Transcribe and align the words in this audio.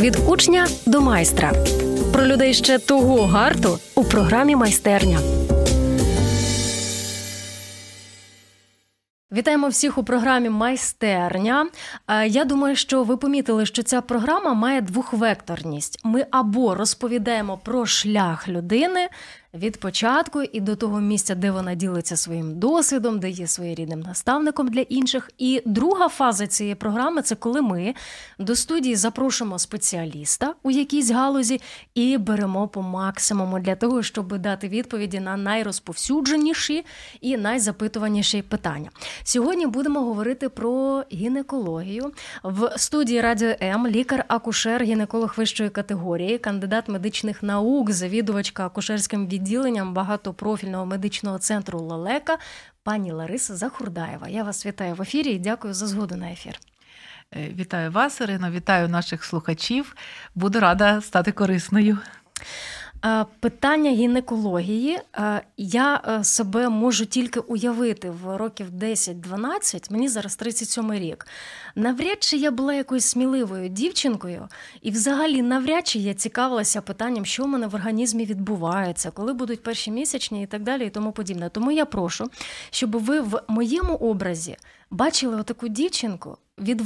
Від 0.00 0.16
учня 0.28 0.66
до 0.86 1.00
майстра 1.00 1.52
про 2.12 2.26
людей 2.26 2.54
ще 2.54 2.78
того 2.78 3.26
гарту 3.26 3.78
у 3.94 4.04
програмі 4.04 4.56
майстерня. 4.56 5.18
Вітаємо 9.32 9.68
всіх 9.68 9.98
у 9.98 10.04
програмі 10.04 10.50
Майстерня. 10.50 11.66
Е, 12.08 12.26
Я 12.26 12.44
думаю, 12.44 12.76
що 12.76 13.02
ви 13.02 13.16
помітили, 13.16 13.66
що 13.66 13.82
ця 13.82 14.00
програма 14.00 14.54
має 14.54 14.80
двохвекторність. 14.80 16.00
Ми 16.04 16.26
або 16.30 16.74
розповідаємо 16.74 17.58
про 17.64 17.86
шлях 17.86 18.48
людини 18.48 19.08
від 19.54 19.80
початку 19.80 20.42
і 20.42 20.60
до 20.60 20.76
того 20.76 21.00
місця, 21.00 21.34
де 21.34 21.50
вона 21.50 21.74
ділиться 21.74 22.16
своїм 22.16 22.58
досвідом, 22.58 23.18
де 23.20 23.30
є 23.30 23.46
своєрідним 23.46 24.00
наставником 24.00 24.68
для 24.68 24.80
інших. 24.80 25.30
І 25.38 25.62
друга 25.64 26.08
фаза 26.08 26.46
цієї 26.46 26.74
програми 26.74 27.22
це 27.22 27.34
коли 27.34 27.62
ми 27.62 27.94
до 28.38 28.56
студії 28.56 28.96
запрошуємо 28.96 29.58
спеціаліста 29.58 30.54
у 30.62 30.70
якійсь 30.70 31.10
галузі 31.10 31.60
і 31.94 32.18
беремо 32.18 32.68
по 32.68 32.82
максимуму 32.82 33.58
для 33.58 33.76
того, 33.76 34.02
щоб 34.02 34.38
дати 34.38 34.68
відповіді 34.68 35.20
на 35.20 35.36
найрозповсюдженіші 35.36 36.84
і 37.20 37.36
найзапитуваніші 37.36 38.42
питання. 38.42 38.90
Сьогодні 39.22 39.66
будемо 39.66 40.00
говорити 40.00 40.48
про 40.48 41.04
гінекологію 41.12 42.12
в 42.42 42.72
студії 42.76 43.20
Радіо 43.20 43.54
М, 43.62 43.86
лікар-акушер, 43.86 44.82
гінеколог 44.82 45.34
вищої 45.36 45.70
категорії, 45.70 46.38
кандидат 46.38 46.88
медичних 46.88 47.42
наук, 47.42 47.90
завідувачка 47.90 48.66
акушерським 48.66 49.26
відділенням 49.26 49.39
багатопрофільного 49.92 50.86
медичного 50.86 51.38
центру 51.38 51.80
Лелека, 51.80 52.38
пані 52.82 53.12
Лариса 53.12 53.56
Захурдаєва. 53.56 54.28
Я 54.28 54.42
вас 54.42 54.66
вітаю 54.66 54.94
в 54.94 55.02
ефірі 55.02 55.30
і 55.30 55.38
дякую 55.38 55.74
за 55.74 55.86
згоду 55.86 56.16
на 56.16 56.30
ефір. 56.30 56.58
Е, 57.36 57.48
Вітаю 57.48 57.90
вас, 57.90 58.20
Ірино, 58.20 58.50
вітаю 58.50 58.88
наших 58.88 59.24
слухачів. 59.24 59.96
Буду 60.34 60.60
рада 60.60 61.00
стати 61.00 61.32
корисною. 61.32 61.98
Питання 63.40 63.90
гінекології 63.90 64.98
я 65.56 66.00
е, 66.08 66.24
себе 66.24 66.68
можу 66.68 67.06
тільки 67.06 67.40
уявити 67.40 68.10
в 68.10 68.36
років 68.36 68.70
10-12, 68.70 69.92
мені 69.92 70.08
зараз 70.08 70.36
37 70.36 70.92
рік. 70.92 71.26
Навряд 71.74 72.22
чи 72.22 72.36
я 72.36 72.50
була 72.50 72.74
якоюсь 72.74 73.04
сміливою 73.04 73.68
дівчинкою, 73.68 74.48
і 74.82 74.90
взагалі 74.90 75.42
навряд 75.42 75.86
чи 75.86 75.98
я 75.98 76.14
цікавилася 76.14 76.80
питанням, 76.80 77.26
що 77.26 77.44
в 77.44 77.48
мене 77.48 77.66
в 77.66 77.74
організмі 77.74 78.24
відбувається, 78.24 79.10
коли 79.10 79.32
будуть 79.32 79.62
перші 79.62 79.90
місячні 79.90 80.42
і 80.42 80.46
так 80.46 80.62
далі, 80.62 80.86
і 80.86 80.90
тому 80.90 81.12
подібне. 81.12 81.48
Тому 81.48 81.72
я 81.72 81.84
прошу, 81.84 82.30
щоб 82.70 82.96
ви 82.96 83.20
в 83.20 83.42
моєму 83.48 83.94
образі 83.94 84.56
бачили 84.90 85.36
отаку 85.36 85.68
дівчинку 85.68 86.38
від 86.60 86.80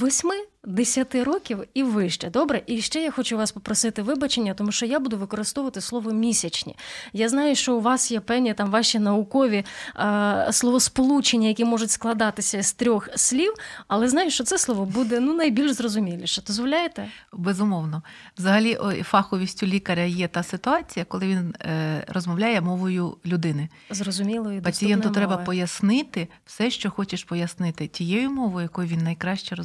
8-10 0.66 1.24
років 1.24 1.64
і 1.74 1.82
вище. 1.82 2.30
Добре, 2.30 2.62
і 2.66 2.80
ще 2.80 3.02
я 3.02 3.10
хочу 3.10 3.36
вас 3.36 3.52
попросити 3.52 4.02
вибачення, 4.02 4.54
тому 4.54 4.72
що 4.72 4.86
я 4.86 4.98
буду 5.00 5.16
використовувати 5.18 5.80
слово 5.80 6.12
місячні. 6.12 6.76
Я 7.12 7.28
знаю, 7.28 7.54
що 7.54 7.76
у 7.76 7.80
вас 7.80 8.10
є 8.10 8.20
певні 8.20 8.54
там 8.54 8.70
ваші 8.70 8.98
наукові 8.98 9.64
е, 9.96 10.48
словосполучення, 10.52 11.48
які 11.48 11.64
можуть 11.64 11.90
складатися 11.90 12.62
з 12.62 12.72
трьох 12.72 13.08
слів, 13.16 13.54
але 13.88 14.08
знаю, 14.08 14.30
що 14.30 14.44
це 14.44 14.58
слово 14.58 14.84
буде 14.84 15.20
ну 15.20 15.34
найбільш 15.34 15.72
зрозуміліше. 15.72 16.42
Дозволяєте? 16.46 17.08
Безумовно. 17.32 18.02
Взагалі, 18.38 18.78
фаховістю 19.02 19.66
лікаря 19.66 20.02
є 20.02 20.28
та 20.28 20.42
ситуація, 20.42 21.04
коли 21.04 21.26
він 21.26 21.54
е, 21.60 22.04
розмовляє 22.08 22.60
мовою 22.60 23.16
людини. 23.26 23.68
Зрозумілою 23.90 24.62
Пацієнту 24.62 25.10
треба 25.10 25.30
мовою. 25.30 25.46
пояснити 25.46 26.28
все, 26.46 26.70
що 26.70 26.90
хочеш 26.90 27.24
пояснити, 27.24 27.86
тією 27.86 28.30
мовою, 28.30 28.62
якою 28.62 28.88
він 28.88 28.98
найкраще 28.98 29.54
розуміє. 29.54 29.63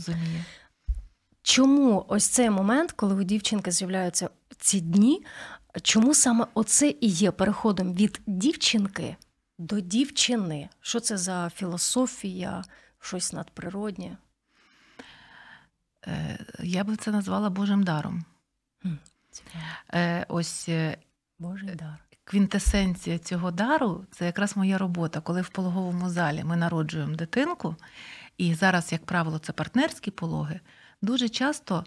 Чому 1.41 2.05
ось 2.07 2.25
цей 2.25 2.49
момент, 2.49 2.91
коли 2.91 3.15
у 3.15 3.23
дівчинки 3.23 3.71
з'являються 3.71 4.29
ці 4.57 4.81
дні, 4.81 5.25
чому 5.81 6.13
саме 6.13 6.45
оце 6.53 6.89
і 7.01 7.07
є 7.07 7.31
переходом 7.31 7.93
від 7.93 8.21
дівчинки 8.27 9.15
до 9.57 9.79
дівчини? 9.79 10.69
Що 10.81 10.99
це 10.99 11.17
за 11.17 11.49
філософія, 11.55 12.63
щось 12.99 13.33
надприроднє? 13.33 14.17
Е, 16.07 16.39
Я 16.59 16.83
би 16.83 16.95
це 16.95 17.11
назвала 17.11 17.49
Божим 17.49 17.83
даром. 17.83 18.23
Цікаво. 19.31 19.63
Е, 19.93 20.25
Ось 20.29 20.69
е, 20.69 20.97
Божий 21.39 21.75
дар. 21.75 21.95
квінтесенція 22.23 23.19
цього 23.19 23.51
дару 23.51 24.05
це 24.11 24.25
якраз 24.25 24.57
моя 24.57 24.77
робота, 24.77 25.21
коли 25.21 25.41
в 25.41 25.49
пологовому 25.49 26.09
залі 26.09 26.43
ми 26.43 26.55
народжуємо 26.55 27.15
дитинку, 27.15 27.75
і 28.39 28.53
зараз, 28.53 28.91
як 28.91 29.05
правило, 29.05 29.39
це 29.39 29.53
партнерські 29.53 30.11
пологи. 30.11 30.59
Дуже 31.01 31.29
часто 31.29 31.85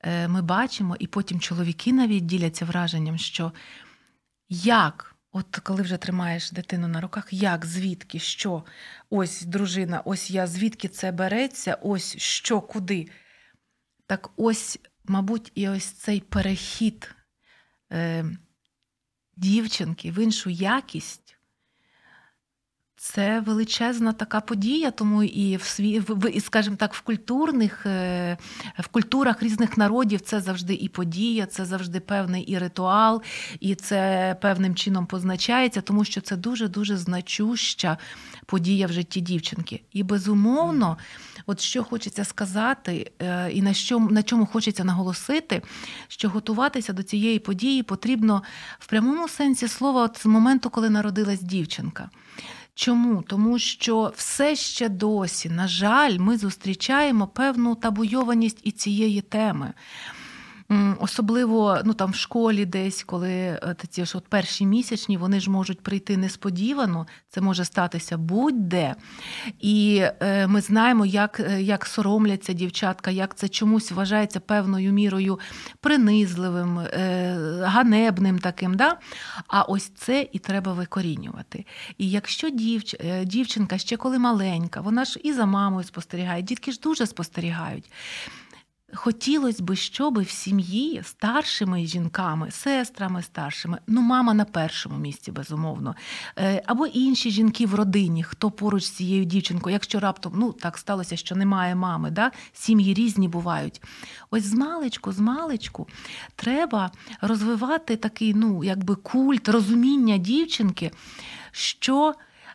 е, 0.00 0.28
ми 0.28 0.42
бачимо, 0.42 0.96
і 0.98 1.06
потім 1.06 1.40
чоловіки 1.40 1.92
навіть 1.92 2.26
діляться 2.26 2.64
враженням, 2.64 3.18
що 3.18 3.52
як, 4.48 5.16
от 5.32 5.56
коли 5.56 5.82
вже 5.82 5.96
тримаєш 5.96 6.50
дитину 6.50 6.88
на 6.88 7.00
руках, 7.00 7.32
як, 7.32 7.66
звідки, 7.66 8.18
що, 8.18 8.64
ось 9.10 9.42
дружина, 9.42 10.02
ось 10.04 10.30
я, 10.30 10.46
звідки 10.46 10.88
це 10.88 11.12
береться, 11.12 11.78
ось 11.82 12.16
що, 12.16 12.60
куди. 12.60 13.08
Так 14.06 14.30
ось, 14.36 14.78
мабуть, 15.04 15.52
і 15.54 15.68
ось 15.68 15.86
цей 15.86 16.20
перехід 16.20 17.14
е, 17.92 18.24
дівчинки 19.36 20.10
в 20.10 20.18
іншу 20.18 20.50
якість. 20.50 21.38
Це 23.04 23.40
величезна 23.40 24.12
така 24.12 24.40
подія, 24.40 24.90
тому 24.90 25.22
і 25.22 25.56
в 25.56 25.62
сві, 25.62 26.00
в, 26.00 26.40
скажімо 26.40 26.76
так, 26.76 26.94
в 26.94 27.00
культурних 27.00 27.86
е, 27.86 28.36
в 28.78 28.86
культурах 28.86 29.42
різних 29.42 29.78
народів 29.78 30.20
це 30.20 30.40
завжди 30.40 30.74
і 30.74 30.88
подія, 30.88 31.46
це 31.46 31.64
завжди 31.64 32.00
певний 32.00 32.42
і 32.42 32.58
ритуал, 32.58 33.22
і 33.60 33.74
це 33.74 34.36
певним 34.42 34.74
чином 34.74 35.06
позначається, 35.06 35.80
тому 35.80 36.04
що 36.04 36.20
це 36.20 36.36
дуже 36.36 36.68
дуже 36.68 36.96
значуща 36.96 37.98
подія 38.46 38.86
в 38.86 38.92
житті 38.92 39.20
дівчинки. 39.20 39.82
І 39.92 40.02
безумовно, 40.02 40.98
от 41.46 41.60
що 41.60 41.84
хочеться 41.84 42.24
сказати, 42.24 43.12
е, 43.22 43.50
і 43.52 43.62
на 43.62 43.74
що 43.74 43.98
на 43.98 44.22
чому 44.22 44.46
хочеться 44.46 44.84
наголосити, 44.84 45.62
що 46.08 46.28
готуватися 46.28 46.92
до 46.92 47.02
цієї 47.02 47.38
події 47.38 47.82
потрібно 47.82 48.42
в 48.78 48.86
прямому 48.86 49.28
сенсі 49.28 49.68
слова, 49.68 50.02
от 50.02 50.18
з 50.18 50.26
моменту, 50.26 50.70
коли 50.70 50.90
народилась 50.90 51.42
дівчинка. 51.42 52.10
Чому? 52.82 53.22
Тому 53.22 53.58
що 53.58 54.12
все 54.16 54.56
ще 54.56 54.88
досі, 54.88 55.50
на 55.50 55.68
жаль, 55.68 56.18
ми 56.18 56.38
зустрічаємо 56.38 57.26
певну 57.26 57.74
табуйованість 57.74 58.60
і 58.62 58.70
цієї 58.70 59.20
теми. 59.20 59.72
Особливо 61.00 61.78
ну, 61.84 61.94
там, 61.94 62.10
в 62.10 62.14
школі 62.14 62.64
десь, 62.64 63.02
коли 63.02 63.30
е, 63.32 63.76
ці 63.90 64.04
ж 64.04 64.18
от 64.18 64.28
перші 64.28 64.66
місячні, 64.66 65.16
вони 65.16 65.40
ж 65.40 65.50
можуть 65.50 65.80
прийти 65.80 66.16
несподівано, 66.16 67.06
це 67.28 67.40
може 67.40 67.64
статися 67.64 68.18
будь-де. 68.18 68.94
І 69.60 70.02
е, 70.20 70.46
ми 70.46 70.60
знаємо, 70.60 71.06
як, 71.06 71.40
е, 71.40 71.62
як 71.62 71.86
соромляться 71.86 72.52
дівчатка, 72.52 73.10
як 73.10 73.34
це 73.34 73.48
чомусь 73.48 73.92
вважається 73.92 74.40
певною 74.40 74.92
мірою 74.92 75.40
принизливим, 75.80 76.78
е, 76.78 77.36
ганебним 77.62 78.38
таким. 78.38 78.74
Да? 78.74 78.98
А 79.46 79.62
ось 79.62 79.92
це 79.96 80.28
і 80.32 80.38
треба 80.38 80.72
викорінювати. 80.72 81.66
І 81.98 82.10
якщо 82.10 82.50
дівч, 82.50 82.96
е, 83.00 83.24
дівчинка 83.24 83.78
ще 83.78 83.96
коли 83.96 84.18
маленька, 84.18 84.80
вона 84.80 85.04
ж 85.04 85.20
і 85.22 85.32
за 85.32 85.46
мамою 85.46 85.84
спостерігає, 85.84 86.42
дітки 86.42 86.72
ж 86.72 86.80
дуже 86.80 87.06
спостерігають. 87.06 87.84
Хотілося 88.94 89.62
б, 89.62 89.76
щоб 89.76 90.22
в 90.22 90.30
сім'ї 90.30 91.02
старшими 91.04 91.86
жінками, 91.86 92.50
сестрами 92.50 93.22
старшими, 93.22 93.78
ну 93.86 94.00
мама 94.00 94.34
на 94.34 94.44
першому 94.44 94.98
місці, 94.98 95.32
безумовно, 95.32 95.94
е, 96.38 96.62
або 96.66 96.86
інші 96.86 97.30
жінки 97.30 97.66
в 97.66 97.74
родині, 97.74 98.24
хто 98.24 98.50
поруч 98.50 98.84
з 98.84 98.90
цією 98.90 99.24
дівчинкою, 99.24 99.72
якщо 99.72 100.00
раптом 100.00 100.32
ну 100.36 100.52
так 100.52 100.78
сталося, 100.78 101.16
що 101.16 101.34
немає 101.34 101.74
мами, 101.74 102.10
да? 102.10 102.30
сім'ї 102.52 102.94
різні 102.94 103.28
бувають. 103.28 103.82
Ось 104.30 104.44
з 104.44 104.54
маличку, 104.54 105.12
з 105.12 105.18
маличку 105.18 105.88
треба 106.36 106.90
розвивати 107.20 107.96
такий, 107.96 108.34
ну 108.34 108.64
якби 108.64 108.94
культ, 108.94 109.48
розуміння 109.48 110.16
дівчинки, 110.16 110.90
що 111.52 112.14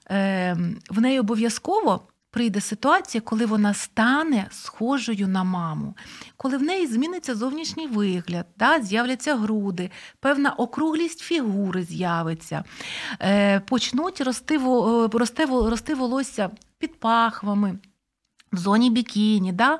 е, 0.09 0.57
в 0.89 1.01
неї 1.01 1.19
обов'язково 1.19 2.01
прийде 2.37 2.61
ситуація, 2.61 3.21
коли 3.21 3.45
вона 3.45 3.73
стане 3.73 4.47
схожою 4.51 5.27
на 5.27 5.43
маму, 5.43 5.95
коли 6.37 6.57
в 6.57 6.61
неї 6.61 6.87
зміниться 6.87 7.35
зовнішній 7.35 7.87
вигляд, 7.87 8.45
да, 8.57 8.81
з'являться 8.81 9.35
груди, 9.35 9.91
певна 10.19 10.51
округлість 10.51 11.19
фігури 11.19 11.83
з'явиться, 11.83 12.63
е, 13.21 13.59
почнуть 13.59 14.21
рости 14.21 14.57
рости, 15.13 15.45
рости 15.45 15.95
волосся 15.95 16.49
під 16.79 16.99
пахвами. 16.99 17.79
В 18.57 18.59
зоні 18.59 18.89
бікіні, 18.89 19.51
да? 19.51 19.79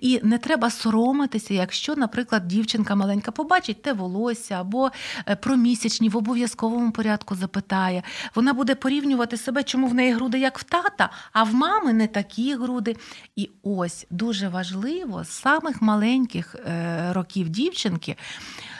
і 0.00 0.20
не 0.22 0.38
треба 0.38 0.70
соромитися, 0.70 1.54
якщо, 1.54 1.96
наприклад, 1.96 2.48
дівчинка 2.48 2.94
маленька 2.94 3.30
побачить 3.30 3.82
те 3.82 3.92
волосся 3.92 4.54
або 4.60 4.90
е, 5.28 5.36
про 5.36 5.56
місячні 5.56 6.08
в 6.08 6.16
обов'язковому 6.16 6.92
порядку 6.92 7.34
запитає. 7.34 8.02
Вона 8.34 8.52
буде 8.52 8.74
порівнювати 8.74 9.36
себе, 9.36 9.62
чому 9.62 9.86
в 9.86 9.94
неї 9.94 10.12
груди 10.12 10.38
як 10.38 10.58
в 10.58 10.62
тата, 10.62 11.10
а 11.32 11.42
в 11.42 11.54
мами 11.54 11.92
не 11.92 12.06
такі 12.06 12.54
груди. 12.54 12.96
І 13.36 13.50
ось 13.62 14.06
дуже 14.10 14.48
важливо 14.48 15.24
з 15.24 15.30
самих 15.30 15.82
маленьких 15.82 16.54
е, 16.54 17.12
років 17.12 17.48
дівчинки 17.48 18.16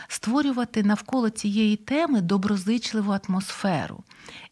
створювати 0.09 0.83
навколо 0.83 1.31
цієї 1.31 1.77
теми 1.77 2.21
доброзичливу 2.21 3.19
атмосферу. 3.29 4.05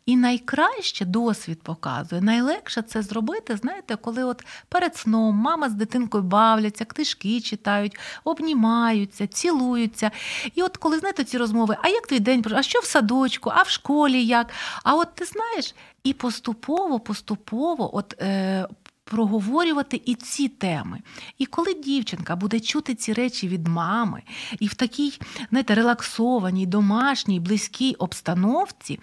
І 0.07 0.17
найкраще 0.17 1.05
досвід 1.05 1.63
показує, 1.63 2.23
найлегше 2.23 2.83
це 2.83 3.03
зробити, 3.03 3.57
знаєте, 3.57 3.97
коли 3.97 4.25
от 4.25 4.45
перед 4.69 4.97
сном 4.97 5.35
мама 5.35 5.69
з 5.69 5.73
дитинкою 5.73 6.25
бавляться, 6.25 6.85
книжки 6.85 7.41
читають, 7.41 7.99
обнімаються, 8.25 9.27
цілуються. 9.27 10.11
І 10.55 10.63
от 10.63 10.77
коли 10.77 10.99
знаєте 10.99 11.25
ці 11.25 11.39
розмови, 11.39 11.77
а 11.83 11.89
як 11.89 12.07
твій 12.07 12.21
день 12.21 12.45
а 12.55 12.63
що 12.63 12.81
в 12.81 12.85
садочку, 12.85 13.51
а 13.55 13.63
в 13.63 13.69
школі 13.69 14.25
як? 14.25 14.51
А 14.83 14.95
от 14.95 15.15
ти 15.15 15.25
знаєш, 15.25 15.75
і 16.05 16.13
поступово, 16.13 17.01
поступово, 17.01 17.97
от 17.97 18.15
е, 18.21 18.69
проговорювати 19.05 20.03
і 20.05 20.15
ці 20.15 20.49
теми. 20.49 21.01
І 21.39 21.47
коли 21.47 21.75
дівчинка 21.75 22.37
буде 22.37 22.61
чути 22.61 22.95
ці 22.95 23.13
речі 23.13 23.49
від 23.49 23.69
мами, 23.69 24.23
і 24.59 24.67
в 24.67 24.75
такій 24.75 25.19
знаєте, 25.51 25.75
релаксованій, 25.75 26.67
домашній, 26.67 27.41
близькій 27.41 27.95
обстановці, 27.95 29.01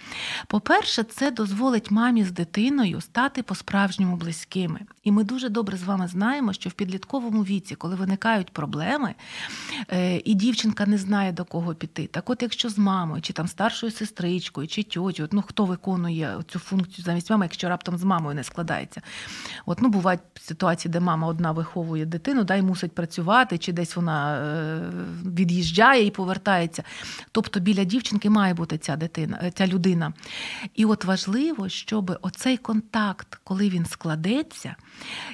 по-перше, 0.48 1.04
це 1.04 1.32
дозволить 1.32 1.92
мамі 1.92 2.24
з 2.24 2.32
дитиною 2.32 3.02
стати 3.02 3.44
по-справжньому 3.44 4.16
близькими. 4.16 4.80
І 5.04 5.12
ми 5.12 5.24
дуже 5.24 5.50
добре 5.50 5.78
з 5.78 5.84
вами 5.84 6.08
знаємо, 6.08 6.54
що 6.54 6.70
в 6.70 6.74
підлітковому 6.74 7.44
віці, 7.44 7.76
коли 7.76 7.96
виникають 7.96 8.52
проблеми, 8.52 9.16
е, 9.90 10.22
і 10.26 10.34
дівчинка 10.34 10.86
не 10.86 10.98
знає 10.98 11.32
до 11.32 11.46
кого 11.46 11.76
піти. 11.76 12.08
Так, 12.08 12.30
от, 12.30 12.42
якщо 12.42 12.70
з 12.70 12.78
мамою, 12.78 13.22
чи 13.22 13.34
там 13.34 13.48
старшою 13.48 13.92
сестричкою, 13.92 14.68
чи 14.68 14.84
тьотю, 14.84 15.28
ну 15.32 15.42
хто 15.42 15.66
виконує 15.66 16.38
цю 16.48 16.60
функцію 16.60 17.06
замість 17.06 17.30
мами, 17.30 17.46
якщо 17.46 17.70
раптом 17.70 17.98
з 17.98 18.04
мамою 18.04 18.36
не 18.36 18.44
складається. 18.44 19.02
От, 19.66 19.82
ну, 19.82 19.91
бувають 19.92 20.22
ситуації, 20.42 20.92
де 20.92 21.00
мама 21.00 21.28
одна 21.28 21.52
виховує 21.52 22.06
дитину, 22.06 22.44
да, 22.44 22.56
і 22.56 22.62
мусить 22.62 22.96
працювати, 22.96 23.58
чи 23.58 23.72
десь 23.74 23.96
вона 23.96 24.38
е, 24.38 24.82
від'їжджає 25.26 26.06
і 26.06 26.12
повертається. 26.12 26.84
Тобто 27.32 27.60
біля 27.60 27.84
дівчинки 27.84 28.30
має 28.30 28.54
бути 28.54 28.78
ця 28.78 28.96
дитина, 28.96 29.40
е, 29.44 29.52
ця 29.52 29.68
людина. 29.68 30.14
І 30.76 30.86
от 30.86 31.06
важливо, 31.06 31.70
щоб 31.70 32.18
оцей 32.22 32.58
контакт, 32.58 33.40
коли 33.44 33.70
він 33.70 33.86
складеться, 33.86 34.76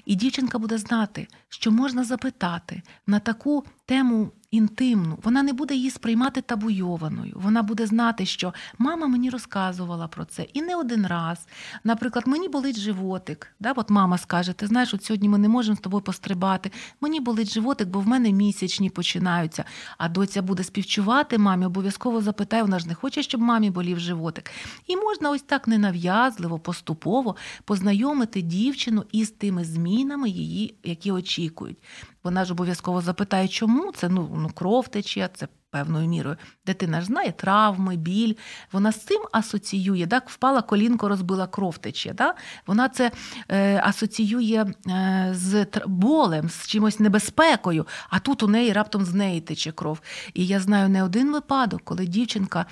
і 0.06 0.16
дівчинка 0.16 0.58
буде 0.58 0.78
знати, 0.78 1.28
що 1.50 1.72
можна 1.72 2.04
запитати 2.04 2.82
на 3.08 3.20
таку 3.20 3.64
тему 3.86 4.32
інтимну, 4.52 5.20
вона 5.24 5.44
не 5.44 5.54
буде 5.54 5.76
її 5.76 5.90
сприймати 5.90 6.42
табуйованою. 6.42 7.34
Вона 7.36 7.64
буде 7.64 7.86
знати, 7.86 8.26
що 8.26 8.54
мама 8.78 9.08
мені 9.08 9.30
розказувала 9.30 10.08
про 10.08 10.26
це 10.26 10.44
і 10.54 10.62
не 10.62 10.76
один 10.76 11.08
раз. 11.08 11.48
Наприклад, 11.84 12.28
мені 12.28 12.50
болить 12.50 12.80
животик. 12.80 13.56
Да? 13.60 13.72
От 13.72 13.90
мама 13.90 14.18
скаже: 14.18 14.54
ти 14.54 14.68
знаєш, 14.68 14.94
от 14.94 15.04
сьогодні 15.04 15.30
ми 15.30 15.38
не 15.38 15.50
можемо 15.50 15.76
з 15.76 15.80
тобою 15.80 16.04
пострибати. 16.04 16.72
Мені 17.02 17.20
болить 17.20 17.54
животик, 17.54 17.88
бо 17.88 18.00
в 18.00 18.08
мене 18.08 18.32
місячні 18.32 18.90
починаються. 18.90 19.64
А 19.98 20.10
доця 20.10 20.42
буде 20.42 20.64
співчувати 20.64 21.38
мамі, 21.38 21.66
обов'язково 21.66 22.22
запитає, 22.22 22.64
вона 22.64 22.80
ж 22.80 22.88
не 22.88 22.94
хоче, 22.94 23.24
щоб 23.24 23.42
мамі 23.42 23.70
болів 23.70 24.00
животик. 24.00 24.52
І 24.88 24.96
можна 24.96 25.30
ось 25.30 25.42
так 25.42 25.68
ненав'язливо, 25.68 26.60
поступово 26.60 27.36
познайомити 27.66 28.42
дівчину 28.42 29.04
із 29.12 29.32
тими 29.32 29.66
змінами, 29.66 30.30
її, 30.30 30.76
які 30.84 31.12
очікують. 31.12 31.78
Вона 32.24 32.46
ж 32.46 32.54
обов'язково 32.54 33.02
запитає, 33.02 33.48
чому 33.48 33.92
це 33.92 34.10
ну, 34.10 34.30
ну 34.36 34.50
кров 34.50 34.88
тече, 34.88 35.30
це 35.34 35.48
певною 35.72 36.08
мірою. 36.08 36.38
Дитина 36.66 37.02
ж 37.02 37.08
знає 37.08 37.32
травми, 37.32 37.96
біль. 37.96 38.34
Вона 38.72 38.92
з 38.92 39.06
цим 39.06 39.22
асоціює, 39.32 40.08
так, 40.08 40.30
впала 40.30 40.62
колінко, 40.62 41.10
розбила 41.10 41.48
кров 41.48 41.78
тече. 41.78 42.14
Так? 42.14 42.38
Вона 42.68 42.90
це 42.90 43.12
е, 43.50 43.82
асоціює 43.84 44.66
е, 44.88 45.30
з 45.34 45.66
болем, 45.86 46.50
з 46.50 46.68
чимось 46.68 47.00
небезпекою, 47.00 47.88
а 48.10 48.20
тут 48.20 48.44
у 48.44 48.48
неї 48.48 48.74
раптом 48.74 49.06
з 49.06 49.14
неї 49.14 49.42
тече 49.42 49.72
кров. 49.72 50.02
І 50.34 50.46
я 50.46 50.60
знаю 50.60 50.90
не 50.90 51.04
один 51.04 51.32
випадок, 51.32 51.82
коли 51.84 52.06
дівчинка 52.06 52.66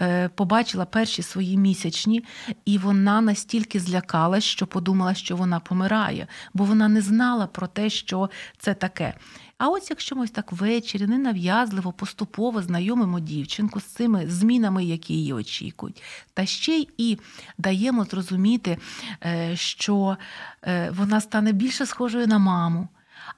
е, 0.00 0.28
побачила 0.28 0.84
перші 0.84 1.22
свої 1.22 1.56
місячні, 1.56 2.24
і 2.64 2.78
вона 2.78 3.20
настільки 3.20 3.80
злякалась, 3.80 4.44
що 4.44 4.66
подумала, 4.66 5.14
що 5.14 5.36
вона 5.36 5.60
помирає, 5.60 6.26
бо 6.54 6.64
вона 6.64 6.88
не 6.88 7.00
знала 7.00 7.46
про 7.46 7.66
те, 7.66 7.90
що 7.90 8.30
це 8.58 8.74
таке. 8.74 9.14
А 9.62 9.68
ось 9.68 9.90
якщо 9.90 10.16
ми 10.16 10.28
так 10.28 10.52
ввечері 10.52 11.06
ненав'язливо, 11.06 11.92
поступово 11.92 12.62
знайомимо 12.62 13.20
дівчинку 13.20 13.80
з 13.80 13.84
цими 13.84 14.30
змінами, 14.30 14.84
які 14.84 15.14
її 15.14 15.32
очікують, 15.32 16.02
та 16.34 16.46
ще 16.46 16.86
й 16.98 17.18
даємо 17.58 18.04
зрозуміти, 18.04 18.78
е, 19.24 19.56
що 19.56 20.16
е, 20.62 20.90
вона 20.90 21.20
стане 21.20 21.52
більше 21.52 21.86
схожою 21.86 22.26
на 22.26 22.38
маму. 22.38 22.88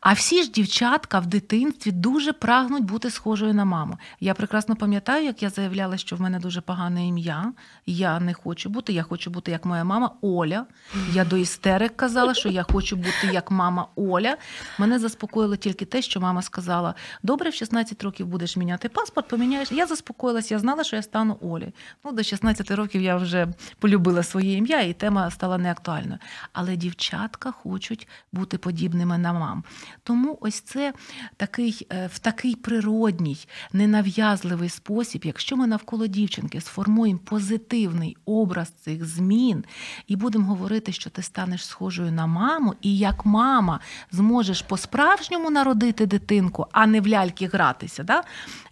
А 0.01 0.13
всі 0.13 0.43
ж 0.43 0.51
дівчатка 0.51 1.19
в 1.19 1.27
дитинстві 1.27 1.91
дуже 1.91 2.33
прагнуть 2.33 2.85
бути 2.85 3.11
схожою 3.11 3.55
на 3.55 3.65
маму. 3.65 3.99
Я 4.21 4.35
прекрасно 4.35 4.77
пам'ятаю, 4.77 5.25
як 5.25 5.43
я 5.43 5.51
заявляла, 5.51 5.97
що 5.97 6.17
в 6.17 6.21
мене 6.21 6.39
дуже 6.39 6.61
погане 6.61 7.09
ім'я. 7.09 7.53
Я 7.87 8.21
не 8.21 8.35
хочу 8.35 8.69
бути, 8.69 8.93
я 8.93 9.03
хочу 9.03 9.31
бути 9.31 9.51
як 9.51 9.65
моя 9.65 9.85
мама 9.85 10.11
Оля. 10.21 10.67
Я 11.13 11.25
до 11.25 11.37
істерик 11.37 11.97
казала, 11.97 12.35
що 12.35 12.49
я 12.49 12.63
хочу 12.63 12.97
бути 12.97 13.31
як 13.33 13.51
мама 13.51 13.89
Оля. 13.97 14.37
Мене 14.79 14.99
заспокоїло 14.99 15.57
тільки 15.57 15.85
те, 15.85 16.03
що 16.03 16.21
мама 16.21 16.43
сказала: 16.43 16.95
добре, 17.23 17.51
в 17.51 17.55
16 17.55 18.03
років 18.03 18.27
будеш 18.27 18.57
міняти 18.57 18.89
паспорт, 18.89 19.29
поміняєш. 19.29 19.73
Я 19.73 19.87
заспокоїлась, 19.87 20.51
я 20.51 20.59
знала, 20.59 20.85
що 20.85 20.97
я 20.97 21.03
стану 21.03 21.39
Олі. 21.41 21.73
Ну, 22.05 22.13
До 22.13 22.23
16 22.23 22.71
років 22.71 23.03
я 23.03 23.17
вже 23.17 23.49
полюбила 23.79 24.23
своє 24.23 24.57
ім'я, 24.57 24.81
і 24.81 24.93
тема 24.93 25.31
стала 25.31 25.59
неактуальною. 25.59 26.19
Але 26.53 26.77
дівчатка 26.77 27.53
хочуть 27.53 28.09
бути 28.33 28.59
подібними 28.59 29.19
на 29.19 29.33
мам. 29.33 29.65
Тому 30.03 30.39
ось 30.41 30.61
це 30.61 30.93
такий, 31.37 31.87
е, 31.93 32.11
в 32.13 32.19
такий 32.19 32.55
природній, 32.55 33.47
ненав'язливий 33.73 34.69
спосіб, 34.69 35.23
якщо 35.25 35.57
ми 35.57 35.67
навколо 35.67 36.07
дівчинки 36.07 36.61
сформуємо 36.61 37.21
позитивний 37.25 38.17
образ 38.25 38.69
цих 38.69 39.05
змін 39.05 39.65
і 40.07 40.17
будемо 40.17 40.47
говорити, 40.47 40.93
що 40.93 41.11
ти 41.11 41.23
станеш 41.23 41.67
схожою 41.67 42.13
на 42.13 42.27
маму, 42.27 42.75
і 42.81 42.99
як 42.99 43.27
мама 43.27 43.81
зможеш 44.13 44.63
по-справжньому 44.63 45.51
народити 45.51 46.07
дитинку, 46.07 46.67
а 46.73 46.87
не 46.87 47.01
в 47.01 47.09
ляльки 47.09 47.47
гратися. 47.47 48.03
Да? 48.03 48.23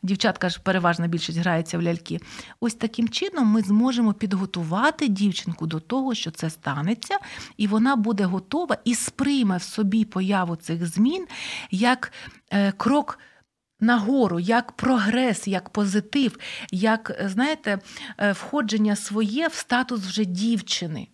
Дівчатка 0.04 0.48
ж 0.48 0.60
переважна 0.62 1.06
більшість 1.06 1.38
грається 1.38 1.78
в 1.78 1.82
ляльки. 1.82 2.20
Ось 2.60 2.74
таким 2.74 3.08
чином 3.08 3.46
ми 3.46 3.62
зможемо 3.62 4.12
підготувати 4.12 5.08
дівчинку 5.08 5.66
до 5.66 5.80
того, 5.80 6.14
що 6.14 6.30
це 6.30 6.50
станеться, 6.50 7.18
і 7.56 7.66
вона 7.66 7.96
буде 7.96 8.24
готова 8.24 8.76
і 8.84 8.94
сприйме 8.94 9.56
в 9.56 9.62
собі 9.62 10.04
появу 10.04 10.56
цих 10.56 10.86
змін 10.86 11.26
як 11.70 12.12
е, 12.50 12.72
крок. 12.72 13.18
Нагору, 13.80 14.40
як 14.40 14.72
прогрес, 14.72 15.48
як 15.48 15.70
позитив, 15.70 16.38
як, 16.70 17.22
знаєте, 17.24 17.78
е, 18.18 18.32
входження 18.32 18.96
своє 18.96 19.48
в 19.48 19.54
статус 19.54 20.00
вже 20.00 20.24
дівчини. 20.24 21.08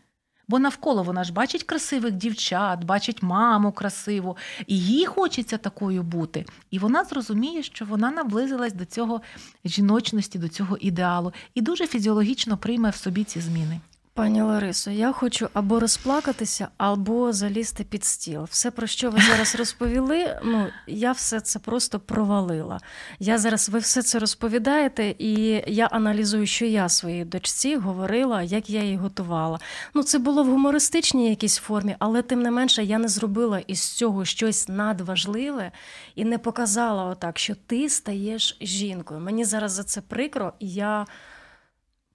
Бо 0.48 0.58
навколо 0.58 1.02
вона 1.02 1.24
ж 1.24 1.32
бачить 1.32 1.62
красивих 1.62 2.12
дівчат, 2.12 2.84
бачить 2.84 3.22
маму 3.22 3.72
красиву, 3.72 4.36
і 4.66 4.80
їй 4.80 5.06
хочеться 5.06 5.58
такою 5.58 6.02
бути. 6.02 6.44
І 6.70 6.78
вона 6.78 7.04
зрозуміє, 7.04 7.62
що 7.62 7.84
вона 7.84 8.10
наблизилась 8.10 8.72
до 8.72 8.84
цього 8.84 9.20
жіночності, 9.64 10.38
до 10.38 10.48
цього 10.48 10.76
ідеалу, 10.76 11.32
і 11.54 11.60
дуже 11.60 11.86
фізіологічно 11.86 12.56
прийме 12.56 12.90
в 12.90 12.96
собі 12.96 13.24
ці 13.24 13.40
зміни. 13.40 13.80
Пані 14.18 14.42
Ларисо, 14.42 14.90
я 14.90 15.12
хочу 15.12 15.48
або 15.52 15.80
розплакатися, 15.80 16.68
або 16.76 17.32
залізти 17.32 17.84
під 17.84 18.04
стіл. 18.04 18.44
Все, 18.50 18.70
про 18.70 18.86
що 18.86 19.10
ви 19.10 19.20
зараз 19.20 19.56
розповіли, 19.56 20.40
ну 20.44 20.66
я 20.86 21.12
все 21.12 21.40
це 21.40 21.58
просто 21.58 22.00
провалила. 22.00 22.80
Я 23.18 23.38
зараз 23.38 23.68
ви 23.68 23.78
все 23.78 24.02
це 24.02 24.18
розповідаєте, 24.18 25.14
і 25.18 25.64
я 25.66 25.86
аналізую, 25.86 26.46
що 26.46 26.64
я 26.64 26.88
своїй 26.88 27.24
дочці 27.24 27.76
говорила, 27.76 28.42
як 28.42 28.70
я 28.70 28.82
її 28.82 28.96
готувала. 28.96 29.58
Ну, 29.94 30.02
це 30.02 30.18
було 30.18 30.42
в 30.42 30.46
гумористичній 30.46 31.30
якійсь 31.30 31.56
формі, 31.56 31.96
але 31.98 32.22
тим 32.22 32.42
не 32.42 32.50
менше 32.50 32.84
я 32.84 32.98
не 32.98 33.08
зробила 33.08 33.58
із 33.58 33.80
цього 33.80 34.24
щось 34.24 34.68
надважливе 34.68 35.72
і 36.14 36.24
не 36.24 36.38
показала 36.38 37.04
отак, 37.04 37.38
що 37.38 37.54
ти 37.66 37.88
стаєш 37.88 38.56
жінкою. 38.60 39.20
Мені 39.20 39.44
зараз 39.44 39.72
за 39.72 39.84
це 39.84 40.00
прикро, 40.00 40.52
і 40.58 40.70
я 40.70 41.06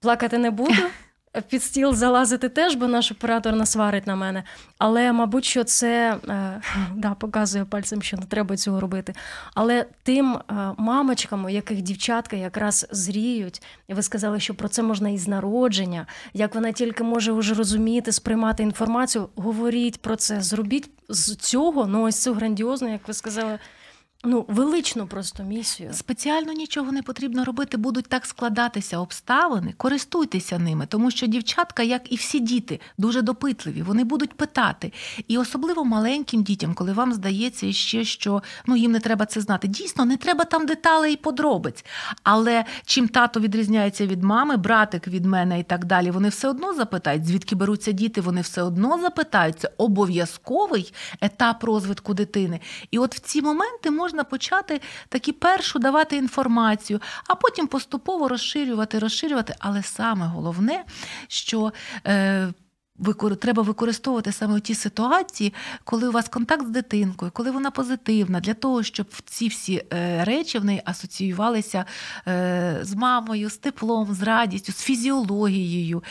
плакати 0.00 0.38
не 0.38 0.50
буду. 0.50 0.82
Під 1.40 1.62
стіл 1.62 1.94
залазити 1.94 2.48
теж, 2.48 2.74
бо 2.74 2.86
наш 2.86 3.12
оператор 3.12 3.54
насварить 3.54 4.06
на 4.06 4.16
мене. 4.16 4.42
Але, 4.78 5.12
мабуть, 5.12 5.44
що 5.44 5.64
це 5.64 6.18
е, 6.28 6.60
да, 6.94 7.14
показує 7.14 7.64
пальцем, 7.64 8.02
що 8.02 8.16
не 8.16 8.26
треба 8.26 8.56
цього 8.56 8.80
робити. 8.80 9.14
Але 9.54 9.86
тим 10.02 10.34
е, 10.34 10.54
мамочкам, 10.78 11.44
у 11.44 11.48
яких 11.48 11.82
дівчатка 11.82 12.36
якраз 12.36 12.86
зріють, 12.90 13.62
і 13.88 13.94
ви 13.94 14.02
сказали, 14.02 14.40
що 14.40 14.54
про 14.54 14.68
це 14.68 14.82
можна 14.82 15.08
і 15.08 15.18
з 15.18 15.28
народження, 15.28 16.06
як 16.34 16.54
вона 16.54 16.72
тільки 16.72 17.04
може 17.04 17.32
вже 17.32 17.54
розуміти, 17.54 18.12
сприймати 18.12 18.62
інформацію, 18.62 19.28
говоріть 19.36 20.02
про 20.02 20.16
це, 20.16 20.40
зробіть 20.40 20.90
з 21.08 21.36
цього, 21.36 21.86
ну 21.86 22.02
ось 22.02 22.22
цю 22.22 22.34
грандіозну, 22.34 22.92
як 22.92 23.08
ви 23.08 23.14
сказали 23.14 23.58
ну, 24.24 24.44
величну 24.48 25.06
просто 25.06 25.42
місію. 25.42 25.90
Спеціально 25.92 26.52
нічого 26.52 26.92
не 26.92 27.02
потрібно 27.02 27.44
робити, 27.44 27.76
будуть 27.76 28.06
так 28.06 28.26
складатися 28.26 28.98
обставини, 28.98 29.74
користуйтеся 29.76 30.58
ними, 30.58 30.86
тому 30.86 31.10
що 31.10 31.26
дівчатка, 31.26 31.82
як 31.82 32.12
і 32.12 32.16
всі 32.16 32.40
діти, 32.40 32.80
дуже 32.98 33.22
допитливі, 33.22 33.82
вони 33.82 34.04
будуть 34.04 34.32
питати. 34.32 34.92
І 35.28 35.38
особливо 35.38 35.84
маленьким 35.84 36.42
дітям, 36.42 36.74
коли 36.74 36.92
вам 36.92 37.12
здається 37.12 37.72
ще, 37.72 38.04
що 38.04 38.42
ну 38.66 38.76
їм 38.76 38.92
не 38.92 39.00
треба 39.00 39.26
це 39.26 39.40
знати. 39.40 39.68
Дійсно, 39.68 40.04
не 40.04 40.16
треба 40.16 40.44
там 40.44 40.66
деталей 40.66 41.14
і 41.14 41.16
подробиць. 41.16 41.84
Але 42.22 42.64
чим 42.84 43.08
тато 43.08 43.40
відрізняється 43.40 44.06
від 44.06 44.22
мами, 44.22 44.56
братик 44.56 45.08
від 45.08 45.24
мене 45.24 45.60
і 45.60 45.62
так 45.62 45.84
далі, 45.84 46.10
вони 46.10 46.28
все 46.28 46.48
одно 46.48 46.74
запитають, 46.74 47.26
звідки 47.26 47.54
беруться 47.54 47.92
діти, 47.92 48.20
вони 48.20 48.40
все 48.40 48.62
одно 48.62 48.98
запитають. 49.00 49.60
Це 49.60 49.70
обов'язковий 49.78 50.92
етап 51.20 51.64
розвитку 51.64 52.14
дитини. 52.14 52.60
І 52.90 52.98
от 52.98 53.14
в 53.14 53.18
ці 53.18 53.42
моменти 53.42 53.90
можна 53.90 54.13
можна 54.14 54.24
почати 54.24 54.80
таки 55.08 55.32
першу 55.32 55.78
давати 55.78 56.16
інформацію, 56.16 57.00
а 57.28 57.34
потім 57.34 57.66
поступово 57.66 58.28
розширювати, 58.28 58.98
розширювати. 58.98 59.54
Але 59.58 59.82
саме 59.82 60.26
головне, 60.26 60.84
що 61.28 61.72
е, 62.06 62.52
Треба 63.40 63.62
використовувати 63.62 64.32
саме 64.32 64.60
ті 64.60 64.74
ситуації, 64.74 65.54
коли 65.84 66.08
у 66.08 66.12
вас 66.12 66.28
контакт 66.28 66.66
з 66.66 66.70
дитинкою, 66.70 67.30
коли 67.34 67.50
вона 67.50 67.70
позитивна, 67.70 68.40
для 68.40 68.54
того, 68.54 68.82
щоб 68.82 69.06
ці 69.24 69.48
всі 69.48 69.82
е, 69.92 70.24
речі 70.24 70.58
в 70.58 70.64
неї 70.64 70.82
асоціювалися 70.84 71.84
е, 72.28 72.78
з 72.82 72.94
мамою, 72.94 73.50
з 73.50 73.56
теплом, 73.56 74.14
з 74.14 74.22
радістю, 74.22 74.72
з 74.72 74.82
фізіологією. 74.82 76.02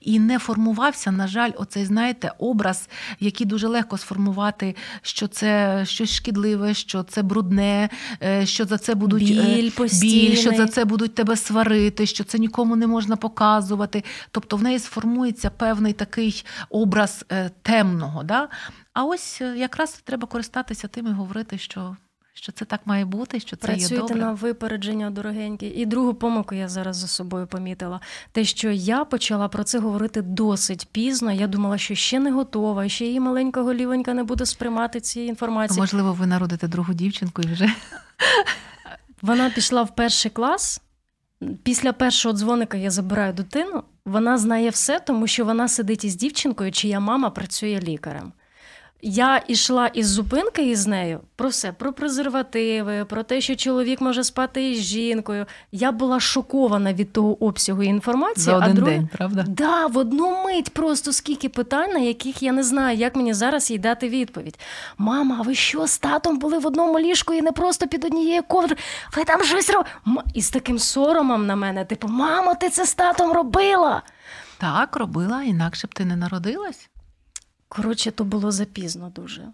І 0.00 0.20
не 0.20 0.38
формувався, 0.38 1.10
на 1.10 1.26
жаль, 1.26 1.50
оцей, 1.56 1.84
знаєте, 1.84 2.32
образ, 2.38 2.88
який 3.20 3.46
дуже 3.46 3.68
легко 3.68 3.98
сформувати, 3.98 4.76
що 5.02 5.28
це 5.28 5.82
щось 5.86 6.14
шкідливе, 6.14 6.74
що 6.74 7.02
це 7.02 7.22
брудне, 7.22 7.88
е, 8.22 8.46
що 8.46 8.64
за 8.64 8.78
це 8.78 8.94
будуть 8.94 9.22
біль, 9.22 9.70
біль, 10.00 10.36
що 10.36 10.52
за 10.52 10.66
це 10.66 10.84
будуть 10.84 11.14
тебе 11.14 11.36
сварити, 11.36 12.06
що 12.06 12.24
це 12.24 12.38
нікому 12.38 12.76
не 12.76 12.86
можна 12.86 13.16
показувати. 13.16 14.04
Тобто 14.30 14.56
в 14.56 14.62
неї 14.62 14.78
сформується 14.78 15.50
певний 15.50 15.92
такий 15.92 16.44
образ 16.70 17.24
е, 17.32 17.50
темного. 17.62 18.22
Да? 18.22 18.48
А 18.92 19.04
ось 19.04 19.40
е, 19.40 19.54
якраз 19.56 20.00
треба 20.04 20.26
користатися 20.26 20.88
тим 20.88 21.06
і 21.06 21.10
говорити, 21.10 21.58
що 21.58 21.96
що 22.42 22.52
це 22.52 22.64
так 22.64 22.80
має 22.84 23.04
бути, 23.04 23.40
що 23.40 23.56
це 23.56 23.66
Працюйте 23.66 23.94
є 23.94 24.00
добре. 24.00 24.16
на 24.16 24.32
випередження, 24.32 25.10
дорогенькі. 25.10 25.66
І 25.66 25.86
другу 25.86 26.14
помилку 26.14 26.54
я 26.54 26.68
зараз 26.68 26.96
за 26.96 27.06
собою 27.06 27.46
помітила. 27.46 28.00
Те, 28.32 28.44
що 28.44 28.70
я 28.70 29.04
почала 29.04 29.48
про 29.48 29.64
це 29.64 29.78
говорити 29.78 30.22
досить 30.22 30.88
пізно. 30.92 31.32
Я 31.32 31.46
думала, 31.46 31.78
що 31.78 31.94
ще 31.94 32.20
не 32.20 32.30
готова, 32.30 32.88
ще 32.88 33.04
її 33.06 33.20
маленька 33.20 33.62
голівонька 33.62 34.14
не 34.14 34.24
буде 34.24 34.46
сприймати 34.46 35.00
ці 35.00 35.20
інформації. 35.20 35.80
Можливо, 35.80 36.12
ви 36.12 36.26
народите 36.26 36.68
другу 36.68 36.94
дівчинку 36.94 37.42
і 37.42 37.46
вже. 37.46 37.74
Вона 39.22 39.50
пішла 39.50 39.82
в 39.82 39.94
перший 39.94 40.30
клас. 40.30 40.82
Після 41.62 41.92
першого 41.92 42.34
дзвоника 42.34 42.76
я 42.76 42.90
забираю 42.90 43.32
дитину. 43.32 43.82
Вона 44.04 44.38
знає 44.38 44.70
все, 44.70 45.00
тому 45.00 45.26
що 45.26 45.44
вона 45.44 45.68
сидить 45.68 46.04
із 46.04 46.16
дівчинкою, 46.16 46.72
чия 46.72 47.00
мама 47.00 47.30
працює 47.30 47.80
лікарем. 47.82 48.32
Я 49.02 49.42
йшла 49.48 49.86
із 49.86 50.08
зупинки 50.08 50.70
із 50.70 50.86
нею 50.86 51.20
про 51.36 51.48
все, 51.48 51.72
про 51.72 51.92
презервативи, 51.92 53.04
про 53.04 53.22
те, 53.22 53.40
що 53.40 53.56
чоловік 53.56 54.00
може 54.00 54.24
спати 54.24 54.70
із 54.70 54.78
жінкою. 54.78 55.46
Я 55.72 55.92
була 55.92 56.20
шокована 56.20 56.92
від 56.92 57.12
того 57.12 57.44
обсягу 57.44 57.82
інформації. 57.82 58.44
За 58.44 58.56
один 58.56 58.70
а 58.70 58.74
друг... 58.74 58.88
день, 58.88 59.08
правда? 59.12 59.44
Да, 59.48 59.86
в 59.86 59.98
одну 59.98 60.44
мить 60.44 60.70
просто 60.70 61.12
скільки 61.12 61.48
питань, 61.48 61.92
на 61.92 61.98
яких 61.98 62.42
я 62.42 62.52
не 62.52 62.62
знаю, 62.62 62.98
як 62.98 63.16
мені 63.16 63.34
зараз 63.34 63.70
їй 63.70 63.78
дати 63.78 64.08
відповідь. 64.08 64.58
Мама, 64.98 65.36
а 65.38 65.42
ви 65.42 65.54
що 65.54 65.86
з 65.86 65.98
татом 65.98 66.38
були 66.38 66.58
в 66.58 66.66
одному 66.66 66.98
ліжку 66.98 67.34
і 67.34 67.42
не 67.42 67.52
просто 67.52 67.88
під 67.88 68.04
однією 68.04 68.42
ковдрою? 68.42 68.80
Ви 69.16 69.24
там 69.24 69.44
щось 69.44 69.70
роб... 69.70 69.84
І 70.34 70.42
з 70.42 70.50
таким 70.50 70.78
соромом 70.78 71.46
на 71.46 71.56
мене, 71.56 71.84
типу, 71.84 72.08
мамо, 72.08 72.54
ти 72.54 72.68
це 72.68 72.86
з 72.86 72.94
татом 72.94 73.32
робила? 73.32 74.02
Так, 74.58 74.96
робила, 74.96 75.42
інакше 75.42 75.86
б 75.86 75.94
ти 75.94 76.04
не 76.04 76.16
народилась. 76.16 76.88
Коротше, 77.68 78.10
то 78.10 78.24
було 78.24 78.50
запізно 78.52 79.10
дуже. 79.10 79.52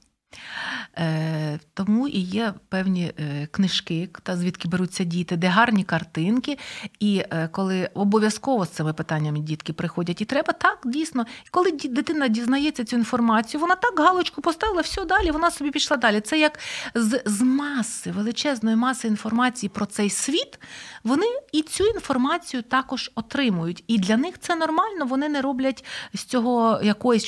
Е, 0.99 1.59
Тому 1.75 2.09
і 2.09 2.19
є 2.19 2.55
певні 2.69 3.13
е, 3.19 3.49
книжки, 3.51 4.09
та 4.23 4.37
звідки 4.37 4.69
беруться 4.69 5.05
діти, 5.05 5.37
де 5.37 5.47
гарні 5.47 5.85
картинки. 5.85 6.59
І 7.01 7.19
е, 7.31 7.49
коли 7.53 7.91
обов'язково 7.95 8.67
з 8.67 8.69
цими 8.69 8.93
питаннями 8.93 9.39
дітки 9.39 9.73
приходять, 9.73 10.21
і 10.21 10.25
треба 10.25 10.53
так 10.53 10.79
дійсно, 10.85 11.27
коли 11.51 11.73
дитина 11.73 12.29
дізнається 12.29 12.85
цю 12.85 12.97
інформацію, 12.97 13.61
вона 13.61 13.75
так 13.75 13.99
галочку 13.99 14.43
поставила, 14.43 14.81
все 14.81 15.05
далі, 15.05 15.31
вона 15.31 15.51
собі 15.51 15.71
пішла 15.71 15.97
далі. 15.97 16.21
Це 16.21 16.39
як 16.39 16.59
з, 16.95 17.23
з 17.25 17.41
маси, 17.41 18.11
величезної 18.11 18.77
маси 18.77 19.09
інформації 19.09 19.71
про 19.75 19.87
цей 19.87 20.11
світ, 20.11 20.61
вони 21.05 21.27
і 21.53 21.63
цю 21.63 21.85
інформацію 21.85 22.63
також 22.63 23.11
отримують. 23.15 23.85
І 23.87 23.99
для 23.99 24.17
них 24.17 24.39
це 24.39 24.57
нормально, 24.57 25.07
вони 25.07 25.29
не 25.29 25.41
роблять 25.41 25.85
з 26.15 26.25
цього 26.25 26.81
якоїсь. 26.83 27.25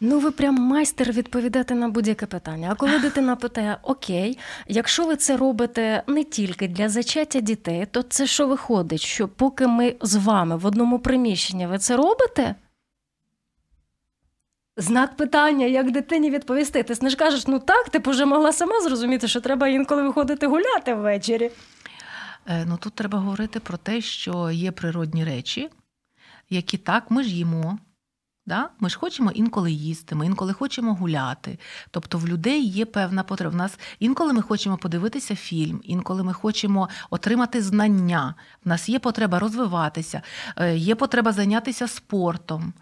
Ну, 0.00 0.18
ви 0.18 0.30
прям 0.30 0.54
майстер 0.54 1.12
відповідати 1.12 1.74
на 1.74 1.88
будь-яке 1.88 2.26
питання. 2.26 2.68
А 2.72 2.74
коли 2.74 2.98
дитина 2.98 3.36
питає: 3.36 3.78
Окей, 3.82 4.38
якщо 4.68 5.06
ви 5.06 5.16
це 5.16 5.36
робите 5.36 6.02
не 6.06 6.24
тільки 6.24 6.68
для 6.68 6.88
зачаття 6.88 7.40
дітей, 7.40 7.86
то 7.90 8.02
це 8.02 8.26
що 8.26 8.46
виходить? 8.46 9.00
Що 9.00 9.28
поки 9.28 9.66
ми 9.66 9.96
з 10.02 10.14
вами 10.14 10.56
в 10.56 10.66
одному 10.66 10.98
приміщенні 10.98 11.66
ви 11.66 11.78
це 11.78 11.96
робите? 11.96 12.54
Знак 14.76 15.16
питання, 15.16 15.66
як 15.66 15.90
дитині 15.90 16.30
відповісти. 16.30 16.82
Ти 16.82 16.94
не 17.02 17.10
ж 17.10 17.16
кажеш, 17.16 17.46
ну 17.46 17.58
так, 17.58 17.88
ти 17.88 17.98
б 17.98 18.08
вже 18.08 18.24
могла 18.24 18.52
сама 18.52 18.80
зрозуміти, 18.80 19.28
що 19.28 19.40
треба 19.40 19.68
інколи 19.68 20.02
виходити 20.02 20.46
гуляти 20.46 20.94
ввечері. 20.94 21.50
Е, 22.46 22.64
ну 22.68 22.76
тут 22.76 22.94
треба 22.94 23.18
говорити 23.18 23.60
про 23.60 23.76
те, 23.76 24.00
що 24.00 24.50
є 24.50 24.72
природні 24.72 25.24
речі, 25.24 25.70
які 26.50 26.78
так 26.78 27.10
ми 27.10 27.22
ж 27.22 27.28
їмо. 27.28 27.78
Да? 28.46 28.68
Ми 28.80 28.90
ж 28.90 28.98
хочемо 28.98 29.30
інколи 29.30 29.72
їсти, 29.72 30.14
ми 30.14 30.26
інколи 30.26 30.52
хочемо 30.52 30.94
гуляти. 30.94 31.58
Тобто 31.90 32.18
в 32.18 32.28
людей 32.28 32.64
є 32.64 32.84
певна 32.84 33.22
потреба. 33.22 33.54
У 33.54 33.56
нас 33.56 33.78
інколи 33.98 34.32
ми 34.32 34.42
хочемо 34.42 34.76
подивитися 34.76 35.36
фільм, 35.36 35.80
інколи 35.84 36.22
ми 36.22 36.32
хочемо 36.32 36.88
отримати 37.10 37.62
знання. 37.62 38.34
В 38.64 38.68
нас 38.68 38.88
є 38.88 38.98
потреба 38.98 39.38
розвиватися, 39.38 40.22
е, 40.56 40.76
є 40.76 40.94
потреба 40.94 41.32
зайнятися 41.32 41.88
спортом. 41.88 42.72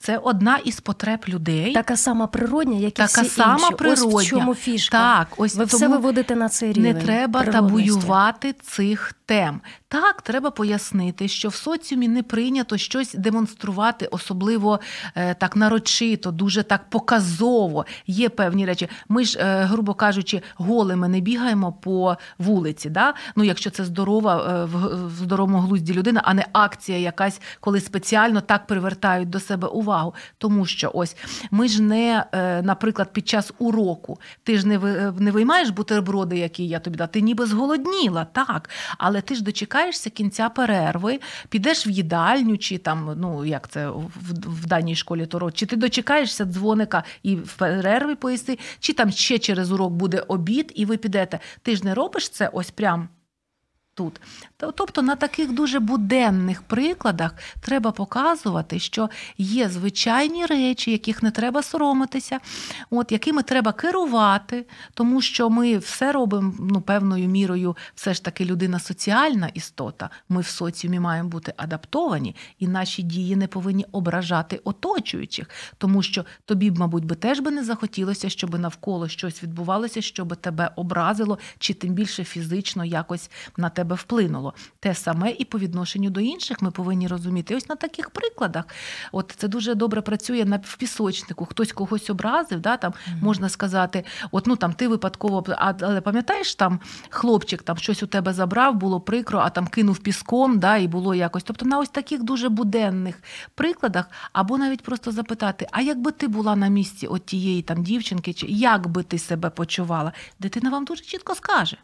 Це 0.00 0.18
одна 0.18 0.56
із 0.56 0.80
потреб 0.80 1.20
людей. 1.28 1.72
Така 1.72 1.96
сама 1.96 2.26
природня, 2.26 2.78
як 2.78 2.88
і 2.88 3.02
така 3.02 3.22
всі 3.22 3.30
сама 3.30 3.54
інші. 3.54 3.74
природня. 3.74 4.06
Ось 4.06 4.26
в 4.26 4.28
чому 4.28 4.54
фішка. 4.54 4.98
Так, 4.98 5.28
ось 5.36 5.54
Ви 5.54 5.64
все 5.64 5.88
виводите 5.88 6.36
на 6.36 6.48
цей 6.48 6.72
рівень. 6.72 6.94
Не 6.96 7.02
треба 7.02 7.44
табуювати 7.44 8.52
цих 8.52 9.12
тем. 9.26 9.60
Так, 10.02 10.22
треба 10.22 10.50
пояснити, 10.50 11.28
що 11.28 11.48
в 11.48 11.54
соціумі 11.54 12.08
не 12.08 12.22
прийнято 12.22 12.76
щось 12.76 13.14
демонструвати, 13.14 14.06
особливо 14.06 14.80
е, 15.14 15.34
так 15.34 15.56
нарочито, 15.56 16.30
дуже 16.30 16.62
так 16.62 16.90
показово. 16.90 17.86
Є 18.06 18.28
певні 18.28 18.66
речі. 18.66 18.88
Ми 19.08 19.24
ж, 19.24 19.38
е, 19.38 19.64
грубо 19.64 19.94
кажучи, 19.94 20.42
голими 20.56 21.08
не 21.08 21.20
бігаємо 21.20 21.72
по 21.72 22.16
вулиці. 22.38 22.90
Да? 22.90 23.14
Ну, 23.36 23.44
якщо 23.44 23.70
це 23.70 23.84
здорова 23.84 24.36
е, 24.36 24.64
в 25.06 25.10
здоровому 25.10 25.58
глузді 25.58 25.94
людина, 25.94 26.20
а 26.24 26.34
не 26.34 26.46
акція 26.52 26.98
якась, 26.98 27.40
коли 27.60 27.80
спеціально 27.80 28.40
так 28.40 28.66
привертають 28.66 29.30
до 29.30 29.40
себе 29.40 29.68
увагу. 29.68 30.14
Тому 30.38 30.66
що 30.66 30.90
ось 30.94 31.16
ми 31.50 31.68
ж 31.68 31.82
не, 31.82 32.24
наприклад, 32.64 33.12
під 33.12 33.28
час 33.28 33.52
уроку 33.58 34.18
ти 34.42 34.58
ж 34.58 34.68
не 34.68 34.78
не 35.18 35.30
виймаєш 35.30 35.70
бутерброди, 35.70 36.38
які 36.38 36.68
я 36.68 36.78
тобі 36.78 36.96
дав, 36.96 37.08
ти 37.08 37.20
ніби 37.20 37.46
зголодніла, 37.46 38.24
так. 38.24 38.70
Але 38.98 39.20
ти 39.20 39.34
ж 39.34 39.44
дочекаєш 39.44 39.85
дочекаєшся 39.86 40.10
кінця 40.10 40.48
перерви, 40.48 41.20
підеш 41.48 41.86
в 41.86 41.88
їдальню, 41.88 42.58
чи 42.58 42.78
там, 42.78 43.14
ну 43.16 43.44
як 43.44 43.68
це 43.68 43.88
в, 43.88 44.10
в 44.46 44.66
даній 44.66 44.96
школі 44.96 45.26
то 45.26 45.50
чи 45.50 45.66
ти 45.66 45.76
дочекаєшся 45.76 46.44
дзвоника 46.44 47.04
і 47.22 47.36
в 47.36 47.52
перерві 47.52 48.14
поїсти, 48.14 48.58
чи 48.80 48.92
там 48.92 49.10
ще 49.10 49.38
через 49.38 49.72
урок 49.72 49.92
буде 49.92 50.24
обід, 50.28 50.72
і 50.74 50.84
ви 50.84 50.96
підете. 50.96 51.40
Ти 51.62 51.76
ж 51.76 51.84
не 51.84 51.94
робиш 51.94 52.28
це 52.28 52.50
ось 52.52 52.70
прям. 52.70 53.08
тут. 53.94 54.20
Тобто 54.58 55.02
на 55.02 55.16
таких 55.16 55.52
дуже 55.52 55.80
буденних 55.80 56.62
прикладах 56.62 57.34
треба 57.60 57.92
показувати, 57.92 58.78
що 58.78 59.10
є 59.38 59.68
звичайні 59.68 60.46
речі, 60.46 60.92
яких 60.92 61.22
не 61.22 61.30
треба 61.30 61.62
соромитися, 61.62 62.40
от, 62.90 63.12
якими 63.12 63.42
треба 63.42 63.72
керувати, 63.72 64.66
тому 64.94 65.20
що 65.20 65.50
ми 65.50 65.78
все 65.78 66.12
робимо 66.12 66.54
ну, 66.58 66.80
певною 66.80 67.28
мірою, 67.28 67.76
все 67.94 68.14
ж 68.14 68.24
таки 68.24 68.44
людина 68.44 68.78
соціальна 68.80 69.48
істота. 69.48 70.10
Ми 70.28 70.40
в 70.40 70.46
соціумі 70.46 71.00
маємо 71.00 71.28
бути 71.28 71.52
адаптовані, 71.56 72.36
і 72.58 72.68
наші 72.68 73.02
дії 73.02 73.36
не 73.36 73.46
повинні 73.46 73.86
ображати 73.92 74.60
оточуючих, 74.64 75.50
тому 75.78 76.02
що 76.02 76.24
тобі, 76.44 76.70
мабуть, 76.70 77.04
би 77.04 77.14
теж 77.14 77.40
би 77.40 77.50
не 77.50 77.64
захотілося, 77.64 78.28
щоб 78.28 78.58
навколо 78.58 79.08
щось 79.08 79.42
відбувалося, 79.42 80.02
щоб 80.02 80.36
тебе 80.36 80.70
образило, 80.76 81.38
чи 81.58 81.74
тим 81.74 81.94
більше 81.94 82.24
фізично 82.24 82.84
якось 82.84 83.30
на 83.56 83.70
тебе 83.70 83.94
вплинуло. 83.94 84.45
Те 84.80 84.94
саме 84.94 85.30
і 85.30 85.44
по 85.44 85.58
відношенню 85.58 86.10
до 86.10 86.20
інших 86.20 86.62
ми 86.62 86.70
повинні 86.70 87.08
розуміти. 87.08 87.56
Ось 87.56 87.68
на 87.68 87.74
таких 87.76 88.10
прикладах, 88.10 88.64
от 89.12 89.34
це 89.36 89.48
дуже 89.48 89.74
добре 89.74 90.00
працює 90.00 90.44
на 90.44 90.56
в 90.56 90.76
пісочнику. 90.76 91.44
Хтось 91.44 91.72
когось 91.72 92.10
образив, 92.10 92.60
да, 92.60 92.76
там 92.76 92.92
mm-hmm. 92.92 93.22
можна 93.22 93.48
сказати, 93.48 94.04
от 94.30 94.46
ну 94.46 94.56
там 94.56 94.72
ти 94.72 94.88
випадково, 94.88 95.44
але 95.80 96.00
пам'ятаєш, 96.00 96.54
там 96.54 96.80
хлопчик 97.10 97.62
там 97.62 97.76
щось 97.76 98.02
у 98.02 98.06
тебе 98.06 98.32
забрав, 98.32 98.74
було 98.74 99.00
прикро, 99.00 99.38
а 99.38 99.50
там 99.50 99.66
кинув 99.66 99.98
піском, 99.98 100.58
да, 100.58 100.76
і 100.76 100.88
було 100.88 101.14
якось. 101.14 101.42
Тобто 101.42 101.66
на 101.66 101.78
ось 101.78 101.88
таких 101.88 102.22
дуже 102.22 102.48
буденних 102.48 103.22
прикладах, 103.54 104.10
або 104.32 104.58
навіть 104.58 104.82
просто 104.82 105.12
запитати: 105.12 105.66
а 105.72 105.80
якби 105.80 106.12
ти 106.12 106.28
була 106.28 106.56
на 106.56 106.68
місці 106.68 107.06
от 107.06 107.26
тієї 107.26 107.62
там 107.62 107.82
дівчинки, 107.82 108.32
чи 108.32 108.46
як 108.46 108.86
би 108.86 109.02
ти 109.02 109.18
себе 109.18 109.50
почувала? 109.50 110.12
Дитина 110.38 110.70
вам 110.70 110.84
дуже 110.84 111.04
чітко 111.04 111.34
скаже. 111.34 111.76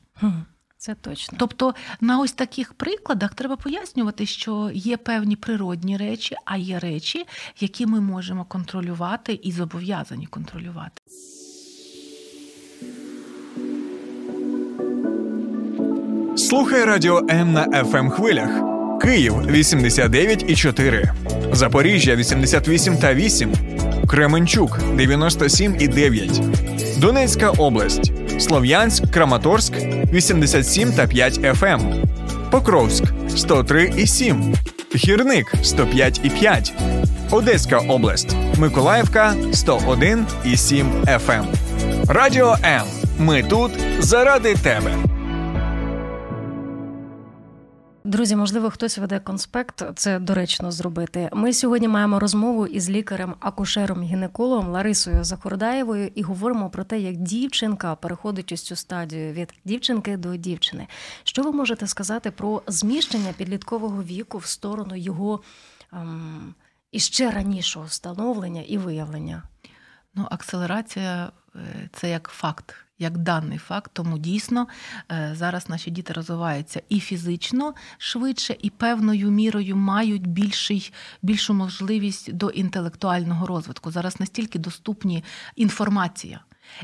Це 0.82 0.94
точно. 0.94 1.38
Тобто 1.40 1.74
на 2.00 2.20
ось 2.20 2.32
таких 2.32 2.74
прикладах 2.74 3.34
треба 3.34 3.56
пояснювати, 3.56 4.26
що 4.26 4.70
є 4.74 4.96
певні 4.96 5.36
природні 5.36 5.96
речі, 5.96 6.36
а 6.44 6.56
є 6.56 6.78
речі, 6.78 7.26
які 7.60 7.86
ми 7.86 8.00
можемо 8.00 8.44
контролювати 8.44 9.40
і 9.42 9.52
зобов'язані 9.52 10.26
контролювати. 10.26 11.02
Слухай 16.36 16.84
радіо 16.84 17.26
М 17.30 17.52
на 17.52 17.66
fm 17.66 17.96
ем 17.96 18.10
хвилях. 18.10 18.71
Київ 19.02 19.34
89,4, 19.34 21.10
Запоріжжя 21.52 22.16
88 22.16 22.96
та 22.96 23.14
8, 23.14 23.52
Кременчук 24.06 24.78
97 24.94 25.76
і 25.78 25.88
9, 25.88 26.40
Донецька 26.98 27.50
область. 27.50 28.12
Слов'янськ, 28.38 29.10
Краматорськ 29.10 29.72
87 30.12 30.92
та 30.92 31.06
5 31.06 31.38
FM, 31.38 31.74
ем. 31.74 32.02
Покровськ 32.50 33.04
103 33.36 33.92
і 33.96 34.06
7, 34.06 34.54
Гірник 34.96 35.54
105 35.62 36.20
і 36.24 36.30
5, 36.30 36.72
Одеська 37.30 37.78
область, 37.78 38.36
Миколаївка 38.58 39.34
101 39.52 40.26
і 40.44 40.56
7 40.56 40.86
FM. 41.04 41.30
Ем. 41.30 41.46
Радіо 42.08 42.56
М. 42.64 42.82
Ми 43.18 43.42
тут 43.42 43.72
заради 44.00 44.54
тебе. 44.54 44.94
Друзі, 48.12 48.36
можливо, 48.36 48.70
хтось 48.70 48.98
веде 48.98 49.20
конспект, 49.20 49.84
це 49.96 50.18
доречно 50.18 50.72
зробити. 50.72 51.30
Ми 51.32 51.52
сьогодні 51.52 51.88
маємо 51.88 52.18
розмову 52.18 52.66
із 52.66 52.90
лікарем, 52.90 53.34
акушером 53.40 54.02
гінекологом 54.02 54.68
Ларисою 54.68 55.24
Захурдаєвою 55.24 56.10
і 56.14 56.22
говоримо 56.22 56.70
про 56.70 56.84
те, 56.84 56.98
як 57.00 57.16
дівчинка 57.16 57.94
переходить 57.94 58.52
ось 58.52 58.62
цю 58.62 58.76
стадію 58.76 59.32
від 59.32 59.54
дівчинки 59.64 60.16
до 60.16 60.36
дівчини. 60.36 60.86
Що 61.24 61.42
ви 61.42 61.52
можете 61.52 61.86
сказати 61.86 62.30
про 62.30 62.62
зміщення 62.66 63.32
підліткового 63.36 64.02
віку 64.02 64.38
в 64.38 64.46
сторону 64.46 64.96
його 64.96 65.42
ем, 65.92 66.54
іще 66.90 67.30
ранішого 67.30 67.88
становлення 67.88 68.62
і 68.62 68.78
виявлення? 68.78 69.42
Ну, 70.14 70.26
акселерація 70.30 71.32
е, 71.56 71.88
це 71.92 72.10
як 72.10 72.28
факт 72.28 72.74
як 73.02 73.18
даний 73.18 73.58
факт, 73.58 73.90
тому 73.94 74.18
дійсно 74.18 74.68
е, 75.12 75.32
зараз 75.34 75.68
наші 75.68 75.90
діти 75.90 76.12
розвиваються 76.12 76.82
і 76.88 77.00
фізично 77.00 77.74
швидше, 77.98 78.56
і 78.62 78.70
певною 78.70 79.30
мірою 79.30 79.76
мають 79.76 80.26
більший, 80.26 80.92
більшу 81.22 81.54
можливість 81.54 82.32
до 82.32 82.50
інтелектуального 82.50 83.46
розвитку. 83.46 83.90
Зараз 83.90 84.20
настільки 84.20 84.58
доступні 84.58 85.24
інформація. 85.56 86.40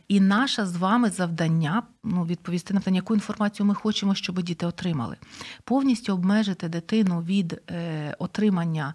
І 0.08 0.20
наше 0.20 0.66
з 0.66 0.76
вами 0.76 1.10
завдання 1.10 1.82
ну, 2.04 2.24
відповісти 2.24 2.74
на 2.74 2.80
питання, 2.80 2.96
яку 2.96 3.14
інформацію 3.14 3.66
ми 3.66 3.74
хочемо, 3.74 4.14
щоб 4.14 4.42
діти 4.42 4.66
отримали. 4.66 5.16
Повністю 5.64 6.12
обмежити 6.12 6.68
дитину 6.68 7.22
від 7.22 7.60
е, 7.70 8.14
отримання 8.18 8.94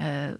е, 0.00 0.36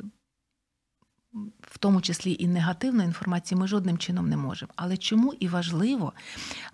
в 1.62 1.79
тому 1.79 2.01
числі 2.01 2.37
і 2.38 2.49
негативної 2.49 3.07
інформації, 3.07 3.61
ми 3.61 3.68
жодним 3.68 3.99
чином 3.99 4.29
не 4.29 4.37
можемо. 4.37 4.73
Але 4.77 4.97
чому 4.97 5.35
і 5.40 5.49
важливо 5.49 6.12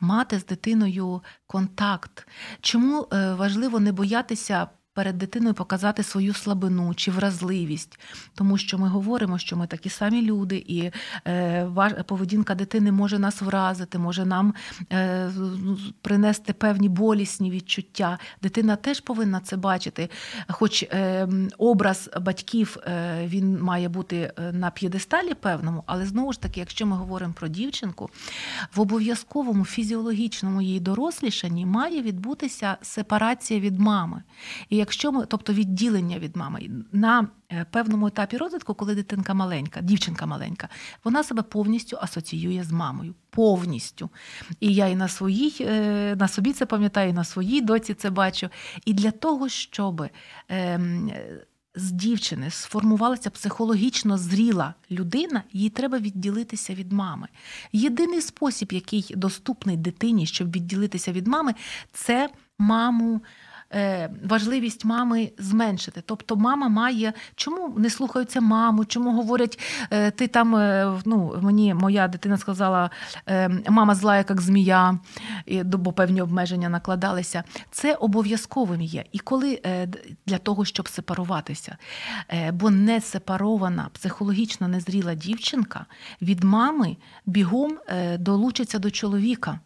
мати 0.01 0.38
з 0.38 0.46
дитиною 0.46 1.23
контакт? 1.46 2.29
Чому 2.61 3.09
е, 3.12 3.35
важливо 3.35 3.81
не 3.81 3.92
боятися 3.92 4.68
перед 5.01 5.19
дитиною 5.19 5.55
показати 5.55 6.03
свою 6.03 6.35
слабину 6.35 6.95
чи 6.95 7.11
вразливість, 7.11 8.01
тому 8.35 8.59
що 8.59 8.79
ми 8.79 8.89
говоримо, 8.89 9.39
що 9.39 9.57
ми 9.57 9.67
такі 9.67 9.89
самі 9.89 10.23
люди, 10.23 10.65
і 10.67 10.91
е, 11.27 12.05
поведінка 12.07 12.55
дитини 12.55 12.93
може 12.93 13.19
нас 13.19 13.43
вразити, 13.43 13.99
може 13.99 14.25
нам 14.27 14.55
е, 14.93 15.31
принести 16.03 16.53
певні 16.53 16.89
болісні 16.89 17.51
відчуття. 17.51 18.19
Дитина 18.43 18.77
теж 18.77 19.01
повинна 19.01 19.41
це 19.41 19.57
бачити. 19.57 20.11
Хоч 20.49 20.83
е, 20.83 21.29
образ 21.59 22.11
батьків 22.21 22.77
він 23.25 23.63
має 23.63 23.89
бути 23.89 24.33
на 24.53 24.71
п'єдесталі 24.71 25.35
певному, 25.35 25.83
але 25.87 26.07
знову 26.07 26.33
ж 26.33 26.41
таки, 26.41 26.61
якщо 26.61 26.87
ми 26.87 26.97
говоримо 26.97 27.33
про 27.33 27.49
дівчинку, 27.49 28.11
в 28.75 28.81
обов'язковому 28.81 29.65
фізіологічному 29.65 30.63
її 30.63 30.81
дорослішанні 30.81 31.67
має 31.67 32.03
відбутися 32.03 32.77
сепарація 32.83 33.61
від 33.61 33.81
мами. 33.81 34.23
І 34.69 34.77
якщо 34.90 35.12
ми, 35.12 35.26
тобто 35.26 35.53
відділення 35.53 36.18
від 36.18 36.37
мами 36.37 36.70
на 36.92 37.29
е, 37.53 37.66
певному 37.70 38.07
етапі 38.07 38.37
розвитку, 38.37 38.74
коли 38.74 38.94
дитинка 38.94 39.35
маленька, 39.35 39.81
дівчинка 39.81 40.26
маленька, 40.26 40.68
вона 41.05 41.24
себе 41.24 41.42
повністю 41.42 41.98
асоціює 42.00 42.64
з 42.64 42.72
мамою. 42.72 43.14
Повністю. 43.31 44.11
І 44.61 44.74
я 44.74 44.87
і 44.87 44.96
на 44.96 45.09
своїй, 45.09 45.57
е, 45.61 46.16
на 46.16 46.29
собі 46.29 46.53
це 46.53 46.66
пам'ятаю, 46.66 47.11
і 47.11 47.12
на 47.12 47.24
своїй 47.24 47.61
доці 47.61 47.94
це 47.94 48.11
бачу. 48.11 48.48
І 48.85 48.94
для 48.94 49.11
того, 49.11 49.48
щоб 49.48 50.07
ем, 50.48 51.11
з 51.74 51.90
дівчини 51.90 52.50
сформувалася 52.50 53.31
психологічно 53.31 54.18
зріла 54.18 54.74
людина, 54.90 55.42
їй 55.53 55.70
треба 55.70 55.98
відділитися 55.98 56.74
від 56.74 56.92
мами. 56.92 57.29
Єдиний 57.72 58.20
спосіб, 58.20 58.72
який 58.72 59.14
доступний 59.16 59.76
дитині, 59.76 60.26
щоб 60.26 60.57
відділитися 60.57 61.12
від 61.12 61.26
мами, 61.26 61.55
це 61.92 62.29
маму. 62.59 63.20
Е, 63.75 64.11
важливість 64.25 64.85
мами 64.85 65.33
зменшити. 65.39 66.03
Тобто, 66.07 66.37
мама 66.37 66.69
має, 66.69 67.13
чому 67.35 67.75
не 67.79 67.91
слухаються 67.91 68.41
маму, 68.41 68.85
чому 68.85 69.13
говорять, 69.13 69.59
е, 69.91 70.11
ти 70.11 70.29
там 70.29 70.57
е, 70.57 70.93
ну, 71.05 71.39
мені 71.43 71.75
моя 71.75 72.09
дитина 72.09 72.39
сказала, 72.39 72.91
мама 73.69 73.95
зла, 73.95 74.17
як 74.17 74.41
змія, 74.41 74.99
бо 75.65 75.93
певні 75.93 76.23
обмеження 76.23 76.69
накладалися. 76.69 77.45
Це 77.71 77.95
обов'язковим 77.95 78.81
є. 78.81 79.05
І 79.13 79.19
коли 79.19 79.61
для 80.27 80.39
того, 80.39 80.65
щоб 80.65 80.89
сепаруватися, 80.89 81.77
бо 82.53 82.71
не 82.71 83.01
сепарована, 83.01 83.89
психологічно 83.93 84.69
незріла 84.69 85.15
дівчинка 85.15 85.87
від 86.23 86.45
мами 86.45 86.97
бігом 87.27 87.79
долучиться 88.19 88.79
до 88.79 88.91
чоловіка 88.91 89.59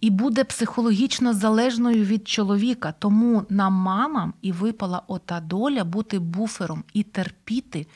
і 0.00 0.10
буде 0.10 0.44
психологічно 0.44 1.34
залежною 1.34 2.04
від 2.04 2.28
чоловіка. 2.28 2.94
Тому 2.98 3.42
нам, 3.48 3.72
мамам, 3.72 4.34
і 4.42 4.52
випала 4.52 5.02
ота 5.06 5.40
доля 5.40 5.84
бути 5.84 6.18
буфером 6.18 6.84
і 6.92 7.02
терпіти 7.02 7.86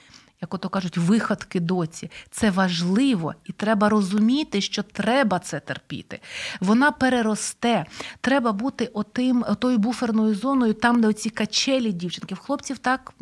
як 0.44 0.54
ото 0.54 0.68
кажуть, 0.68 0.96
виходки 0.96 1.60
доці. 1.60 2.10
Це 2.30 2.50
важливо, 2.50 3.34
і 3.44 3.52
треба 3.52 3.88
розуміти, 3.88 4.60
що 4.60 4.82
треба 4.82 5.38
це 5.38 5.60
терпіти. 5.60 6.20
Вона 6.60 6.92
переросте. 6.92 7.84
Треба 8.20 8.52
бути 8.52 8.90
отим, 8.92 9.44
отою 9.48 9.78
буферною 9.78 10.34
зоною, 10.34 10.74
там, 10.74 11.00
де 11.00 11.08
оці 11.08 11.30
качелі 11.30 11.92
дівчинки. 11.92 12.34
В 12.34 12.38
хлопців 12.38 12.78
так 12.78 13.12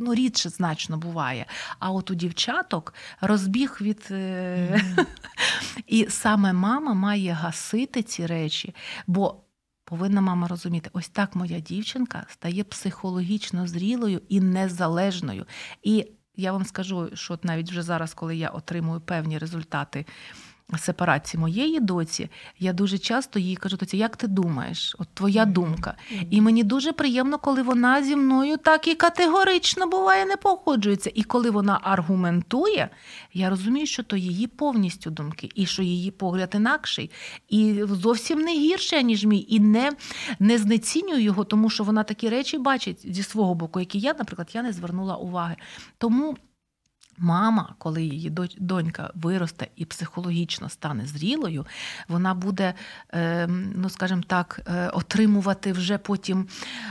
ну, 0.00 0.14
рідше 0.14 0.48
значно 0.48 0.98
буває. 0.98 1.46
А 1.78 1.90
от 1.90 2.10
у 2.10 2.14
дівчаток 2.14 2.94
розбіг 3.20 3.78
від. 3.80 4.06
Mm-hmm. 4.10 5.06
І 5.86 6.06
саме 6.10 6.52
мама 6.52 6.94
має 6.94 7.32
гасити 7.32 8.02
ці 8.02 8.26
речі. 8.26 8.74
бо 9.06 9.40
Повинна 9.86 10.20
мама 10.20 10.48
розуміти, 10.48 10.90
ось 10.92 11.08
так 11.08 11.36
моя 11.36 11.60
дівчинка 11.60 12.26
стає 12.28 12.64
психологічно 12.64 13.66
зрілою 13.66 14.20
і 14.28 14.40
незалежною. 14.40 15.46
І 15.82 16.06
я 16.36 16.52
вам 16.52 16.64
скажу, 16.64 17.10
що 17.14 17.38
навіть 17.42 17.70
вже 17.70 17.82
зараз, 17.82 18.14
коли 18.14 18.36
я 18.36 18.48
отримую 18.48 19.00
певні 19.00 19.38
результати 19.38 20.06
сепарації 20.78 21.40
моєї 21.40 21.80
доці, 21.80 22.28
я 22.58 22.72
дуже 22.72 22.98
часто 22.98 23.38
їй 23.38 23.56
кажу, 23.56 23.76
Тоці, 23.76 23.96
як 23.96 24.16
ти 24.16 24.26
думаєш? 24.26 24.96
От 24.98 25.08
твоя 25.14 25.44
думка. 25.44 25.94
І 26.30 26.40
мені 26.40 26.64
дуже 26.64 26.92
приємно, 26.92 27.38
коли 27.38 27.62
вона 27.62 28.02
зі 28.02 28.16
мною 28.16 28.56
так 28.56 28.88
і 28.88 28.94
категорично 28.94 29.86
буває, 29.86 30.26
не 30.26 30.36
погоджується. 30.36 31.10
І 31.14 31.22
коли 31.22 31.50
вона 31.50 31.80
аргументує, 31.82 32.88
я 33.32 33.50
розумію, 33.50 33.86
що 33.86 34.02
то 34.02 34.16
її 34.16 34.46
повністю 34.46 35.10
думки, 35.10 35.50
і 35.54 35.66
що 35.66 35.82
її 35.82 36.10
погляд 36.10 36.52
інакший, 36.54 37.10
і 37.48 37.82
зовсім 37.88 38.38
не 38.38 38.52
гірше, 38.52 39.02
ніж 39.02 39.24
мій, 39.24 39.46
і 39.48 39.60
не, 39.60 39.92
не 40.38 40.58
знецінюю 40.58 41.20
його, 41.20 41.44
тому 41.44 41.70
що 41.70 41.84
вона 41.84 42.02
такі 42.02 42.28
речі 42.28 42.58
бачить 42.58 43.14
зі 43.14 43.22
свого 43.22 43.54
боку, 43.54 43.80
які 43.80 43.98
я, 43.98 44.14
наприклад, 44.18 44.50
я 44.54 44.62
не 44.62 44.72
звернула 44.72 45.16
уваги. 45.16 45.56
Тому. 45.98 46.36
Мама, 47.18 47.74
коли 47.78 48.02
її 48.02 48.32
донька 48.58 49.10
виросте 49.14 49.68
і 49.76 49.84
психологічно 49.84 50.68
стане 50.68 51.06
зрілою, 51.06 51.66
вона 52.08 52.34
буде, 52.34 52.74
ем, 53.10 53.72
ну 53.76 53.90
скажімо 53.90 54.22
так, 54.26 54.60
е, 54.66 54.88
отримувати 54.88 55.72
вже 55.72 55.98
потім, 55.98 56.46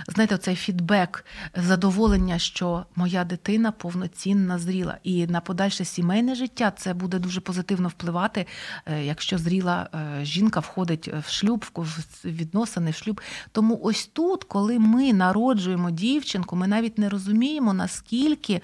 знаєте, 0.07 0.37
цей 0.37 0.55
фідбек, 0.55 1.25
задоволення, 1.55 2.39
що 2.39 2.85
моя 2.95 3.23
дитина 3.23 3.71
повноцінна 3.71 4.59
зріла. 4.59 4.97
І 5.03 5.27
на 5.27 5.41
подальше 5.41 5.85
сімейне 5.85 6.35
життя 6.35 6.71
це 6.77 6.93
буде 6.93 7.19
дуже 7.19 7.41
позитивно 7.41 7.87
впливати, 7.87 8.45
е, 8.85 9.03
якщо 9.03 9.37
зріла 9.37 9.89
е, 9.93 10.25
жінка 10.25 10.59
входить 10.59 11.07
в 11.27 11.31
шлюб, 11.31 11.65
в 11.75 11.99
відносини 12.25 12.91
в 12.91 12.95
шлюб. 12.95 13.21
Тому 13.51 13.79
ось 13.83 14.09
тут, 14.13 14.43
коли 14.43 14.79
ми 14.79 15.13
народжуємо 15.13 15.91
дівчинку, 15.91 16.55
ми 16.55 16.67
навіть 16.67 16.97
не 16.97 17.09
розуміємо, 17.09 17.73
наскільки 17.73 18.61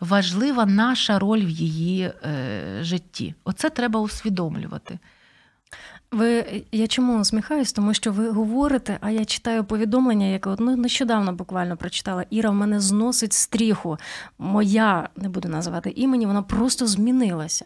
важлива 0.00 0.66
наша 0.66 1.18
роль 1.18 1.44
в 1.44 1.50
її 1.50 2.02
е, 2.02 2.12
житті. 2.80 3.34
Оце 3.44 3.70
треба 3.70 4.00
усвідомлювати. 4.00 4.98
Ви 6.12 6.62
я 6.72 6.86
чому 6.86 7.20
усміхаюсь? 7.20 7.72
Тому 7.72 7.94
що 7.94 8.12
ви 8.12 8.30
говорите, 8.30 8.98
а 9.00 9.10
я 9.10 9.24
читаю 9.24 9.64
повідомлення, 9.64 10.26
яке 10.26 10.56
ну, 10.58 10.76
нещодавно 10.76 11.32
буквально 11.32 11.76
прочитала. 11.76 12.24
Іра 12.30 12.50
в 12.50 12.54
мене 12.54 12.80
зносить 12.80 13.32
стріху. 13.32 13.98
Моя 14.38 15.08
не 15.16 15.28
буду 15.28 15.48
називати 15.48 15.92
імені, 15.96 16.26
вона 16.26 16.42
просто 16.42 16.86
змінилася. 16.86 17.64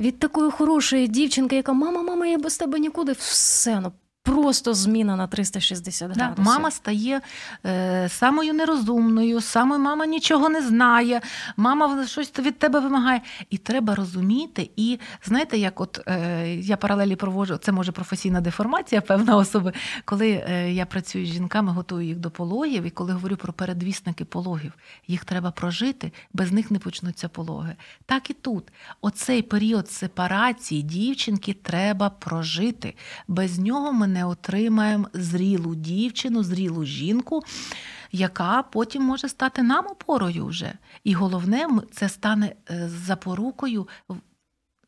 Від 0.00 0.18
такої 0.18 0.50
хорошої 0.50 1.08
дівчинки, 1.08 1.56
яка 1.56 1.72
мама, 1.72 2.02
мама, 2.02 2.26
я 2.26 2.38
без 2.38 2.56
тебе 2.58 2.78
нікуди, 2.78 3.12
все 3.12 3.80
ну 3.80 3.92
Просто 4.22 4.74
зміна 4.74 5.16
на 5.16 5.26
360 5.26 6.10
градусів. 6.10 6.44
Да, 6.44 6.50
мама 6.50 6.70
стає 6.70 7.20
е, 7.66 8.08
самою 8.08 8.54
нерозумною, 8.54 9.40
самою 9.40 9.80
мама 9.80 10.06
нічого 10.06 10.48
не 10.48 10.62
знає, 10.62 11.20
мама 11.56 12.06
щось 12.06 12.38
від 12.38 12.58
тебе 12.58 12.80
вимагає. 12.80 13.20
І 13.50 13.58
треба 13.58 13.94
розуміти. 13.94 14.70
І 14.76 14.98
знаєте, 15.24 15.58
як 15.58 15.80
от 15.80 16.00
е, 16.06 16.54
я 16.56 16.76
паралелі 16.76 17.16
проводжу, 17.16 17.56
це 17.56 17.72
може 17.72 17.92
професійна 17.92 18.40
деформація 18.40 19.00
певна 19.00 19.36
особи, 19.36 19.72
коли 20.04 20.30
е, 20.30 20.72
я 20.72 20.86
працюю 20.86 21.26
з 21.26 21.28
жінками, 21.28 21.72
готую 21.72 22.06
їх 22.06 22.16
до 22.16 22.30
пологів, 22.30 22.82
і 22.82 22.90
коли 22.90 23.12
говорю 23.12 23.36
про 23.36 23.52
передвісники 23.52 24.24
пологів, 24.24 24.72
їх 25.08 25.24
треба 25.24 25.50
прожити, 25.50 26.12
без 26.32 26.52
них 26.52 26.70
не 26.70 26.78
почнуться 26.78 27.28
пологи. 27.28 27.76
Так 28.06 28.30
і 28.30 28.32
тут. 28.32 28.72
Оцей 29.00 29.42
період 29.42 29.90
сепарації 29.90 30.82
дівчинки 30.82 31.56
треба 31.62 32.10
прожити. 32.10 32.94
Без 33.28 33.58
нього 33.58 33.92
ми 33.92 34.09
не 34.12 34.24
отримаємо 34.24 35.08
зрілу 35.12 35.74
дівчину, 35.74 36.42
зрілу 36.42 36.84
жінку, 36.84 37.42
яка 38.12 38.62
потім 38.62 39.02
може 39.02 39.28
стати 39.28 39.62
нам 39.62 39.86
опорою 39.86 40.46
вже. 40.46 40.72
І 41.04 41.14
головне, 41.14 41.66
це 41.92 42.08
стане 42.08 42.54
е, 42.70 42.88
запорукою. 42.88 43.88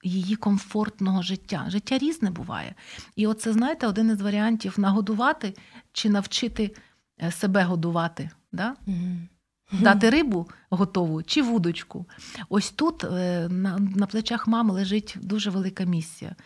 Її 0.04 0.36
комфортного 0.36 1.22
життя. 1.22 1.64
Життя 1.68 1.98
різне 1.98 2.30
буває. 2.30 2.74
І 3.16 3.26
оце, 3.26 3.52
знаєте, 3.52 3.86
один 3.86 4.10
із 4.10 4.20
варіантів 4.20 4.74
нагодувати 4.80 5.54
чи 5.92 6.10
навчити 6.10 6.74
е, 7.22 7.32
себе 7.32 7.64
годувати. 7.64 8.30
Да? 8.52 8.74
Mm-hmm. 8.86 9.82
Дати 9.82 10.10
рибу 10.10 10.48
готову 10.70 11.22
чи 11.22 11.42
вудочку. 11.42 12.06
Ось 12.48 12.70
тут 12.70 13.04
е, 13.04 13.48
на, 13.48 13.78
на 13.78 14.06
плечах 14.06 14.46
мами 14.46 14.72
лежить 14.74 15.16
дуже 15.20 15.50
велика 15.50 15.84
місія. 15.84 16.36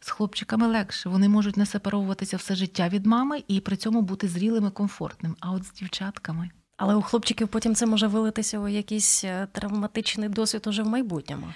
З 0.00 0.10
хлопчиками 0.10 0.66
легше. 0.66 1.08
Вони 1.08 1.28
можуть 1.28 1.56
не 1.56 1.66
сепаровуватися 1.66 2.36
все 2.36 2.54
життя 2.54 2.88
від 2.88 3.06
мами 3.06 3.42
і 3.48 3.60
при 3.60 3.76
цьому 3.76 4.02
бути 4.02 4.28
зрілими, 4.28 4.70
комфортним. 4.70 5.36
А 5.40 5.50
от 5.50 5.64
з 5.64 5.72
дівчатками. 5.72 6.50
Але 6.78 6.94
у 6.94 7.02
хлопчиків 7.02 7.48
потім 7.48 7.74
це 7.74 7.86
може 7.86 8.06
вилитися 8.06 8.58
у 8.58 8.68
якийсь 8.68 9.24
е, 9.24 9.46
травматичний 9.52 10.28
досвід 10.28 10.66
уже 10.66 10.82
в 10.82 10.88
майбутньому. 10.88 11.46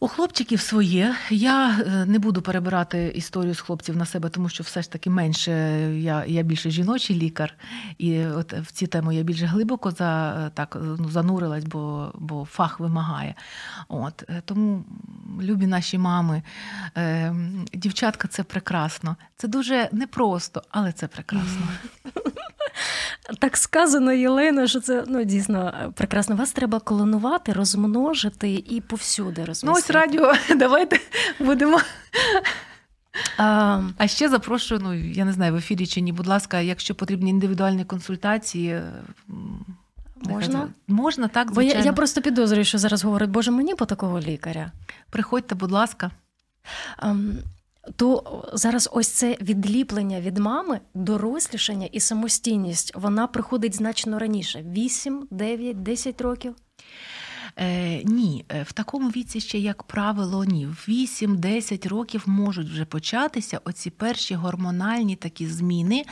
У 0.00 0.08
хлопчиків 0.08 0.60
своє. 0.60 1.14
Я 1.30 1.78
е, 1.86 2.04
не 2.06 2.18
буду 2.18 2.42
перебирати 2.42 3.12
історію 3.14 3.54
з 3.54 3.60
хлопців 3.60 3.96
на 3.96 4.06
себе, 4.06 4.28
тому 4.28 4.48
що 4.48 4.62
все 4.64 4.82
ж 4.82 4.92
таки 4.92 5.10
менше 5.10 5.52
я 5.96 6.24
я 6.26 6.42
більше 6.42 6.70
жіночий 6.70 7.16
лікар, 7.16 7.54
і 7.98 8.26
от 8.26 8.52
в 8.52 8.72
ці 8.72 8.86
теми 8.86 9.16
я 9.16 9.22
більш 9.22 9.42
глибоко 9.42 9.90
за 9.90 10.50
так 10.50 10.76
ну, 10.98 11.10
занурилась, 11.10 11.64
бо 11.64 12.12
бо 12.14 12.44
фах 12.44 12.80
вимагає. 12.80 13.34
От 13.88 14.24
Тому 14.44 14.84
любі 15.40 15.66
наші 15.66 15.98
мами, 15.98 16.42
е, 16.96 17.34
дівчатка, 17.74 18.28
це 18.28 18.42
прекрасно. 18.42 19.16
Це 19.36 19.48
дуже 19.48 19.88
непросто, 19.92 20.62
але 20.70 20.92
це 20.92 21.08
прекрасно. 21.08 21.68
Так 23.38 23.56
сказано, 23.56 24.12
Єлена, 24.12 24.66
що 24.66 24.80
це 24.80 25.04
ну 25.06 25.24
дійсно 25.24 25.92
прекрасно. 25.94 26.36
Вас 26.36 26.52
треба 26.52 26.80
колонувати, 26.80 27.52
розмножити 27.52 28.52
і 28.52 28.80
повсюди 28.80 29.44
розмістити. 29.44 29.66
Ну 29.66 29.72
ось 29.72 29.90
радіо, 29.90 30.32
давайте 30.56 31.00
будемо. 31.38 31.80
А 33.38 33.80
а 33.98 34.08
ще 34.08 34.28
запрошую, 34.28 34.80
ну 34.84 34.94
я 34.94 35.24
не 35.24 35.32
знаю, 35.32 35.52
в 35.52 35.56
ефірі 35.56 35.86
чи 35.86 36.00
ні, 36.00 36.12
будь 36.12 36.26
ласка, 36.26 36.60
якщо 36.60 36.94
потрібні 36.94 37.30
індивідуальні 37.30 37.84
консультації. 37.84 38.80
Можна? 40.24 40.68
Можна, 40.88 41.28
так, 41.28 41.52
звичайно. 41.52 41.74
Бо 41.74 41.78
я, 41.78 41.84
я 41.84 41.92
просто 41.92 42.22
підозрюю, 42.22 42.64
що 42.64 42.78
зараз 42.78 43.04
говорить, 43.04 43.30
Боже, 43.30 43.50
мені 43.50 43.74
по 43.74 43.86
такого 43.86 44.20
лікаря. 44.20 44.72
Приходьте, 45.10 45.54
будь 45.54 45.70
ласка. 45.70 46.10
Um, 47.02 47.32
то 47.96 48.42
зараз 48.52 48.88
ось 48.92 49.08
це 49.08 49.36
відліплення 49.40 50.20
від 50.20 50.38
мами, 50.38 50.80
дорослішання 50.94 51.86
і 51.92 52.00
самостійність 52.00 52.92
вона 52.96 53.26
приходить 53.26 53.76
значно 53.76 54.18
раніше: 54.18 54.62
8, 54.62 55.28
9, 55.30 55.82
10 55.82 56.20
років. 56.20 56.54
Е, 57.56 58.02
Ні, 58.04 58.44
е, 58.48 58.62
в 58.62 58.72
такому 58.72 59.08
віці 59.08 59.40
ще, 59.40 59.58
як 59.58 59.82
правило, 59.82 60.44
ні. 60.44 60.66
В 60.66 60.84
8-10 60.88 61.88
років 61.88 62.22
можуть 62.26 62.68
вже 62.68 62.84
початися 62.84 63.60
оці 63.64 63.90
перші 63.90 64.34
гормональні 64.34 65.16
такі 65.16 65.46
зміни, 65.46 66.04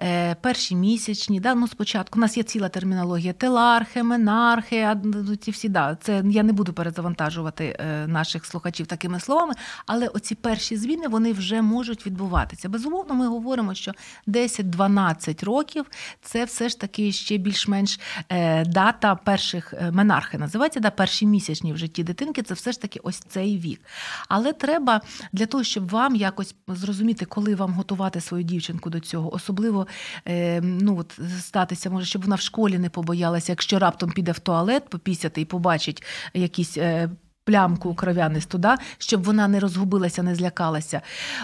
е, 0.00 0.34
перші 0.34 0.74
місячні. 0.74 1.40
Да? 1.40 1.54
Ну, 1.54 1.68
Спочатку 1.68 2.18
у 2.18 2.20
нас 2.20 2.36
є 2.36 2.42
ціла 2.42 2.68
термінологія 2.68 3.32
телархи, 3.32 4.02
менархи, 4.02 4.96
ну, 5.04 5.36
ці 5.36 5.50
всі, 5.50 5.68
да, 5.68 5.96
це 6.00 6.22
я 6.30 6.42
не 6.42 6.52
буду 6.52 6.72
перезавантажувати 6.72 7.76
е, 7.80 8.06
наших 8.06 8.46
слухачів 8.46 8.86
такими 8.86 9.20
словами, 9.20 9.54
але 9.86 10.08
оці 10.08 10.34
перші 10.34 10.76
зміни 10.76 11.08
вони 11.08 11.32
вже 11.32 11.62
можуть 11.62 12.06
відбуватися. 12.06 12.68
Безумовно, 12.68 13.14
ми 13.14 13.26
говоримо, 13.28 13.74
що 13.74 13.92
10-12 14.26 15.44
років 15.44 15.86
це 16.22 16.44
все 16.44 16.68
ж 16.68 16.80
таки 16.80 17.12
ще 17.12 17.36
більш-менш 17.36 18.00
е, 18.28 18.64
дата 18.64 19.14
перших 19.14 19.74
менархи 19.92 20.38
називається 20.38 20.73
да, 20.80 20.90
перші 20.90 21.26
місячні 21.26 21.72
в 21.72 21.76
житті 21.76 22.04
дитинки 22.04 22.42
це 22.42 22.54
все 22.54 22.72
ж 22.72 22.80
таки 22.80 23.00
ось 23.02 23.18
цей 23.18 23.58
вік. 23.58 23.80
Але 24.28 24.52
треба 24.52 25.00
для 25.32 25.46
того, 25.46 25.64
щоб 25.64 25.88
вам 25.88 26.16
якось 26.16 26.54
зрозуміти, 26.68 27.24
коли 27.24 27.54
вам 27.54 27.72
готувати 27.72 28.20
свою 28.20 28.44
дівчинку 28.44 28.90
до 28.90 29.00
цього, 29.00 29.34
особливо 29.34 29.86
е, 30.28 30.60
ну, 30.60 30.98
от, 30.98 31.20
статися, 31.40 31.90
може, 31.90 32.06
щоб 32.06 32.22
вона 32.22 32.36
в 32.36 32.40
школі 32.40 32.78
не 32.78 32.90
побоялася, 32.90 33.52
якщо 33.52 33.78
раптом 33.78 34.10
піде 34.10 34.32
в 34.32 34.38
туалет 34.38 34.88
попісяти 34.88 35.40
і 35.40 35.44
побачить 35.44 36.02
якісь. 36.34 36.76
Е, 36.76 37.10
Плямку 37.46 37.94
кров'янисту, 37.94 38.58
да, 38.58 38.78
щоб 38.98 39.22
вона 39.22 39.48
не 39.48 39.60
розгубилася, 39.60 40.22
не 40.22 40.34
злякалася. 40.34 41.00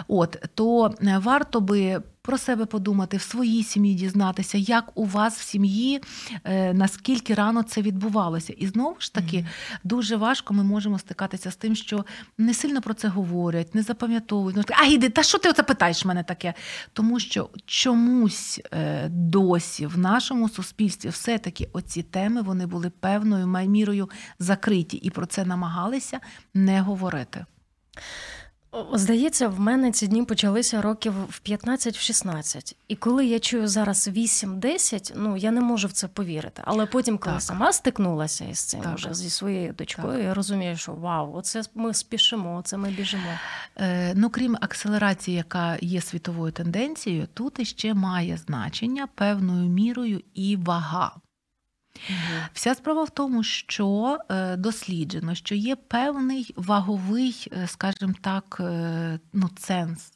От 0.08 0.44
то 0.54 0.94
е, 1.02 1.18
варто 1.18 1.60
би 1.60 2.02
про 2.22 2.38
себе 2.38 2.66
подумати, 2.66 3.16
в 3.16 3.22
своїй 3.22 3.64
сім'ї 3.64 3.94
дізнатися, 3.94 4.58
як 4.58 4.92
у 4.94 5.04
вас 5.04 5.38
в 5.38 5.42
сім'ї, 5.42 6.00
е, 6.44 6.74
наскільки 6.74 7.34
рано 7.34 7.62
це 7.62 7.82
відбувалося. 7.82 8.52
І 8.52 8.66
знову 8.66 8.96
ж 9.00 9.14
таки, 9.14 9.36
mm-hmm. 9.36 9.78
дуже 9.84 10.16
важко 10.16 10.54
ми 10.54 10.64
можемо 10.64 10.98
стикатися 10.98 11.50
з 11.50 11.56
тим, 11.56 11.74
що 11.74 12.04
не 12.38 12.54
сильно 12.54 12.82
про 12.82 12.94
це 12.94 13.08
говорять, 13.08 13.74
не 13.74 13.82
запам'ятовують. 13.82 14.56
Ну, 14.56 14.62
а 14.68 14.86
іди, 14.86 15.08
та 15.08 15.22
що 15.22 15.38
ти 15.38 15.50
оце 15.50 15.62
питаєш 15.62 16.04
мене 16.04 16.22
таке? 16.22 16.54
Тому 16.92 17.20
що 17.20 17.50
чомусь 17.66 18.60
е, 18.72 19.08
досі 19.08 19.86
в 19.86 19.98
нашому 19.98 20.48
суспільстві 20.48 21.08
все-таки 21.08 21.68
оці 21.72 22.02
теми 22.02 22.42
вони 22.42 22.66
були 22.66 22.90
певною 22.90 23.46
мірою 23.46 24.10
закриті 24.38 24.96
і 25.02 25.10
про 25.10 25.26
це 25.26 25.44
намагалися 25.44 26.20
не 26.54 26.80
говорити. 26.80 27.46
Здається, 28.92 29.48
в 29.48 29.60
мене 29.60 29.92
ці 29.92 30.06
дні 30.06 30.24
почалися 30.24 30.82
років 30.82 31.12
в 31.12 31.40
15-16. 31.46 32.74
І 32.88 32.96
коли 32.96 33.26
я 33.26 33.38
чую 33.38 33.68
зараз 33.68 34.08
8-10, 34.08 35.12
ну 35.16 35.36
я 35.36 35.50
не 35.50 35.60
можу 35.60 35.88
в 35.88 35.92
це 35.92 36.08
повірити. 36.08 36.62
Але 36.66 36.86
потім, 36.86 37.18
коли 37.18 37.34
так. 37.34 37.42
сама 37.42 37.72
стикнулася 37.72 38.44
із 38.44 38.60
цим 38.60 38.80
так. 38.80 38.94
вже 38.94 39.14
зі 39.14 39.30
своєю 39.30 39.72
дочкою, 39.72 40.12
так. 40.12 40.22
я 40.22 40.34
розумію, 40.34 40.76
що 40.76 40.92
вау, 40.92 41.34
оце 41.34 41.62
ми 41.74 41.94
спішимо, 41.94 42.56
оце 42.56 42.76
ми 42.76 42.90
біжимо. 42.90 43.32
Е, 43.76 44.14
Ну 44.14 44.30
крім 44.30 44.56
акселерації, 44.60 45.36
яка 45.36 45.78
є 45.80 46.00
світовою 46.00 46.52
тенденцією, 46.52 47.28
тут 47.34 47.58
іще 47.58 47.94
має 47.94 48.36
значення 48.36 49.08
певною 49.14 49.68
мірою 49.68 50.22
і 50.34 50.56
вага. 50.56 51.12
Вся 52.52 52.74
справа 52.74 53.04
в 53.04 53.10
тому, 53.10 53.42
що 53.42 54.18
е, 54.30 54.56
досліджено, 54.56 55.34
що 55.34 55.54
є 55.54 55.76
певний 55.76 56.54
ваговий, 56.56 57.48
е, 57.52 57.66
скажімо 57.66 58.14
так, 58.20 58.56
е, 58.60 59.20
ну, 59.32 59.50
ценз. 59.56 60.12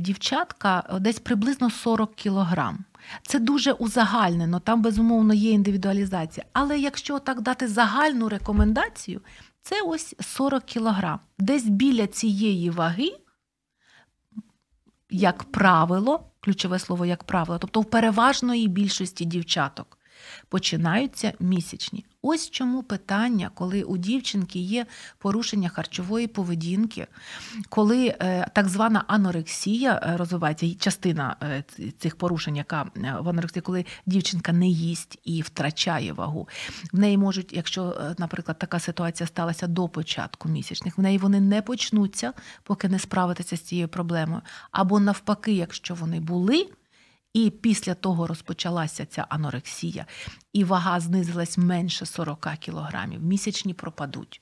Дівчатка 0.00 0.98
десь 1.00 1.18
приблизно 1.18 1.70
40 1.70 2.14
кілограм. 2.14 2.84
Це 3.22 3.38
дуже 3.38 3.72
узагальнено, 3.72 4.60
там, 4.60 4.82
безумовно, 4.82 5.34
є 5.34 5.50
індивідуалізація. 5.50 6.46
Але 6.52 6.78
якщо 6.78 7.18
так 7.18 7.40
дати 7.40 7.68
загальну 7.68 8.28
рекомендацію, 8.28 9.20
це 9.62 9.82
ось 9.82 10.14
40 10.20 10.64
кілограм. 10.64 11.20
Десь 11.38 11.64
біля 11.64 12.06
цієї 12.06 12.70
ваги, 12.70 13.12
як 15.10 15.44
правило, 15.44 16.20
ключове 16.40 16.78
слово 16.78 17.06
як 17.06 17.24
правило, 17.24 17.58
тобто 17.58 17.80
в 17.80 17.84
переважної 17.84 18.68
більшості 18.68 19.24
дівчаток 19.24 19.97
починаються 20.48 21.32
місячні. 21.40 22.04
Ось 22.22 22.50
чому 22.50 22.82
питання, 22.82 23.50
коли 23.54 23.82
у 23.82 23.96
дівчинки 23.96 24.58
є 24.58 24.86
порушення 25.18 25.68
харчової 25.68 26.26
поведінки, 26.26 27.06
коли 27.68 28.06
е, 28.06 28.50
так 28.54 28.68
звана 28.68 29.04
анорексія 29.06 30.00
е, 30.02 30.16
розвивається, 30.16 30.74
частина 30.74 31.36
е, 31.42 31.64
цих 31.98 32.16
порушень, 32.16 32.56
яка 32.56 32.82
в 33.20 33.28
анорексії, 33.28 33.62
коли 33.62 33.84
дівчинка 34.06 34.52
не 34.52 34.68
їсть 34.68 35.18
і 35.24 35.42
втрачає 35.42 36.12
вагу, 36.12 36.48
в 36.92 36.98
неї 36.98 37.18
можуть, 37.18 37.52
якщо, 37.52 38.14
наприклад, 38.18 38.58
така 38.58 38.80
ситуація 38.80 39.26
сталася 39.26 39.66
до 39.66 39.88
початку 39.88 40.48
місячних, 40.48 40.98
в 40.98 41.00
неї 41.00 41.18
вони 41.18 41.40
не 41.40 41.62
почнуться, 41.62 42.32
поки 42.62 42.88
не 42.88 42.98
справитися 42.98 43.56
з 43.56 43.60
цією 43.60 43.88
проблемою. 43.88 44.42
Або 44.70 45.00
навпаки, 45.00 45.52
якщо 45.52 45.94
вони 45.94 46.20
були. 46.20 46.68
І 47.34 47.50
після 47.50 47.94
того 47.94 48.26
розпочалася 48.26 49.06
ця 49.06 49.26
анорексія, 49.28 50.06
і 50.52 50.64
вага 50.64 51.00
знизилась 51.00 51.58
менше 51.58 52.06
40 52.06 52.48
кілограмів. 52.60 53.22
Місячні 53.22 53.74
пропадуть. 53.74 54.40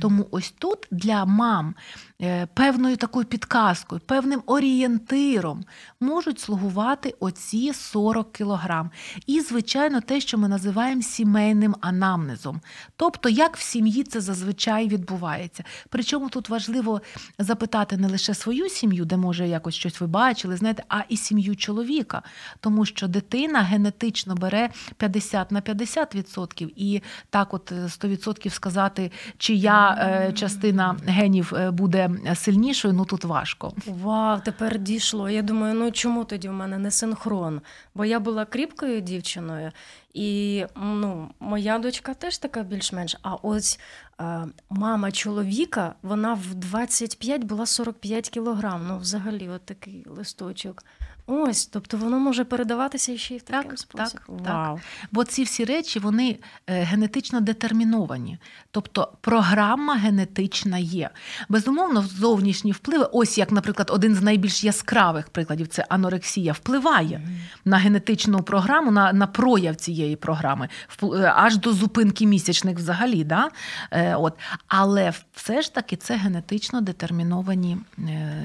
Тому 0.00 0.28
ось 0.30 0.54
тут 0.58 0.78
для 0.90 1.24
мам 1.24 1.74
е, 2.22 2.46
певною 2.46 2.96
такою 2.96 3.24
підказкою, 3.24 4.00
певним 4.06 4.42
орієнтиром 4.46 5.64
можуть 6.00 6.40
слугувати 6.40 7.14
оці 7.20 7.72
40 7.72 8.32
кілограм. 8.32 8.90
І, 9.26 9.40
звичайно, 9.40 10.00
те, 10.00 10.20
що 10.20 10.38
ми 10.38 10.48
називаємо 10.48 11.02
сімейним 11.02 11.74
анамнезом. 11.80 12.60
Тобто, 12.96 13.28
як 13.28 13.56
в 13.56 13.60
сім'ї 13.60 14.04
це 14.04 14.20
зазвичай 14.20 14.88
відбувається. 14.88 15.64
Причому 15.88 16.28
тут 16.28 16.48
важливо 16.48 17.00
запитати 17.38 17.96
не 17.96 18.08
лише 18.08 18.34
свою 18.34 18.68
сім'ю, 18.68 19.04
де 19.04 19.16
може 19.16 19.48
якось 19.48 19.74
щось 19.74 20.00
ви 20.00 20.06
бачили, 20.06 20.56
знаєте, 20.56 20.84
а 20.88 21.00
і 21.08 21.16
сім'ю 21.16 21.56
чоловіка. 21.56 22.22
Тому 22.60 22.84
що 22.84 23.08
дитина 23.08 23.60
генетично 23.60 24.34
бере 24.34 24.70
50 24.96 25.50
на 25.50 25.60
50%. 25.60 26.72
І 26.76 27.02
так, 27.30 27.54
от 27.54 27.72
100% 27.72 28.46
е, 28.46 28.50
сказати, 28.50 29.12
чи 29.38 29.54
чия 29.66 29.98
е, 30.28 30.32
частина 30.32 30.96
генів 31.06 31.52
е, 31.56 31.70
буде 31.70 32.10
сильнішою, 32.34 32.94
ну 32.94 33.04
тут 33.04 33.24
важко. 33.24 33.72
Вау, 33.86 34.40
тепер 34.44 34.78
дійшло. 34.78 35.30
Я 35.30 35.42
думаю, 35.42 35.74
ну 35.74 35.90
чому 35.90 36.24
тоді 36.24 36.48
в 36.48 36.52
мене 36.52 36.78
не 36.78 36.90
синхрон? 36.90 37.60
Бо 37.94 38.04
я 38.04 38.20
була 38.20 38.44
кріпкою 38.44 39.00
дівчиною, 39.00 39.72
і 40.14 40.64
ну, 40.76 41.30
моя 41.40 41.78
дочка 41.78 42.14
теж 42.14 42.38
така 42.38 42.62
більш-менш. 42.62 43.16
А 43.22 43.34
ось 43.34 43.80
е, 44.20 44.44
мама 44.70 45.12
чоловіка, 45.12 45.94
вона 46.02 46.34
в 46.34 46.54
25 46.54 47.44
була 47.44 47.66
45 47.66 48.30
кілограм. 48.30 48.86
Ну, 48.88 48.98
взагалі, 48.98 49.48
от 49.48 49.62
такий 49.64 50.04
листочок. 50.06 50.84
Ось, 51.26 51.66
тобто 51.66 51.96
воно 51.96 52.18
може 52.18 52.44
передаватися 52.44 53.18
ще 53.18 53.34
й 53.34 53.38
в 53.38 53.42
такий 53.42 53.70
так, 53.70 53.78
спосіб. 53.78 54.20
Так, 54.20 54.28
Вау. 54.28 54.74
так. 54.74 54.84
Бо 55.12 55.24
ці 55.24 55.42
всі 55.42 55.64
речі 55.64 55.98
вони 55.98 56.38
е, 56.66 56.82
генетично 56.82 57.40
детерміновані. 57.40 58.38
Тобто 58.70 59.12
програма 59.20 59.94
генетична 59.94 60.78
є. 60.78 61.10
Безумовно, 61.48 62.02
зовнішні 62.02 62.72
впливи, 62.72 63.08
ось 63.12 63.38
як, 63.38 63.52
наприклад, 63.52 63.90
один 63.92 64.14
з 64.14 64.22
найбільш 64.22 64.64
яскравих 64.64 65.28
прикладів 65.28 65.68
це 65.68 65.86
анорексія, 65.88 66.52
впливає 66.52 67.16
mm. 67.16 67.38
на 67.64 67.76
генетичну 67.76 68.42
програму, 68.42 68.90
на 68.90 69.12
на 69.12 69.26
прояв 69.26 69.76
цієї 69.76 70.16
програми, 70.16 70.68
е, 71.02 71.32
аж 71.36 71.56
до 71.56 71.72
зупинки 71.72 72.26
місячних 72.26 72.76
взагалі. 72.76 73.24
Да? 73.24 73.50
Е, 73.90 74.14
от. 74.14 74.34
Але 74.68 75.12
все 75.34 75.62
ж 75.62 75.74
таки 75.74 75.96
це 75.96 76.16
генетично 76.16 76.80
детерміновані 76.80 77.78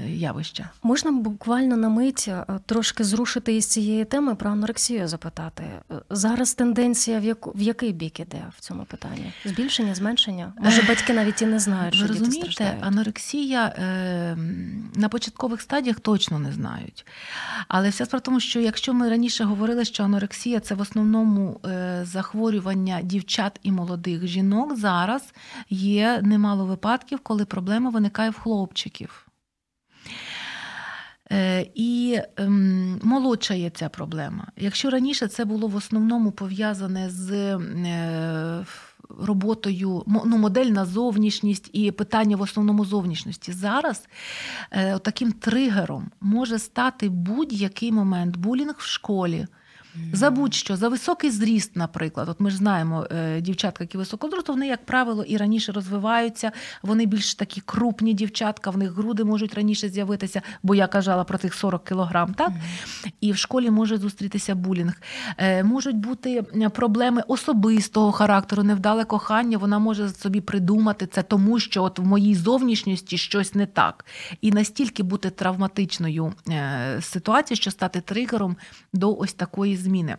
явища. 0.08 0.70
Можна 0.84 1.12
буквально 1.12 1.78
на 1.78 1.89
мить 1.89 2.30
трошки 2.71 3.03
зрушити 3.03 3.55
із 3.55 3.65
цієї 3.65 4.05
теми 4.05 4.36
про 4.36 4.49
анорексію 4.51 5.07
запитати. 5.07 5.63
Зараз 6.10 6.53
тенденція 6.53 7.19
в 7.19 7.23
яку 7.23 7.51
в 7.55 7.62
який 7.62 7.91
бік 7.91 8.19
іде 8.19 8.43
в 8.57 8.60
цьому 8.60 8.84
питанні? 8.84 9.34
Збільшення, 9.45 9.95
зменшення? 9.95 10.53
Може, 10.60 10.81
батьки 10.81 11.13
навіть 11.13 11.41
і 11.41 11.45
не 11.45 11.60
знають, 11.60 11.95
що 11.95 12.03
Ви 12.03 12.10
діти 12.10 12.19
розумієте, 12.19 12.51
страждають? 12.51 12.84
анорексія 12.84 13.65
е, 13.65 14.38
на 14.95 15.10
початкових 15.10 15.62
стадіях 15.62 15.99
точно 15.99 16.39
не 16.39 16.51
знають. 16.51 17.05
Але 17.67 17.89
вся 17.89 18.05
справа 18.05 18.19
в 18.19 18.23
тому, 18.23 18.39
що 18.39 18.60
якщо 18.60 18.93
ми 18.93 19.10
раніше 19.10 19.43
говорили, 19.43 19.86
що 19.86 20.03
анорексія 20.03 20.60
це 20.60 20.75
в 20.75 20.81
основному 20.81 21.60
е, 21.65 22.01
захворювання 22.03 23.01
дівчат 23.01 23.60
і 23.63 23.71
молодих 23.71 24.27
жінок, 24.27 24.77
зараз 24.77 25.34
є 25.69 26.19
немало 26.23 26.65
випадків, 26.65 27.19
коли 27.19 27.45
проблема 27.45 27.89
виникає 27.89 28.29
в 28.29 28.39
хлопчиків. 28.39 29.31
Е, 31.32 31.67
і 31.76 32.20
молодша 32.39 33.22
молодшає 33.22 33.70
ця 33.70 33.89
проблема. 33.89 34.48
Якщо 34.58 34.89
раніше 34.89 35.28
це 35.28 35.46
було 35.46 35.67
в 35.67 35.76
основному 35.76 36.32
пов'язане 36.32 37.10
з 37.10 37.32
е, 37.32 38.65
роботою, 39.20 40.04
ну, 40.08 40.38
модельна 40.38 40.86
зовнішність 40.86 41.70
і 41.74 41.91
питання 41.91 42.38
в 42.38 42.41
основному 42.41 42.86
зовнішності, 42.86 43.52
зараз 43.52 44.08
е, 44.72 45.00
таким 45.00 45.32
тригером 45.32 46.12
може 46.22 46.60
стати 46.60 47.10
будь-який 47.10 47.91
момент 47.91 48.38
булінг 48.38 48.76
в 48.78 48.86
школі. 48.86 49.48
За 50.13 50.32
будь-що, 50.32 50.75
за 50.75 50.89
високий 50.89 51.32
зріст, 51.32 51.75
наприклад. 51.75 52.30
От 52.30 52.39
ми 52.39 52.49
ж 52.49 52.58
знаємо, 52.58 53.08
е, 53.12 53.41
дівчатка, 53.41 53.84
які 53.84 53.97
високозросту, 53.97 54.54
вони, 54.54 54.67
як 54.67 54.86
правило, 54.86 55.23
і 55.23 55.38
раніше 55.38 55.71
розвиваються, 55.71 56.51
вони 56.84 57.06
більш 57.06 57.36
такі 57.36 57.62
крупні 57.62 58.13
дівчатка, 58.13 58.69
в 58.69 58.77
них 58.77 58.91
груди 58.91 59.23
можуть 59.23 59.54
раніше 59.54 59.89
з'явитися, 59.89 60.41
бо 60.63 60.75
я 60.75 60.88
казала 60.88 61.23
про 61.23 61.38
тих 61.38 61.54
40 61.54 61.86
кілограм, 61.86 62.34
так? 62.34 62.51
І 63.21 63.32
в 63.32 63.38
школі 63.38 63.71
може 63.71 63.97
зустрітися 63.97 64.56
булінг. 64.56 65.01
Е, 65.38 65.63
можуть 65.63 65.95
бути 65.95 66.41
проблеми 66.73 67.23
особистого 67.27 68.12
характеру, 68.12 68.63
невдале 68.63 69.06
кохання, 69.06 69.58
вона 69.58 69.80
може 69.80 70.10
собі 70.10 70.41
придумати 70.41 71.08
це, 71.08 71.23
тому 71.23 71.60
що 71.60 71.84
от 71.84 71.99
в 71.99 72.04
моїй 72.04 72.36
зовнішності 72.36 73.17
щось 73.17 73.56
не 73.56 73.65
так. 73.65 74.06
І 74.41 74.51
настільки 74.51 75.04
бути 75.04 75.30
травматичною 75.30 76.34
е, 76.49 76.99
ситуацією, 77.01 77.62
що 77.62 77.71
стати 77.71 78.01
тригером 78.01 78.58
до 78.93 79.15
ось 79.15 79.34
такої 79.34 79.77
зміни. 79.82 80.17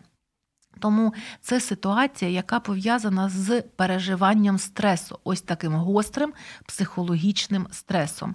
Тому 0.78 1.14
це 1.40 1.60
ситуація, 1.60 2.30
яка 2.30 2.60
пов'язана 2.60 3.28
з 3.28 3.62
переживанням 3.62 4.58
стресу, 4.58 5.18
ось 5.24 5.40
таким 5.40 5.74
гострим 5.74 6.32
психологічним 6.66 7.66
стресом. 7.70 8.34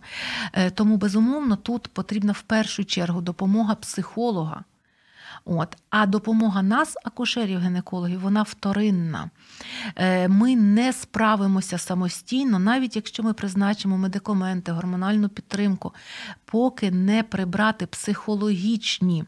Е, 0.54 0.70
тому, 0.70 0.98
безумовно, 0.98 1.56
тут 1.56 1.88
потрібна 1.88 2.32
в 2.32 2.42
першу 2.42 2.86
чергу 2.86 3.22
допомога 3.22 3.76
психолога. 3.76 4.64
От. 5.46 5.78
А 5.90 6.06
допомога 6.06 6.62
нас, 6.62 6.98
акушерів, 7.04 7.60
гінекологів, 7.60 8.20
вона 8.20 8.44
вторинна. 8.44 9.30
Е, 9.96 10.28
ми 10.28 10.56
не 10.56 10.94
справимося 10.94 11.78
самостійно, 11.78 12.60
навіть 12.60 12.96
якщо 12.96 13.24
ми 13.24 13.34
призначимо 13.34 13.98
медикаменти, 13.98 14.72
гормональну 14.72 15.30
підтримку, 15.30 15.94
поки 16.46 16.92
не 16.92 17.24
прибрати 17.24 17.86
психологічні 17.86 19.24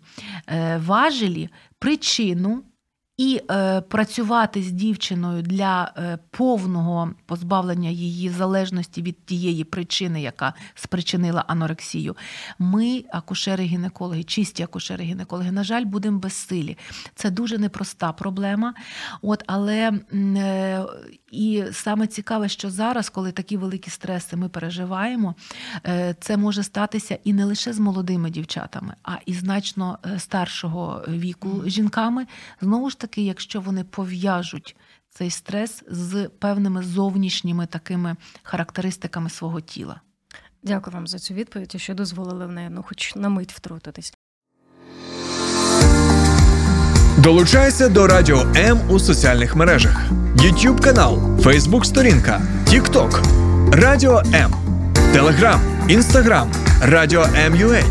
е, 0.48 0.78
важелі, 0.78 1.50
причину 1.80 2.64
і 3.20 3.42
е, 3.52 3.82
працювати 3.82 4.64
з 4.64 4.72
дівчиною 4.72 5.42
для 5.42 5.92
е, 5.98 6.20
повного 6.32 7.12
позбавлення 7.26 7.90
її 7.90 8.30
залежності 8.30 9.02
від 9.02 9.26
тієї 9.26 9.64
причини, 9.64 10.22
яка 10.22 10.54
спричинила 10.76 11.44
анорексію, 11.48 12.18
ми, 12.60 13.04
акушери-гінекологи, 13.14 14.24
чисті 14.24 14.64
акушери-гінекологи, 14.64 15.52
на 15.52 15.64
жаль, 15.64 15.86
будемо 15.86 16.20
безсилі. 16.20 16.78
Це 17.16 17.32
дуже 17.32 17.58
непроста 17.58 18.14
проблема. 18.14 18.74
От, 19.22 19.44
Але 19.48 19.92
е, 20.14 20.86
і 21.32 21.64
саме 21.72 22.08
цікаве, 22.08 22.50
що 22.50 22.70
зараз, 22.70 23.10
коли 23.10 23.32
такі 23.32 23.58
великі 23.58 23.92
стреси 23.92 24.36
ми 24.36 24.50
переживаємо, 24.50 25.36
е, 25.88 26.16
це 26.20 26.38
може 26.38 26.64
статися 26.64 27.18
і 27.24 27.34
не 27.34 27.46
лише 27.46 27.74
з 27.74 27.80
молодими 27.80 28.30
дівчатами, 28.30 28.94
а 29.04 29.12
і 29.26 29.34
значно 29.34 30.00
е, 30.06 30.20
старшого 30.20 31.06
віку 31.08 31.64
жінками. 31.66 32.26
Знову 32.62 32.90
ж 32.90 33.00
таки, 33.00 33.09
якщо 33.18 33.62
вони 33.62 33.84
пов'яжуть 33.84 34.76
цей 35.10 35.30
стрес 35.30 35.84
з 35.90 36.30
певними 36.40 36.84
зовнішніми 36.84 37.66
такими 37.66 38.16
характеристиками 38.44 39.30
свого 39.30 39.62
тіла. 39.62 40.02
Дякую 40.64 40.94
вам 40.94 41.08
за 41.08 41.20
цю 41.20 41.34
відповідь, 41.34 41.82
що 41.82 41.94
дозволили 41.94 42.46
в 42.46 42.52
неї 42.52 42.70
ну, 42.72 42.84
хоч 42.88 43.16
на 43.16 43.30
мить 43.30 43.54
втрутитись. 43.54 44.14
Долучайся 47.18 47.90
до 47.90 48.08
Радіо 48.08 48.46
М 48.56 48.80
у 48.90 49.00
соціальних 49.00 49.56
мережах: 49.56 50.12
YouTube 50.36 50.82
канал, 50.82 51.18
Facebook 51.18 51.84
сторінка, 51.84 52.42
TikTok, 52.66 53.24
Радіо 53.72 54.24
М, 54.34 54.54
Телеграм, 55.14 55.62
Інстаграм, 55.90 56.52
Радіо 56.82 57.24
М.Ua, 57.24 57.84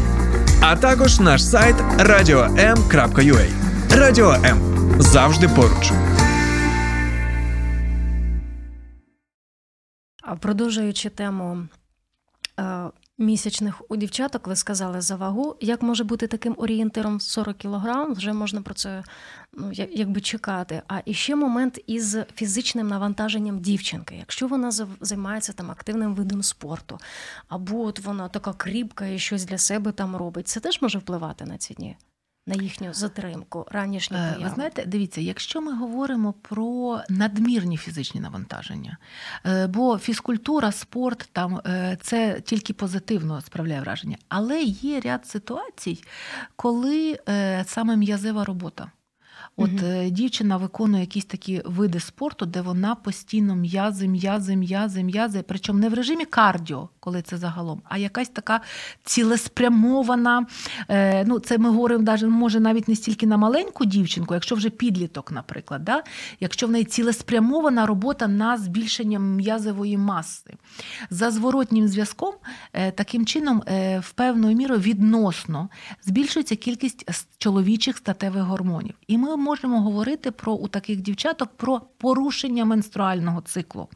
а 0.61 0.77
також 0.77 1.21
наш 1.21 1.45
сайт 1.45 1.77
radio.m.ua. 1.99 3.68
Радіо 3.91 4.33
М 4.33 4.59
завжди 4.99 5.49
поруч. 5.49 5.93
Продовжуючи 10.41 11.11
тему 11.11 11.67
е, 12.61 12.91
місячних 13.19 13.83
у 13.89 13.97
дівчаток, 13.97 14.47
ви 14.47 14.57
сказали 14.57 15.01
за 15.01 15.17
вагу. 15.17 15.57
Як 15.61 15.83
може 15.83 16.05
бути 16.05 16.27
таким 16.27 16.55
орієнтиром 16.59 17.21
40 17.21 17.59
кг? 17.59 18.13
Вже 18.13 18.33
можна 18.33 18.63
про 18.63 18.75
це 18.75 19.05
ну, 19.53 19.73
якби 19.73 20.21
чекати. 20.21 20.83
А 20.89 21.01
і 21.05 21.15
ще 21.15 21.37
момент 21.37 21.81
із 21.87 22.17
фізичним 22.35 22.89
навантаженням 22.89 23.61
дівчинки. 23.61 24.17
Якщо 24.19 24.47
вона 24.47 24.71
займається 25.01 25.53
там 25.53 25.71
активним 25.71 26.15
видом 26.15 26.43
спорту, 26.43 26.99
або 27.49 27.81
от 27.81 28.01
вона 28.01 28.29
така 28.29 28.53
кріпка 28.53 29.07
і 29.07 29.19
щось 29.19 29.45
для 29.45 29.59
себе 29.59 29.93
там 29.93 30.17
робить, 30.17 30.49
це 30.49 30.61
теж 30.61 30.83
може 30.83 30.99
впливати 30.99 31.45
на 31.45 31.59
ці 31.59 31.75
дні 31.75 31.97
на 32.49 32.55
їхню 32.55 32.95
затримку, 32.95 33.67
ранішню 33.71 34.17
е, 34.17 34.21
появу? 34.21 34.45
Ви 34.45 34.51
знаєте, 34.55 34.85
дивіться, 34.87 35.21
якщо 35.21 35.61
ми 35.61 35.75
говоримо 35.75 36.33
про 36.33 37.01
надмірні 37.09 37.77
фізичні 37.77 38.21
навантаження, 38.21 38.97
е, 39.47 39.67
бо 39.67 39.99
фізкультура, 39.99 40.73
спорт 40.73 41.29
там 41.33 41.61
е, 41.67 41.99
це 42.03 42.41
тільки 42.41 42.73
позитивно 42.73 43.41
справляє 43.41 43.81
враження, 43.81 44.17
але 44.29 44.63
є 44.63 45.01
ряд 45.01 45.27
ситуацій, 45.27 46.05
коли 46.57 47.19
саме 47.65 47.97
м'язева 47.97 48.45
робота. 48.45 48.91
От 49.61 49.71
угу. 49.83 50.11
дівчина 50.11 50.57
виконує 50.57 51.01
якісь 51.01 51.25
такі 51.25 51.63
види 51.65 52.01
спорту, 52.01 52.47
де 52.47 52.61
вона 52.61 52.95
постійно 52.95 53.55
м'язи, 53.57 54.09
м'язи, 54.09 54.57
м'язи, 54.57 55.03
м'язи, 55.03 55.45
причому 55.49 55.79
не 55.79 55.89
в 55.89 55.95
режимі 55.95 56.25
кардіо, 56.25 56.89
коли 57.01 57.23
це 57.23 57.37
загалом, 57.37 57.83
а 57.85 57.99
якась 57.99 58.29
така 58.29 58.61
цілеспрямована. 59.05 60.47
Е, 60.89 61.25
ну, 61.25 61.39
Це 61.39 61.59
ми 61.59 61.71
говоримо 61.71 62.17
може 62.23 62.61
навіть 62.61 62.89
не 62.89 62.97
стільки 62.97 63.27
на 63.27 63.37
маленьку 63.37 63.85
дівчинку, 63.85 64.35
якщо 64.35 64.55
вже 64.55 64.71
підліток, 64.71 65.33
наприклад, 65.33 65.85
да? 65.85 66.03
якщо 66.41 66.67
в 66.67 66.71
неї 66.71 66.85
цілеспрямована 66.85 67.87
робота 67.87 68.29
на 68.29 68.59
збільшення 68.59 69.19
м'язової 69.19 69.97
маси. 69.97 70.55
За 71.11 71.31
зворотнім 71.31 71.89
зв'язком, 71.89 72.35
е, 72.73 72.91
таким 72.91 73.27
чином, 73.27 73.63
е, 73.67 73.99
в 73.99 74.13
певною 74.13 74.57
мірою 74.57 74.81
відносно 74.81 75.69
збільшується 76.05 76.57
кількість 76.57 77.11
чоловічих 77.39 77.97
статевих 77.97 78.43
гормонів. 78.43 78.95
І 79.07 79.19
ми 79.19 79.29
можемо 79.49 79.81
говорити 79.83 80.31
про 80.31 80.53
у 80.53 80.69
таких 80.69 81.01
дівчаток 81.01 81.49
про 81.57 81.81
порушення 81.99 82.65
менструального 82.65 83.41
циклу. 83.41 83.89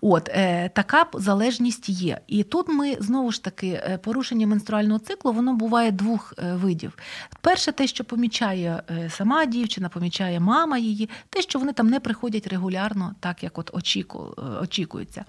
От 0.00 0.28
е, 0.28 0.68
така 0.68 1.06
залежність 1.14 1.88
є. 1.88 2.20
І 2.26 2.42
тут 2.42 2.68
ми 2.68 2.96
знову 3.00 3.32
ж 3.32 3.44
таки 3.44 3.68
е, 3.68 3.98
порушення 3.98 4.46
менструального 4.46 4.98
циклу 4.98 5.32
воно 5.32 5.54
буває 5.54 5.90
двох 5.90 6.34
е, 6.38 6.54
видів. 6.54 6.98
Перше, 7.40 7.72
те, 7.72 7.86
що 7.86 8.04
помічає 8.04 8.82
е, 8.90 9.10
сама 9.10 9.46
дівчина, 9.46 9.88
помічає 9.88 10.40
мама 10.40 10.78
її, 10.78 11.10
те, 11.30 11.42
що 11.42 11.58
вони 11.58 11.72
там 11.72 11.86
не 11.86 12.00
приходять 12.00 12.46
регулярно, 12.46 13.14
так 13.20 13.42
як 13.42 13.58
от 13.58 13.70
очіку, 13.72 14.34
очікується. 14.62 15.24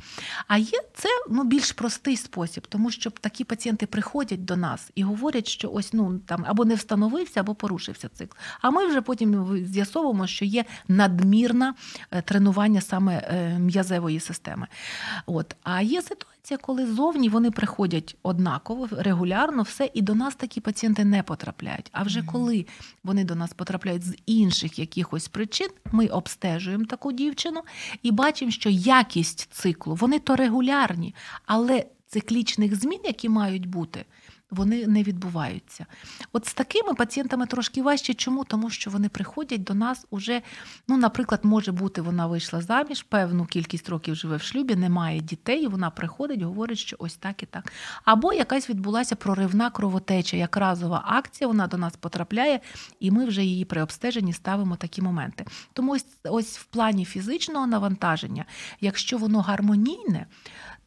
А 0.47 0.58
є 0.58 0.80
це 0.93 1.10
ну, 1.30 1.43
більш 1.43 1.71
простий 1.71 2.17
спосіб, 2.17 2.67
тому 2.69 2.91
що 2.91 3.10
такі 3.10 3.43
пацієнти 3.43 3.86
приходять 3.86 4.45
до 4.45 4.56
нас 4.56 4.91
і 4.95 5.04
говорять, 5.04 5.47
що 5.47 5.71
ось 5.71 5.93
ну 5.93 6.19
там 6.25 6.45
або 6.47 6.65
не 6.65 6.75
встановився, 6.75 7.39
або 7.39 7.56
порушився 7.56 8.10
цикл. 8.10 8.36
А 8.62 8.69
ми 8.69 8.88
вже 8.88 9.01
потім 9.01 9.58
з'ясовуємо, 9.65 10.28
що 10.28 10.45
є 10.45 10.65
надмірне 10.88 11.73
тренування 12.25 12.82
саме 12.82 13.21
м'язевої 13.60 14.05
системи. 14.20 14.68
От. 15.26 15.56
А 15.63 15.82
є 15.82 16.02
ситуація, 16.02 16.58
коли 16.58 16.88
зовні 16.88 17.30
вони 17.30 17.52
приходять 17.52 18.15
однаково, 18.24 18.88
регулярно, 18.91 19.63
все, 19.63 19.91
і 19.94 20.02
до 20.02 20.15
нас 20.15 20.36
такі 20.36 20.62
пацієнти 20.62 21.06
не 21.06 21.24
потрапляють. 21.24 21.89
А 21.91 22.04
вже 22.04 22.20
mm-hmm. 22.20 22.32
коли 22.32 22.65
вони 23.04 23.24
до 23.24 23.36
нас 23.36 23.54
потрапляють 23.54 24.04
з 24.04 24.15
інших 24.26 24.80
якихось 24.80 25.28
причин, 25.28 25.70
ми 25.91 26.08
обстежуємо 26.08 26.86
таку 26.86 27.12
дівчину 27.12 27.62
і 28.04 28.12
бачимо, 28.12 28.52
що 28.52 28.70
якість 28.70 29.48
циклу 29.52 29.96
вони 29.96 30.20
то 30.20 30.36
регулярні, 30.36 31.15
але 31.46 31.86
циклічних 32.08 32.76
змін, 32.76 33.00
які 33.04 33.30
мають 33.30 33.65
бути 33.65 34.06
вони 34.56 34.88
не 34.88 35.04
відбуваються. 35.04 35.86
От 36.34 36.46
з 36.48 36.54
такими 36.54 36.94
пацієнтами 36.94 37.46
трошки 37.46 37.82
важче. 37.82 38.13
Чому? 38.13 38.44
Тому 38.44 38.70
що 38.70 38.91
вони 38.91 39.10
приходять 39.10 39.63
до 39.63 39.74
нас 39.74 40.06
уже, 40.10 40.41
ну, 40.88 40.98
наприклад, 40.98 41.39
може 41.44 41.72
бути, 41.72 42.02
вона 42.02 42.28
вийшла 42.28 42.62
заміж, 42.62 43.04
певну 43.04 43.46
кількість 43.46 43.89
років 43.89 44.15
живе 44.15 44.38
в 44.38 44.41
шлюбі, 44.41 44.76
немає 44.76 45.20
дітей, 45.20 45.63
і 45.63 45.68
вона 45.68 45.89
приходить, 45.89 46.41
говорить, 46.41 46.78
що 46.78 46.96
ось 47.00 47.15
так 47.15 47.44
і 47.44 47.46
так. 47.46 47.72
Або 48.06 48.34
якась 48.34 48.70
відбулася 48.70 49.15
проривна 49.15 49.70
кровотеча, 49.70 50.38
як 50.38 50.58
разова 50.58 51.04
акція, 51.06 51.48
вона 51.48 51.68
до 51.68 51.78
нас 51.78 51.96
потрапляє, 51.96 52.60
і 53.00 53.12
ми 53.12 53.26
вже 53.26 53.44
її 53.44 53.65
при 53.65 53.82
обстеженні 53.82 54.34
ставимо 54.34 54.76
такі 54.76 55.02
моменти. 55.02 55.46
Тому 55.74 55.91
ось, 55.91 56.06
ось 56.24 56.58
в 56.58 56.65
плані 56.65 57.06
фізичного 57.06 57.68
навантаження, 57.68 58.46
якщо 58.82 59.18
воно 59.18 59.41
гармонійне, 59.41 60.26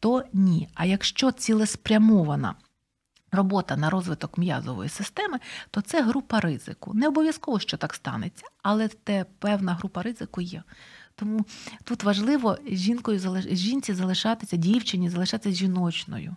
то 0.01 0.25
ні. 0.33 0.69
А 0.75 0.85
якщо 0.85 1.33
цілеспрямована, 1.33 2.55
робота 3.33 3.77
на 3.77 3.91
розвиток 3.91 4.38
м'язової 4.38 4.88
системи, 4.88 5.38
то 5.71 5.81
це 5.81 6.03
група 6.03 6.41
ризику. 6.41 6.95
Не 6.95 7.09
обов'язково, 7.09 7.61
що 7.61 7.77
так 7.77 7.95
станеться, 7.95 8.47
але 8.62 8.88
те 8.88 9.27
певна 9.38 9.75
група 9.75 10.03
ризику 10.03 10.41
є. 10.41 10.62
Тому 11.14 11.47
тут 11.85 12.03
важливо 12.03 12.59
жінкою 12.67 13.43
жінці 13.51 13.95
залишатися, 13.95 14.57
дівчині 14.57 15.11
залишатися 15.11 15.57
жіночною. 15.57 16.37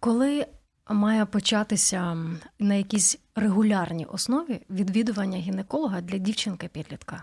Коли 0.00 0.46
має 0.88 1.26
початися 1.26 2.16
на 2.58 2.74
якійсь 2.74 3.18
регулярній 3.34 4.04
основі 4.04 4.60
відвідування 4.70 5.38
гінеколога 5.38 6.00
для 6.00 6.18
дівчинки-підлітка? 6.18 7.22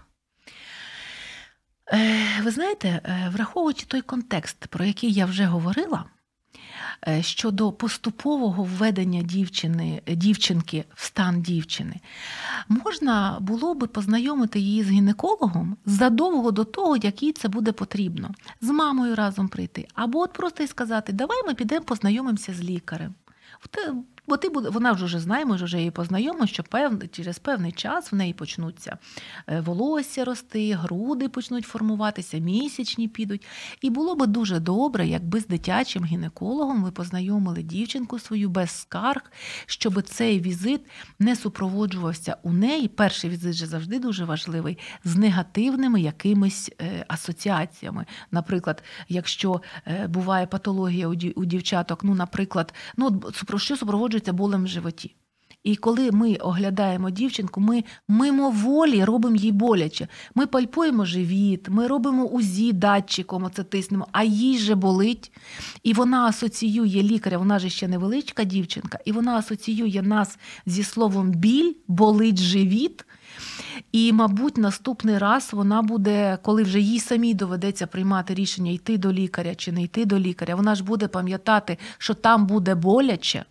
Е, 1.93 2.41
ви 2.41 2.51
знаєте, 2.51 2.88
е, 2.88 3.30
враховуючи 3.34 3.86
той 3.86 4.01
контекст, 4.01 4.67
про 4.67 4.86
який 4.86 5.13
я 5.13 5.25
вже 5.25 5.45
говорила. 5.45 6.06
Е, 7.07 7.21
щодо 7.21 7.71
поступового 7.71 8.63
введення 8.63 9.21
дівчини, 9.21 10.01
дівчинки 10.07 10.85
в 10.95 11.05
стан 11.05 11.41
дівчини, 11.41 11.95
можна 12.67 13.37
було 13.41 13.73
би 13.73 13.87
познайомити 13.87 14.59
її 14.59 14.83
з 14.83 14.89
гінекологом 14.89 15.77
задовго 15.85 16.51
до 16.51 16.63
того, 16.63 16.97
як 16.97 17.23
їй 17.23 17.31
це 17.31 17.47
буде 17.47 17.71
потрібно, 17.71 18.31
з 18.61 18.69
мамою 18.69 19.15
разом 19.15 19.47
прийти, 19.47 19.87
або 19.93 20.19
от 20.19 20.33
просто 20.33 20.63
й 20.63 20.67
сказати, 20.67 21.13
давай 21.13 21.37
ми 21.47 21.53
підемо 21.53 21.85
познайомимося 21.85 22.53
з 22.53 22.61
лікарем. 22.61 23.13
Бо 24.32 24.38
ти 24.38 24.50
буде, 24.50 24.70
вона 24.70 24.91
вже 24.91 25.20
знає, 25.20 25.46
ми 25.46 25.56
вже 25.56 25.78
її 25.78 25.91
познайомимо, 25.91 26.48
що 26.48 26.63
пев, 26.63 27.10
через 27.12 27.39
певний 27.39 27.72
час 27.72 28.12
в 28.12 28.15
неї 28.15 28.34
почнуться 28.34 28.98
е, 29.48 29.62
волосся 29.62 30.26
рости, 30.26 30.74
груди 30.74 31.30
почнуть 31.30 31.65
формуватися, 31.65 32.38
місячні 32.38 33.08
підуть. 33.08 33.46
І 33.82 33.89
було 33.89 34.15
би 34.15 34.28
дуже 34.28 34.60
добре, 34.60 35.08
якби 35.08 35.39
з 35.39 35.48
дитячим 35.48 36.06
гінекологом 36.06 36.84
ви 36.84 36.91
познайомили 36.91 37.63
дівчинку 37.63 38.20
свою 38.20 38.50
без 38.50 38.72
скарг, 38.72 39.32
щоб 39.65 40.02
цей 40.02 40.39
візит 40.39 40.82
не 41.20 41.36
супроводжувався 41.36 42.38
у 42.44 42.54
неї. 42.54 42.88
Перший 42.88 43.30
візит 43.30 43.54
же 43.54 43.65
завжди 43.65 44.00
дуже 44.00 44.26
важливий, 44.26 44.78
з 45.04 45.15
негативними 45.15 46.02
якимись 46.02 46.72
е, 46.82 47.06
асоціаціями. 47.08 48.06
Наприклад, 48.32 48.84
якщо 49.10 49.62
е, 49.88 50.08
буває 50.08 50.46
патологія 50.46 51.08
у 51.36 51.46
дівчаток, 51.46 52.04
ну, 52.04 52.15
наприклад, 52.15 52.74
ну, 52.98 53.22
що 53.58 53.78
супроводжується 53.78 54.20
болем 54.29 54.63
в 54.63 54.67
животі. 54.67 55.15
І 55.63 55.75
коли 55.75 56.12
ми 56.12 56.36
оглядаємо 56.36 57.10
дівчинку, 57.10 57.62
ми 57.62 57.84
мимоволі 58.07 59.03
робимо 59.03 59.36
їй 59.36 59.51
боляче. 59.51 60.07
Ми 60.36 60.47
пальпуємо 60.47 61.05
живіт, 61.05 61.69
ми 61.69 61.88
робимо 61.88 62.25
УЗІ 62.25 62.73
датчиком, 62.73 63.43
оце 63.43 63.63
тиснемо, 63.63 64.07
а 64.12 64.23
їй 64.23 64.57
же 64.57 64.75
болить. 64.75 65.31
І 65.84 65.93
вона 65.93 66.25
асоціює 66.25 67.03
лікаря, 67.03 67.38
вона 67.38 67.60
ж 67.60 67.69
ще 67.69 67.88
невеличка 67.88 68.43
дівчинка, 68.43 68.99
і 69.05 69.12
вона 69.12 69.36
асоціює 69.36 70.01
нас 70.01 70.38
зі 70.65 70.84
словом 70.84 71.31
біль, 71.31 71.73
болить 71.87 72.39
живіт. 72.39 73.06
І, 73.91 74.13
мабуть, 74.13 74.58
наступний 74.58 75.17
раз 75.17 75.50
вона 75.54 75.81
буде, 75.81 76.37
коли 76.41 76.63
вже 76.63 76.79
їй 76.79 77.00
самій 77.00 77.33
доведеться 77.33 77.87
приймати 77.87 78.33
рішення 78.33 78.71
йти 78.71 78.98
до 78.98 79.13
лікаря 79.13 79.56
чи 79.56 79.71
не 79.71 79.83
йти 79.83 80.06
до 80.06 80.19
лікаря, 80.19 80.56
вона 80.56 80.75
ж 80.75 80.83
буде 80.83 81.08
пам'ятати, 81.08 81.77
що 81.98 82.13
там 82.13 82.48
буде 82.48 82.75
боляче. 82.75 83.46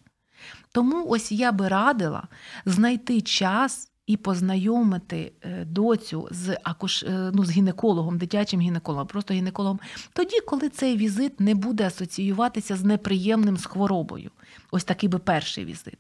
Тому 0.73 1.07
ось 1.09 1.33
я 1.33 1.53
би 1.53 1.69
радила 1.69 2.29
знайти 2.67 3.21
час. 3.21 3.87
І 4.07 4.17
познайомити 4.17 5.33
е, 5.43 5.65
доцю 5.65 6.29
з 6.31 6.59
акуш... 6.63 7.03
Е, 7.03 7.31
ну, 7.35 7.45
з 7.45 7.51
гінекологом, 7.51 8.19
дитячим 8.19 8.61
гінекологом, 8.61 9.07
просто 9.07 9.35
гінекологом, 9.35 9.81
тоді, 10.13 10.41
коли 10.41 10.69
цей 10.69 10.97
візит 10.97 11.41
не 11.41 11.55
буде 11.55 11.87
асоціюватися 11.87 12.77
з 12.77 12.85
неприємним 12.85 13.57
з 13.57 13.67
хворобою. 13.67 14.31
Ось 14.71 14.85
такий 14.85 15.09
би 15.09 15.19
перший 15.19 15.65
візит. 15.65 15.99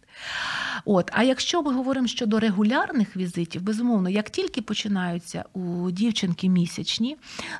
От, 0.84 1.10
А 1.12 1.22
якщо 1.22 1.62
ми 1.62 1.74
говоримо 1.74 2.06
щодо 2.06 2.40
регулярних 2.40 3.16
візитів, 3.16 3.62
безумовно, 3.62 4.08
як 4.08 4.30
тільки 4.30 4.62
починаються 4.62 5.44
у 5.52 5.90
дівчинки 5.90 6.48
місячні, 6.48 7.16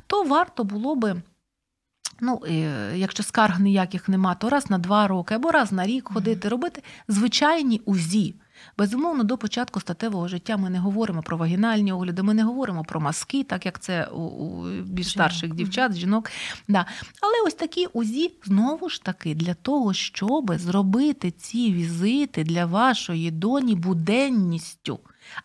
то 0.07 0.23
варто 0.23 0.65
було 0.65 0.95
би. 0.95 1.23
Ну, 2.21 2.43
е, 2.49 2.93
якщо 2.97 3.23
скарг 3.23 3.61
ніяких 3.61 4.09
нема, 4.09 4.35
то 4.35 4.51
раз 4.51 4.71
на 4.71 4.79
два 4.79 5.09
роки 5.09 5.35
або 5.35 5.51
раз 5.51 5.73
на 5.73 5.87
рік 5.87 6.11
ходити, 6.15 6.49
робити 6.49 6.83
звичайні 7.09 7.83
УЗІ. 7.85 8.35
Безумовно, 8.79 9.25
до 9.25 9.39
початку 9.39 9.81
статевого 9.81 10.29
життя 10.29 10.57
ми 10.57 10.71
не 10.71 10.79
говоримо 10.79 11.23
про 11.23 11.37
вагінальні 11.37 11.93
огляди, 11.93 12.23
ми 12.23 12.35
не 12.35 12.45
говоримо 12.45 12.85
про 12.85 13.01
маски, 13.01 13.45
так 13.45 13.67
як 13.67 13.81
це 13.81 14.05
у, 14.05 14.21
у 14.21 14.71
більш 14.83 15.11
старших 15.11 15.55
дівчат, 15.55 15.95
жінок. 15.95 16.31
Да. 16.69 16.87
Але 17.21 17.33
ось 17.47 17.55
такі 17.55 17.87
УЗІ 17.87 18.33
знову 18.45 18.89
ж 18.89 19.03
таки 19.03 19.35
для 19.35 19.55
того, 19.55 19.93
щоб 19.95 20.55
зробити 20.59 21.31
ці 21.31 21.73
візити 21.73 22.45
для 22.45 22.67
вашої 22.67 23.31
доні 23.31 23.75
буденністю. 23.75 25.01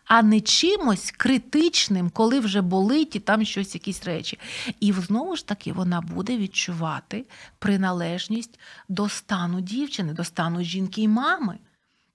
А 0.06 0.22
не 0.22 0.42
чимось 0.42 1.12
критичним, 1.12 2.10
коли 2.10 2.40
вже 2.40 2.62
болить 2.62 3.16
і 3.16 3.20
там 3.20 3.46
щось, 3.46 3.74
якісь 3.74 4.04
речі. 4.04 4.40
І 4.80 4.94
знову 4.94 5.36
ж 5.36 5.48
таки 5.48 5.74
вона 5.74 6.02
буде 6.02 6.38
відчувати 6.38 7.26
приналежність 7.60 8.60
до 8.90 9.10
стану 9.10 9.62
дівчини, 9.62 10.14
до 10.14 10.24
стану 10.24 10.64
жінки 10.64 11.02
і 11.02 11.08
мами. 11.08 11.58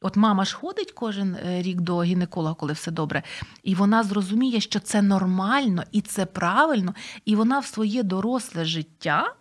От 0.03 0.17
мама 0.17 0.45
ж 0.45 0.57
ходить 0.57 0.93
кожен 0.93 1.35
е, 1.35 1.63
рік 1.63 1.81
до 1.81 2.03
гінеколога, 2.03 2.55
коли 2.55 2.73
все 2.73 2.91
добре, 2.91 3.23
і 3.63 3.75
вона 3.75 4.03
зрозуміє, 4.03 4.61
що 4.61 4.81
це 4.81 5.03
нормально 5.03 5.83
і 5.93 6.01
це 6.01 6.27
правильно, 6.27 6.95
і 7.25 7.37
вона 7.37 7.59
в 7.59 7.67
своє 7.67 8.03
доросле 8.03 8.65
життя 8.65 9.35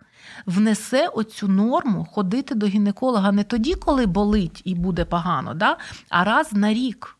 внесе 0.45 1.07
оцю 1.07 1.47
норму 1.47 2.05
ходити 2.11 2.55
до 2.55 2.65
гінеколога 2.65 3.31
не 3.31 3.43
тоді, 3.43 3.73
коли 3.73 4.05
болить 4.05 4.61
і 4.65 4.75
буде 4.75 5.05
погано, 5.05 5.53
да? 5.53 5.77
а 6.09 6.23
раз 6.23 6.53
на 6.53 6.73
рік. 6.73 7.18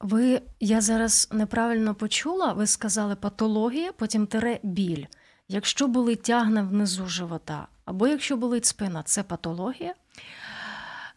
Ви 0.00 0.42
я 0.60 0.80
зараз 0.80 1.28
неправильно 1.32 1.94
почула, 1.94 2.52
ви 2.52 2.66
сказали 2.66 3.16
патологія, 3.16 3.92
потім 3.92 4.26
тире 4.26 4.60
біль. 4.62 5.04
Якщо 5.48 5.88
болить 5.88 6.22
тягне 6.22 6.62
внизу 6.62 7.06
живота, 7.06 7.68
або 7.84 8.06
якщо 8.08 8.36
болить 8.36 8.64
спина, 8.64 9.02
це 9.02 9.22
патологія? 9.22 9.94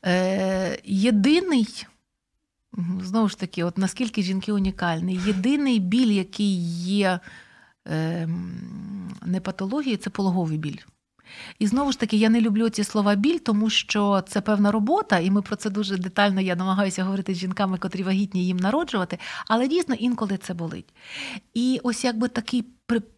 Е, 0.05 0.79
Єдиний, 0.83 1.87
знову 3.01 3.29
ж 3.29 3.39
таки, 3.39 3.63
от 3.63 3.77
наскільки 3.77 4.21
жінки 4.21 4.51
унікальні, 4.51 5.15
єдиний 5.25 5.79
біль, 5.79 6.11
який 6.11 6.55
є 6.83 7.19
е, 7.87 8.27
не 9.21 9.41
патологією, 9.41 9.97
це 9.97 10.09
пологовий 10.09 10.57
біль. 10.57 10.77
І 11.59 11.67
знову 11.67 11.91
ж 11.91 11.99
таки, 11.99 12.17
я 12.17 12.29
не 12.29 12.41
люблю 12.41 12.69
ці 12.69 12.83
слова 12.83 13.15
біль, 13.15 13.37
тому 13.37 13.69
що 13.69 14.23
це 14.27 14.41
певна 14.41 14.71
робота, 14.71 15.19
і 15.19 15.31
ми 15.31 15.41
про 15.41 15.55
це 15.55 15.69
дуже 15.69 15.97
детально 15.97 16.41
я 16.41 16.55
намагаюся 16.55 17.03
говорити 17.03 17.33
з 17.33 17.37
жінками, 17.37 17.77
котрі 17.77 18.03
вагітні 18.03 18.45
їм 18.45 18.57
народжувати, 18.57 19.19
але 19.47 19.67
дійсно 19.67 19.95
інколи 19.95 20.37
це 20.37 20.53
болить. 20.53 20.93
І 21.53 21.79
ось 21.83 22.03
якби 22.03 22.27
такий 22.27 22.65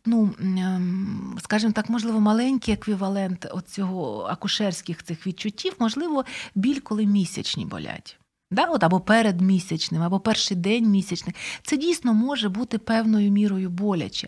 ну, 0.05 0.34
ем, 0.39 1.38
скажімо 1.43 1.74
так, 1.74 1.89
можливо, 1.89 2.20
маленький 2.20 2.74
еквівалент 2.74 3.47
цього 3.68 4.24
акушерських 4.24 5.03
цих 5.03 5.28
відчуттів, 5.28 5.74
можливо, 5.80 6.26
біль, 6.55 6.80
коли 6.80 7.05
місячні 7.05 7.66
болять. 7.66 8.20
Да, 8.51 8.65
от 8.65 8.83
Або 8.83 8.99
перед 8.99 9.41
місячним, 9.41 10.01
або 10.01 10.19
перший 10.19 10.57
день 10.57 10.85
місячних. 10.85 11.35
Це 11.63 11.77
дійсно 11.77 12.13
може 12.13 12.49
бути 12.49 12.77
певною 12.77 13.31
мірою 13.31 13.69
боляче. 13.69 14.27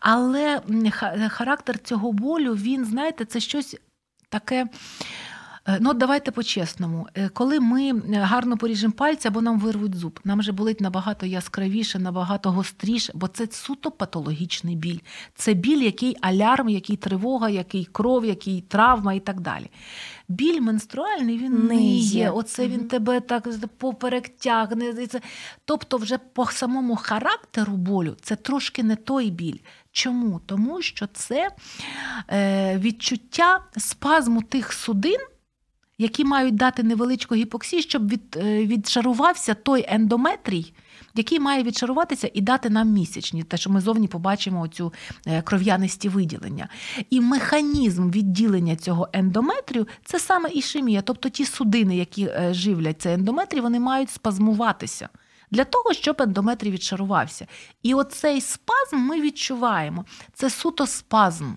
Але 0.00 0.60
характер 1.28 1.78
цього 1.78 2.12
болю, 2.12 2.54
він, 2.54 2.84
знаєте, 2.84 3.24
це 3.24 3.40
щось 3.40 3.76
таке. 4.28 4.66
Е, 5.68 5.78
ну, 5.80 5.94
давайте 5.94 6.30
по-чесному. 6.30 7.06
Е, 7.14 7.28
коли 7.28 7.60
ми 7.60 7.88
е, 7.88 8.02
гарно 8.12 8.56
поріжемо 8.56 8.92
пальці 8.92 9.28
або 9.28 9.40
нам 9.40 9.60
вирвуть 9.60 9.94
зуб, 9.94 10.20
нам 10.24 10.38
вже 10.38 10.52
болить 10.52 10.80
набагато 10.80 11.26
яскравіше, 11.26 11.98
набагато 11.98 12.50
гостріше, 12.50 13.12
бо 13.14 13.28
це 13.28 13.48
суто 13.50 13.90
патологічний 13.90 14.76
біль. 14.76 14.98
Це 15.34 15.54
біль, 15.54 15.82
який 15.82 16.16
алярм, 16.20 16.68
який 16.68 16.96
тривога, 16.96 17.48
який 17.48 17.84
кров, 17.84 18.24
який 18.24 18.60
травма 18.60 19.14
і 19.14 19.20
так 19.20 19.40
далі. 19.40 19.70
Біль 20.28 20.60
менструальний 20.60 21.38
він 21.38 21.66
не 21.66 21.86
є. 21.96 22.30
Оце 22.30 22.68
він 22.68 22.88
тебе 22.88 23.20
так 23.20 23.48
поперек 23.78 24.28
тягне. 24.28 25.08
Тобто, 25.64 25.96
вже 25.96 26.18
по 26.18 26.46
самому 26.46 26.96
характеру 26.96 27.72
болю 27.72 28.16
це 28.20 28.36
трошки 28.36 28.82
не 28.82 28.96
той 28.96 29.30
біль. 29.30 29.58
Чому? 29.92 30.40
Тому 30.46 30.82
що 30.82 31.06
це 31.06 31.50
е, 32.30 32.78
відчуття 32.78 33.60
спазму 33.76 34.42
тих 34.42 34.72
судин 34.72 35.20
які 35.98 36.24
мають 36.24 36.54
дати 36.54 36.82
невеличку 36.82 37.34
гіпоксію, 37.34 37.82
щоб 37.82 38.08
від, 38.08 38.36
е, 38.36 38.66
відшарувався 38.66 39.54
той 39.54 39.84
ендометрій, 39.88 40.74
який 41.14 41.40
має 41.40 41.62
відшаруватися 41.62 42.30
і 42.34 42.40
дати 42.40 42.70
нам 42.70 42.88
місячні, 42.88 43.42
те, 43.42 43.56
що 43.56 43.70
ми 43.70 43.80
зовні 43.80 44.08
побачимо 44.08 44.60
оцю 44.60 44.92
е, 45.26 45.42
кров'янисті 45.42 46.08
виділення. 46.08 46.68
І 47.10 47.20
механізм 47.20 48.10
відділення 48.10 48.76
цього 48.76 49.08
ендометрію 49.12 49.86
це 50.04 50.18
саме 50.18 50.50
ішемія, 50.50 51.02
тобто 51.02 51.28
ті 51.28 51.44
судини, 51.44 51.96
які 51.96 52.24
е, 52.24 52.54
живлять 52.54 53.02
цей 53.02 53.14
ендометрій, 53.14 53.60
вони 53.60 53.80
мають 53.80 54.10
спазмуватися 54.10 55.08
для 55.54 55.64
того, 55.64 55.92
щоб 55.92 56.22
ендометрій 56.22 56.70
відшарувався. 56.70 57.46
І 57.82 57.94
оцей 57.94 58.40
спазм 58.40 58.96
ми 58.96 59.20
відчуваємо. 59.20 60.04
Це 60.32 60.50
суто 60.50 60.86
спазм. 60.86 61.52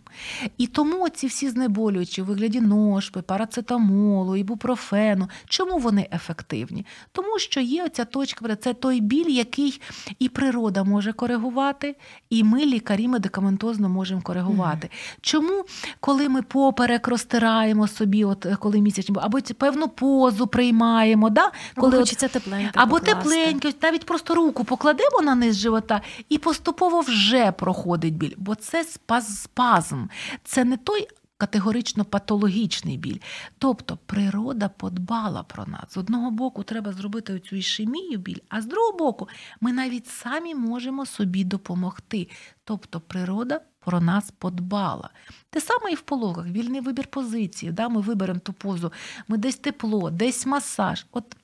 І 0.57 0.67
тому 0.67 1.09
ці 1.09 1.27
всі 1.27 1.49
знеболюючі 1.49 2.21
у 2.21 2.25
вигляді 2.25 2.61
ножпи, 2.61 3.21
парацетамолу, 3.21 4.35
ібупрофену, 4.35 5.29
чому 5.45 5.77
вони 5.77 6.07
ефективні? 6.13 6.85
Тому 7.11 7.39
що 7.39 7.59
є 7.59 7.85
оця 7.85 8.05
точка, 8.05 8.55
це 8.55 8.73
той 8.73 9.01
біль, 9.01 9.29
який 9.29 9.81
і 10.19 10.29
природа 10.29 10.83
може 10.83 11.13
коригувати, 11.13 11.95
і 12.29 12.43
ми, 12.43 12.65
лікарі, 12.65 13.07
медикаментозно 13.07 13.89
можемо 13.89 14.21
коригувати. 14.21 14.87
Mm. 14.87 15.17
Чому, 15.21 15.65
коли 15.99 16.29
ми 16.29 16.41
поперек 16.41 17.07
розтираємо 17.07 17.87
собі, 17.87 18.25
от 18.25 18.47
коли 18.59 18.81
місячні, 18.81 19.15
або 19.21 19.37
певну 19.57 19.87
позу 19.87 20.47
приймаємо, 20.47 21.29
да? 21.29 21.51
коли 21.75 21.97
хочеться 21.97 22.27
тепленько 22.27 22.71
або 22.73 22.99
тепленько, 22.99 23.71
навіть 23.87 24.05
просто 24.05 24.35
руку 24.35 24.63
покладемо 24.63 25.21
на 25.21 25.35
низ 25.35 25.57
живота, 25.57 26.01
і 26.29 26.37
поступово 26.37 27.01
вже 27.01 27.51
проходить 27.51 28.17
біль, 28.17 28.33
бо 28.37 28.55
це 28.55 28.85
спазм, 29.21 30.05
це 30.43 30.65
не 30.65 30.77
той. 30.77 31.07
Категорично 31.39 32.05
патологічний 32.05 32.97
біль. 32.97 33.19
Тобто 33.57 33.97
природа 34.05 34.69
подбала 34.69 35.43
про 35.43 35.65
нас. 35.65 35.93
З 35.93 35.97
одного 35.97 36.31
боку, 36.31 36.63
треба 36.63 36.93
зробити 36.93 37.39
цю 37.39 37.55
ішемію 37.55 38.17
біль, 38.17 38.39
а 38.49 38.61
з 38.61 38.65
другого 38.65 38.97
боку, 38.97 39.27
ми 39.61 39.73
навіть 39.73 40.07
самі 40.07 40.55
можемо 40.55 41.05
собі 41.05 41.43
допомогти. 41.43 42.29
Тобто 42.63 42.99
природа 42.99 43.61
про 43.79 44.01
нас 44.01 44.31
подбала. 44.31 45.09
Те 45.49 45.61
саме 45.61 45.91
і 45.91 45.95
в 45.95 46.01
пологах, 46.01 46.47
вільний 46.47 46.81
вибір 46.81 47.07
позиції. 47.07 47.71
Да? 47.71 47.89
Ми 47.89 48.01
виберемо 48.01 48.39
ту 48.39 48.53
позу, 48.53 48.91
ми 49.27 49.37
десь 49.37 49.57
тепло, 49.57 50.09
десь 50.09 50.45
масаж. 50.45 51.05
От 51.11 51.35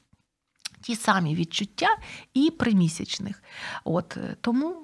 ті 0.84 0.96
самі 0.96 1.36
відчуття 1.36 1.88
і 2.34 2.52
примісячних. 2.52 3.44
От 3.84 4.18
е, 4.18 4.36
тому 4.42 4.76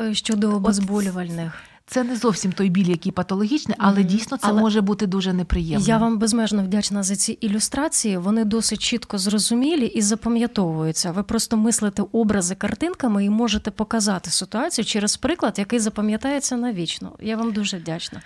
е, 0.00 0.14
щодо 0.14 0.56
обезболювальних. 0.56 1.62
Це 1.90 2.04
не 2.04 2.16
зовсім 2.16 2.52
той 2.52 2.68
біль, 2.68 2.88
який 2.88 3.12
патологічний, 3.12 3.76
але 3.80 4.00
mm-hmm. 4.00 4.04
дійсно 4.04 4.36
це 4.36 4.46
але 4.50 4.60
може 4.60 4.80
бути 4.80 5.06
дуже 5.06 5.32
неприємно. 5.32 5.86
Я 5.86 5.98
вам 5.98 6.18
безмежно 6.18 6.62
вдячна 6.62 7.02
за 7.02 7.16
ці 7.16 7.32
ілюстрації. 7.32 8.16
Вони 8.16 8.44
досить 8.44 8.80
чітко 8.80 9.18
зрозумілі 9.18 9.86
і 9.86 10.02
запам'ятовуються. 10.02 11.12
Ви 11.12 11.22
просто 11.22 11.56
мислите 11.56 12.04
образи 12.12 12.54
картинками 12.54 13.24
і 13.24 13.30
можете 13.30 13.70
показати 13.70 14.30
ситуацію 14.30 14.84
через 14.84 15.16
приклад, 15.16 15.58
який 15.58 15.78
запам'ятається 15.78 16.56
навічно. 16.56 17.12
Я 17.20 17.36
вам 17.36 17.52
дуже 17.52 17.76
вдячна. 17.76 18.22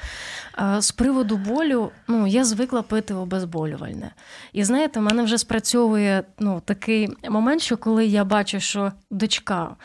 З 0.79 0.91
приводу 0.91 1.37
болю, 1.37 1.91
ну 2.09 2.27
я 2.27 2.45
звикла 2.45 2.83
пити 2.83 3.15
обезболювальне. 3.15 4.15
І 4.53 4.65
знаєте, 4.65 5.01
в 5.01 5.03
мене 5.03 5.23
вже 5.23 5.39
спрацьовує 5.39 6.23
ну, 6.39 6.63
такий 6.65 7.09
момент, 7.31 7.63
що 7.63 7.77
коли 7.77 8.07
я 8.07 8.25
бачу, 8.25 8.61
що 8.61 8.93
дочка 9.11 9.77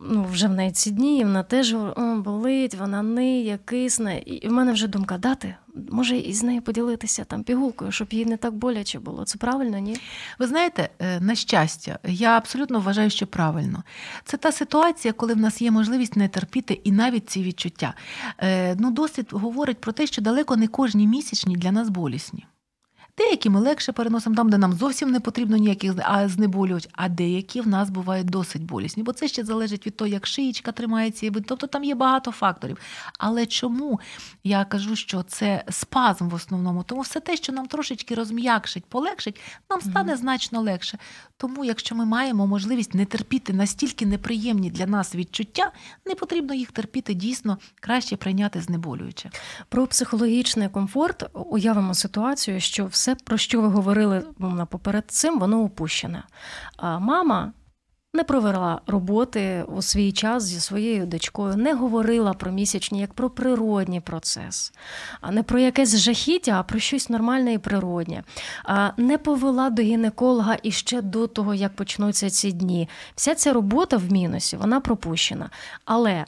ну, 0.00 0.26
вже 0.32 0.48
в 0.48 0.52
неї 0.52 0.72
ці 0.72 0.90
дні, 0.90 1.18
і 1.18 1.24
вона 1.24 1.42
теж 1.42 1.74
о, 1.74 1.94
болить, 2.24 2.74
вона 2.74 3.02
ниє, 3.02 3.58
кисне. 3.64 4.18
І 4.18 4.48
в 4.48 4.52
мене 4.52 4.72
вже 4.72 4.88
думка 4.88 5.18
дати. 5.18 5.54
Може, 5.90 6.16
із 6.16 6.42
нею 6.42 6.62
поділитися 6.62 7.24
там 7.24 7.42
пігулкою, 7.42 7.92
щоб 7.92 8.08
їй 8.10 8.26
не 8.26 8.36
так 8.36 8.54
боляче 8.54 8.98
було. 8.98 9.24
Це 9.24 9.38
правильно, 9.38 9.78
ні? 9.78 9.96
Ви 10.38 10.46
знаєте, 10.46 10.88
е, 10.98 11.20
на 11.20 11.34
щастя, 11.34 11.98
я 12.04 12.36
абсолютно 12.36 12.80
вважаю, 12.80 13.10
що 13.10 13.26
правильно. 13.26 13.82
Це 14.24 14.36
та 14.36 14.52
ситуація, 14.52 15.12
коли 15.12 15.34
в 15.34 15.38
нас 15.38 15.62
є 15.62 15.70
можливість 15.70 16.16
не 16.16 16.28
терпіти 16.28 16.80
і 16.84 16.92
навіть 16.92 17.30
ці 17.30 17.42
відчуття. 17.42 17.94
Е, 18.38 18.76
ну, 18.78 18.90
Досвід 18.90 19.28
говорить 19.30 19.80
про 19.80 19.92
те, 19.92 20.06
що 20.06 20.22
далеко 20.22 20.56
не 20.56 20.66
кожні 20.68 21.06
місячні 21.06 21.56
для 21.56 21.72
нас 21.72 21.88
болісні. 21.88 22.46
Деякі 23.18 23.50
ми 23.50 23.60
легше 23.60 23.92
переносимо 23.92 24.36
там, 24.36 24.50
де 24.50 24.58
нам 24.58 24.72
зовсім 24.72 25.10
не 25.10 25.20
потрібно 25.20 25.56
ніяких 25.56 25.92
знеболювач, 26.26 26.88
а 26.92 27.08
деякі 27.08 27.60
в 27.60 27.68
нас 27.68 27.90
бувають 27.90 28.30
досить 28.30 28.62
болісні, 28.62 29.02
бо 29.02 29.12
це 29.12 29.28
ще 29.28 29.44
залежить 29.44 29.86
від 29.86 29.96
того, 29.96 30.08
як 30.08 30.26
шиєчка 30.26 30.72
тримається, 30.72 31.30
тобто 31.46 31.66
там 31.66 31.84
є 31.84 31.94
багато 31.94 32.32
факторів. 32.32 32.78
Але 33.18 33.46
чому 33.46 34.00
я 34.44 34.64
кажу, 34.64 34.96
що 34.96 35.22
це 35.22 35.64
спазм 35.70 36.28
в 36.28 36.34
основному? 36.34 36.82
Тому 36.82 37.00
все 37.00 37.20
те, 37.20 37.36
що 37.36 37.52
нам 37.52 37.66
трошечки 37.66 38.14
розм'якшить, 38.14 38.84
полегшить, 38.84 39.40
нам 39.70 39.80
стане 39.80 40.12
mm-hmm. 40.12 40.16
значно 40.16 40.60
легше. 40.60 40.98
Тому, 41.40 41.64
якщо 41.64 41.94
ми 41.94 42.04
маємо 42.04 42.46
можливість 42.46 42.94
не 42.94 43.04
терпіти 43.04 43.52
настільки 43.52 44.06
неприємні 44.06 44.70
для 44.70 44.86
нас 44.86 45.14
відчуття, 45.14 45.72
не 46.06 46.14
потрібно 46.14 46.54
їх 46.54 46.72
терпіти 46.72 47.14
дійсно 47.14 47.58
краще 47.80 48.16
прийняти 48.16 48.60
знеболююче. 48.60 49.30
Про 49.68 49.86
психологічний 49.86 50.68
комфорт 50.68 51.30
уявимо 51.34 51.94
ситуацію, 51.94 52.60
що 52.60 52.86
все, 52.86 53.14
про 53.14 53.36
що 53.36 53.60
ви 53.60 53.68
говорили 53.68 54.24
поперед 54.70 55.04
цим, 55.08 55.38
воно 55.38 55.62
опущене. 55.64 56.22
А 56.76 56.98
мама 56.98 57.52
не 58.14 58.24
провела 58.24 58.80
роботи 58.86 59.64
у 59.68 59.82
свій 59.82 60.12
час 60.12 60.44
зі 60.44 60.60
своєю 60.60 61.06
дочкою, 61.06 61.56
не 61.56 61.74
говорила 61.74 62.32
про 62.32 62.52
місячні 62.52 63.00
як 63.00 63.14
про 63.14 63.30
природній 63.30 64.00
процес, 64.00 64.72
а 65.20 65.30
не 65.30 65.42
про 65.42 65.58
якесь 65.58 65.96
жахіття, 65.96 66.52
а 66.60 66.62
про 66.62 66.78
щось 66.78 67.10
нормальне 67.10 67.52
і 67.52 67.58
природнє. 67.58 68.24
Не 68.96 69.18
повела 69.18 69.70
до 69.70 69.82
гінеколога 69.82 70.56
іще 70.62 71.02
до 71.02 71.26
того, 71.26 71.54
як 71.54 71.76
почнуться 71.76 72.30
ці 72.30 72.52
дні. 72.52 72.88
Вся 73.14 73.34
ця 73.34 73.52
робота 73.52 73.96
в 73.96 74.12
мінусі, 74.12 74.56
вона 74.56 74.80
пропущена. 74.80 75.50
Але 75.84 76.24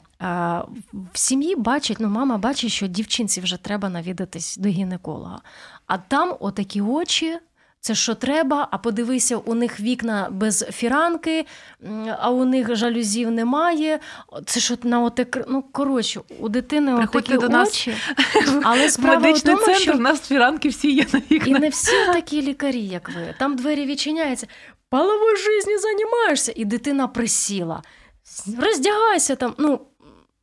в 1.13 1.17
сім'ї 1.19 1.55
бачить, 1.55 1.99
ну 1.99 2.07
мама 2.07 2.37
бачить, 2.37 2.71
що 2.71 2.87
дівчинці 2.87 3.41
вже 3.41 3.57
треба 3.57 3.89
навідатись 3.89 4.57
до 4.57 4.69
гінеколога. 4.69 5.41
А 5.87 5.97
там 5.97 6.35
отакі 6.39 6.81
очі. 6.81 7.37
Це 7.83 7.95
що 7.95 8.15
треба, 8.15 8.67
а 8.71 8.77
подивися, 8.77 9.37
у 9.37 9.53
них 9.53 9.79
вікна 9.79 10.27
без 10.31 10.65
фіранки, 10.71 11.45
а 12.19 12.29
у 12.29 12.45
них 12.45 12.75
жалюзів 12.75 13.31
немає. 13.31 13.99
Це 14.45 14.59
що 14.59 14.77
на 14.83 15.03
оте, 15.03 15.25
ну 15.47 15.63
коротше, 15.71 16.21
у 16.39 16.49
дитини 16.49 16.93
отакі 16.93 17.37
до 17.37 17.61
очі. 17.61 17.95
Але 18.63 18.89
справа 18.89 19.19
Медичний 19.19 19.55
в 19.55 19.57
тому, 19.57 19.65
центр, 19.65 19.81
що... 19.81 19.93
у 19.93 19.97
нас 19.97 20.21
фіранки 20.21 20.69
всі 20.69 20.91
є 20.91 21.05
на 21.13 21.21
вікнах. 21.31 21.47
І 21.47 21.61
не 21.61 21.69
всі 21.69 22.05
такі 22.13 22.41
лікарі, 22.41 22.81
як 22.81 23.09
ви. 23.09 23.35
Там 23.39 23.55
двері 23.55 23.85
відчиняються. 23.85 24.47
Половою 24.89 25.35
житті 25.35 25.77
займаєшся, 25.77 26.53
і 26.55 26.65
дитина 26.65 27.07
присіла. 27.07 27.81
Роздягайся 28.61 29.35
там. 29.35 29.55
ну, 29.57 29.79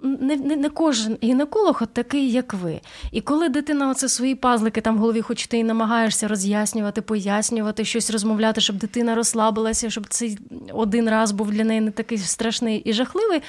не 0.03 0.37
не, 0.37 0.57
не 0.57 0.71
кожен 0.71 1.19
гінеколог 1.23 1.79
от 1.81 1.93
такий, 1.93 2.31
як 2.31 2.55
ви. 2.55 2.81
І 3.13 3.21
коли 3.21 3.49
дитина 3.49 3.91
оце 3.91 4.09
свої 4.09 4.35
пазлики 4.35 4.81
там 4.81 4.97
в 4.97 4.99
голові, 4.99 5.23
хоч 5.23 5.47
ти 5.47 5.59
і 5.59 5.65
намагаєшся 5.65 6.29
роз'яснювати, 6.29 7.03
пояснювати, 7.03 7.85
щось 7.85 8.11
розмовляти, 8.11 8.61
щоб 8.61 8.77
дитина 8.77 9.15
розслабилася, 9.15 9.91
щоб 9.91 10.07
цей 10.09 10.39
один 10.73 11.11
раз 11.11 11.33
був 11.33 11.51
для 11.51 11.65
неї 11.65 11.81
не 11.81 11.91
такий 11.91 12.19
страшний 12.19 12.79
і 12.79 12.93
жахливий. 12.93 13.43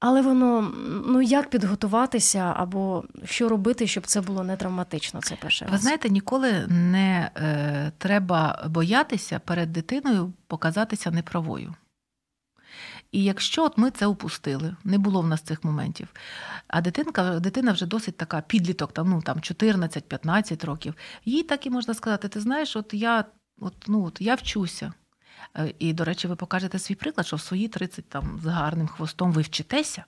Але 0.00 0.22
воно 0.22 0.72
ну 1.06 1.22
як 1.22 1.50
підготуватися 1.50 2.54
або 2.56 3.04
що 3.24 3.48
робити, 3.48 3.86
щоб 3.86 4.06
це 4.06 4.20
було 4.20 4.44
не 4.44 4.56
травматично? 4.56 5.20
Це 5.22 5.36
перше. 5.42 5.68
Ви 5.72 5.78
знаєте, 5.78 6.10
ніколи 6.10 6.66
не 6.68 7.30
е, 7.36 7.92
треба 7.98 8.68
боятися 8.70 9.38
перед 9.38 9.72
дитиною 9.72 10.32
показатися 10.46 11.10
неправою. 11.10 11.74
І 13.14 13.24
якщо 13.24 13.64
от 13.64 13.78
ми 13.78 13.90
це 13.90 14.06
упустили, 14.06 14.76
не 14.84 14.98
було 14.98 15.20
в 15.20 15.26
нас 15.26 15.40
цих 15.40 15.64
моментів, 15.64 16.08
а 16.66 16.80
дитинка, 16.80 17.40
дитина 17.40 17.72
вже 17.72 17.86
досить 17.86 18.16
така 18.16 18.40
підліток, 18.40 18.92
там 18.92 19.10
ну 19.10 19.22
там 19.22 19.38
14-15 19.38 20.66
років, 20.66 20.94
їй 21.24 21.42
так 21.42 21.66
і 21.66 21.70
можна 21.70 21.94
сказати: 21.94 22.28
ти 22.28 22.40
знаєш, 22.40 22.76
от 22.76 22.94
я 22.94 23.24
от, 23.60 23.74
ну, 23.88 24.04
от 24.04 24.20
я 24.20 24.34
вчуся. 24.34 24.92
Е, 25.56 25.74
і, 25.78 25.92
до 25.92 26.04
речі, 26.04 26.28
ви 26.28 26.36
покажете 26.36 26.78
свій 26.78 26.94
приклад, 26.94 27.26
що 27.26 27.36
в 27.36 27.40
свої 27.40 27.68
30 27.68 28.08
там 28.08 28.40
з 28.42 28.46
гарним 28.46 28.86
хвостом 28.86 29.32
ви 29.32 29.42
вчитеся, 29.42 30.04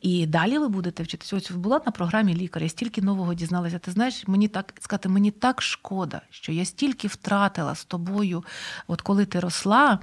і 0.00 0.26
далі 0.26 0.58
ви 0.58 0.68
будете 0.68 1.02
вчитися. 1.02 1.36
Ось 1.36 1.50
була 1.50 1.80
на 1.86 1.92
програмі 1.92 2.34
лікаря, 2.34 2.64
я 2.64 2.70
стільки 2.70 3.02
нового 3.02 3.34
дізналася. 3.34 3.78
Ти 3.78 3.90
знаєш, 3.90 4.28
мені 4.28 4.48
так 4.48 4.74
сказати, 4.80 5.08
мені 5.08 5.30
так 5.30 5.62
шкода, 5.62 6.20
що 6.30 6.52
я 6.52 6.64
стільки 6.64 7.08
втратила 7.08 7.74
з 7.74 7.84
тобою, 7.84 8.44
от 8.86 9.00
коли 9.00 9.24
ти 9.26 9.40
росла. 9.40 9.98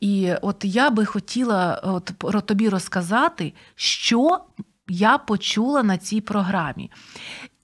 І 0.00 0.32
от 0.42 0.64
я 0.64 0.90
би 0.90 1.04
хотіла 1.04 1.80
от, 2.20 2.46
тобі 2.46 2.68
розказати, 2.68 3.52
що 3.74 4.40
я 4.88 5.18
почула 5.18 5.82
на 5.82 5.98
цій 5.98 6.20
програмі. 6.20 6.90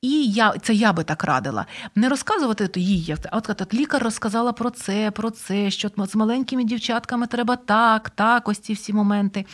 І 0.01 0.27
я 0.27 0.59
це 0.59 0.75
я 0.75 0.93
би 0.93 1.05
так 1.05 1.25
радила. 1.25 1.67
Не 1.95 2.09
розказувати 2.09 2.81
їй, 2.81 3.17
а 3.31 3.37
от, 3.37 3.61
от 3.61 3.75
лікар 3.75 4.03
розказала 4.03 4.53
про 4.53 4.71
це, 4.71 5.11
про 5.11 5.31
це, 5.31 5.71
що 5.71 5.91
з 5.97 6.15
маленькими 6.15 6.65
дівчатками 6.65 7.27
треба 7.27 7.57
так, 7.57 8.11
так, 8.11 8.49
ось 8.49 8.59
ці 8.59 8.73
всі 8.73 8.93
моменти. 8.93 9.47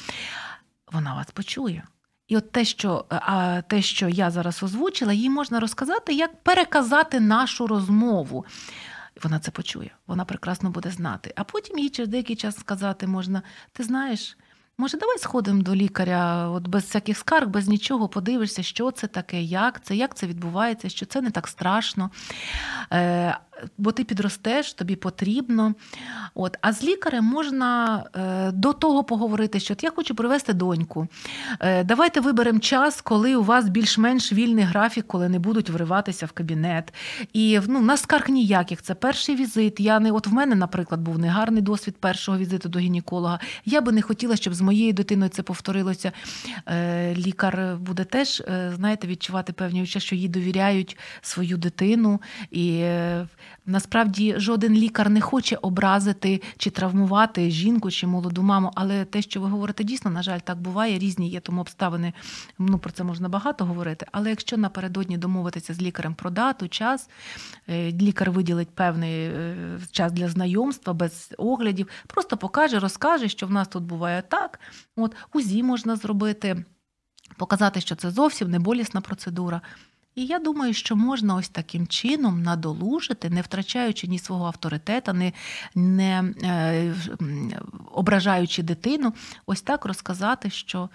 Вона 0.93 1.15
вас 1.15 1.31
почує. 1.31 1.85
І 2.29 2.37
от 2.37 2.53
те, 2.53 2.65
що 2.65 3.05
а, 3.09 3.63
те, 3.69 3.83
що 3.83 4.09
я 4.09 4.31
зараз 4.31 4.63
озвучила, 4.63 5.13
їй 5.13 5.31
можна 5.31 5.61
розказати, 5.61 6.13
як 6.13 6.43
переказати 6.43 7.21
нашу 7.21 7.67
розмову. 7.67 8.45
Вона 9.23 9.39
це 9.39 9.51
почує, 9.51 9.91
вона 10.07 10.25
прекрасно 10.25 10.71
буде 10.71 10.91
знати. 10.91 11.33
А 11.37 11.45
потім 11.45 11.79
їй 11.79 11.91
через 11.91 12.09
деякий 12.09 12.37
час 12.37 12.59
сказати 12.59 13.07
можна: 13.07 13.43
ти 13.73 13.83
знаєш, 13.83 14.37
Може, 14.79 14.99
давай 14.99 15.19
сходимо 15.19 15.63
до 15.63 15.75
лікаря, 15.75 16.49
от 16.49 16.69
без 16.69 16.85
всяких 16.85 17.19
скарг, 17.19 17.49
без 17.49 17.69
нічого, 17.69 18.09
подивишся, 18.09 18.63
що 18.63 18.91
це 18.91 19.07
таке, 19.07 19.43
як 19.43 19.85
це, 19.85 19.97
як 19.97 20.15
це 20.15 20.27
відбувається, 20.27 20.89
що 20.89 21.07
це 21.07 21.21
не 21.21 21.31
так 21.31 21.49
страшно. 21.49 22.11
Бо 23.79 23.93
ти 23.93 24.05
підростеш, 24.05 24.73
тобі 24.73 24.97
потрібно. 24.97 25.75
От. 26.35 26.57
А 26.61 26.73
з 26.73 26.85
лікарем 26.85 27.25
можна 27.25 28.03
е, 28.17 28.53
до 28.53 28.73
того 28.73 29.05
поговорити, 29.05 29.61
що 29.61 29.75
я 29.83 29.91
хочу 29.91 30.15
привезти 30.15 30.53
доньку. 30.53 31.09
Е, 31.61 31.85
Давайте 31.85 32.21
виберемо 32.21 32.59
час, 32.59 33.01
коли 33.01 33.37
у 33.37 33.43
вас 33.43 33.69
більш-менш 33.69 34.33
вільний 34.33 34.65
графік, 34.65 35.07
коли 35.07 35.29
не 35.29 35.39
будуть 35.39 35.71
вриватися 35.71 36.27
в 36.27 36.33
кабінет. 36.33 36.95
І 37.33 37.61
ну, 37.69 37.95
в 37.95 37.97
скарг 37.97 38.31
ніяких. 38.31 38.83
Це 38.83 38.95
перший 38.95 39.37
візит. 39.37 39.81
Я 39.81 40.01
не, 40.01 40.13
От 40.13 40.27
в 40.27 40.33
мене, 40.33 40.55
наприклад, 40.55 41.01
був 41.01 41.19
негарний 41.19 41.63
досвід 41.63 41.97
першого 41.97 42.39
візиту 42.39 42.69
до 42.69 42.79
гінеколога. 42.79 43.41
Я 43.65 43.81
би 43.81 43.93
не 43.93 44.03
хотіла, 44.03 44.37
щоб 44.37 44.55
з 44.55 44.61
моєю 44.61 44.93
дитиною 44.93 45.31
це 45.31 45.43
повторилося. 45.43 46.13
Е, 46.69 47.15
Лікар 47.15 47.77
буде 47.81 48.05
теж, 48.05 48.43
знаєте, 48.75 49.07
відчувати 49.07 49.53
певні 49.53 49.87
що 49.87 50.15
їй 50.17 50.29
довіряють 50.29 50.99
свою 51.21 51.57
дитину. 51.57 52.21
І 52.51 52.85
Насправді 53.67 54.35
жоден 54.37 54.75
лікар 54.75 55.11
не 55.11 55.21
хоче 55.21 55.57
образити 55.57 56.43
чи 56.57 56.71
травмувати 56.71 57.51
жінку 57.51 57.91
чи 57.91 58.07
молоду 58.07 58.43
маму, 58.43 58.71
але 58.75 59.05
те, 59.05 59.23
що 59.23 59.41
ви 59.41 59.49
говорите, 59.49 59.85
дійсно, 59.85 60.11
на 60.11 60.23
жаль, 60.23 60.39
так 60.39 60.61
буває, 60.61 60.99
різні 60.99 61.29
є 61.29 61.41
тому 61.41 61.61
обставини. 61.61 62.13
Ну 62.59 62.79
про 62.79 62.93
це 62.93 63.05
можна 63.05 63.29
багато 63.29 63.65
говорити. 63.65 64.07
Але 64.13 64.31
якщо 64.31 64.57
напередодні 64.57 65.19
домовитися 65.19 65.75
з 65.75 65.83
лікарем 65.83 66.15
про 66.15 66.31
дату, 66.31 66.69
час, 66.69 67.09
е, 67.69 67.93
лікар 67.93 68.31
виділить 68.31 68.71
певний 68.71 69.25
е, 69.25 69.57
час 69.91 70.13
для 70.13 70.29
знайомства 70.29 70.93
без 70.93 71.35
оглядів, 71.39 71.89
просто 72.07 72.37
покаже, 72.37 72.79
розкаже, 72.79 73.29
що 73.29 73.47
в 73.47 73.51
нас 73.51 73.69
тут 73.69 73.85
буває 73.85 74.23
так. 74.23 74.61
От 74.97 75.17
УЗІ 75.33 75.63
можна 75.63 75.97
зробити, 75.97 76.65
показати, 77.37 77.81
що 77.81 77.95
це 77.95 78.11
зовсім 78.11 78.51
не 78.51 78.59
болісна 78.59 79.01
процедура. 79.01 79.61
І 80.15 80.27
я 80.27 80.39
думаю, 80.39 80.75
що 80.75 80.97
можна 80.97 81.35
ось 81.35 81.49
таким 81.49 81.87
чином 81.87 82.43
надолужити, 82.43 83.31
не 83.31 83.41
втрачаючи 83.41 84.07
ні 84.07 84.19
свого 84.19 84.47
авторитета, 84.47 85.13
не 85.13 85.33
не 85.75 86.35
е, 86.43 86.95
ображаючи 87.91 88.63
дитину, 88.63 89.13
ось 89.47 89.63
так 89.63 89.85
розказати, 89.85 90.51
що 90.51 90.91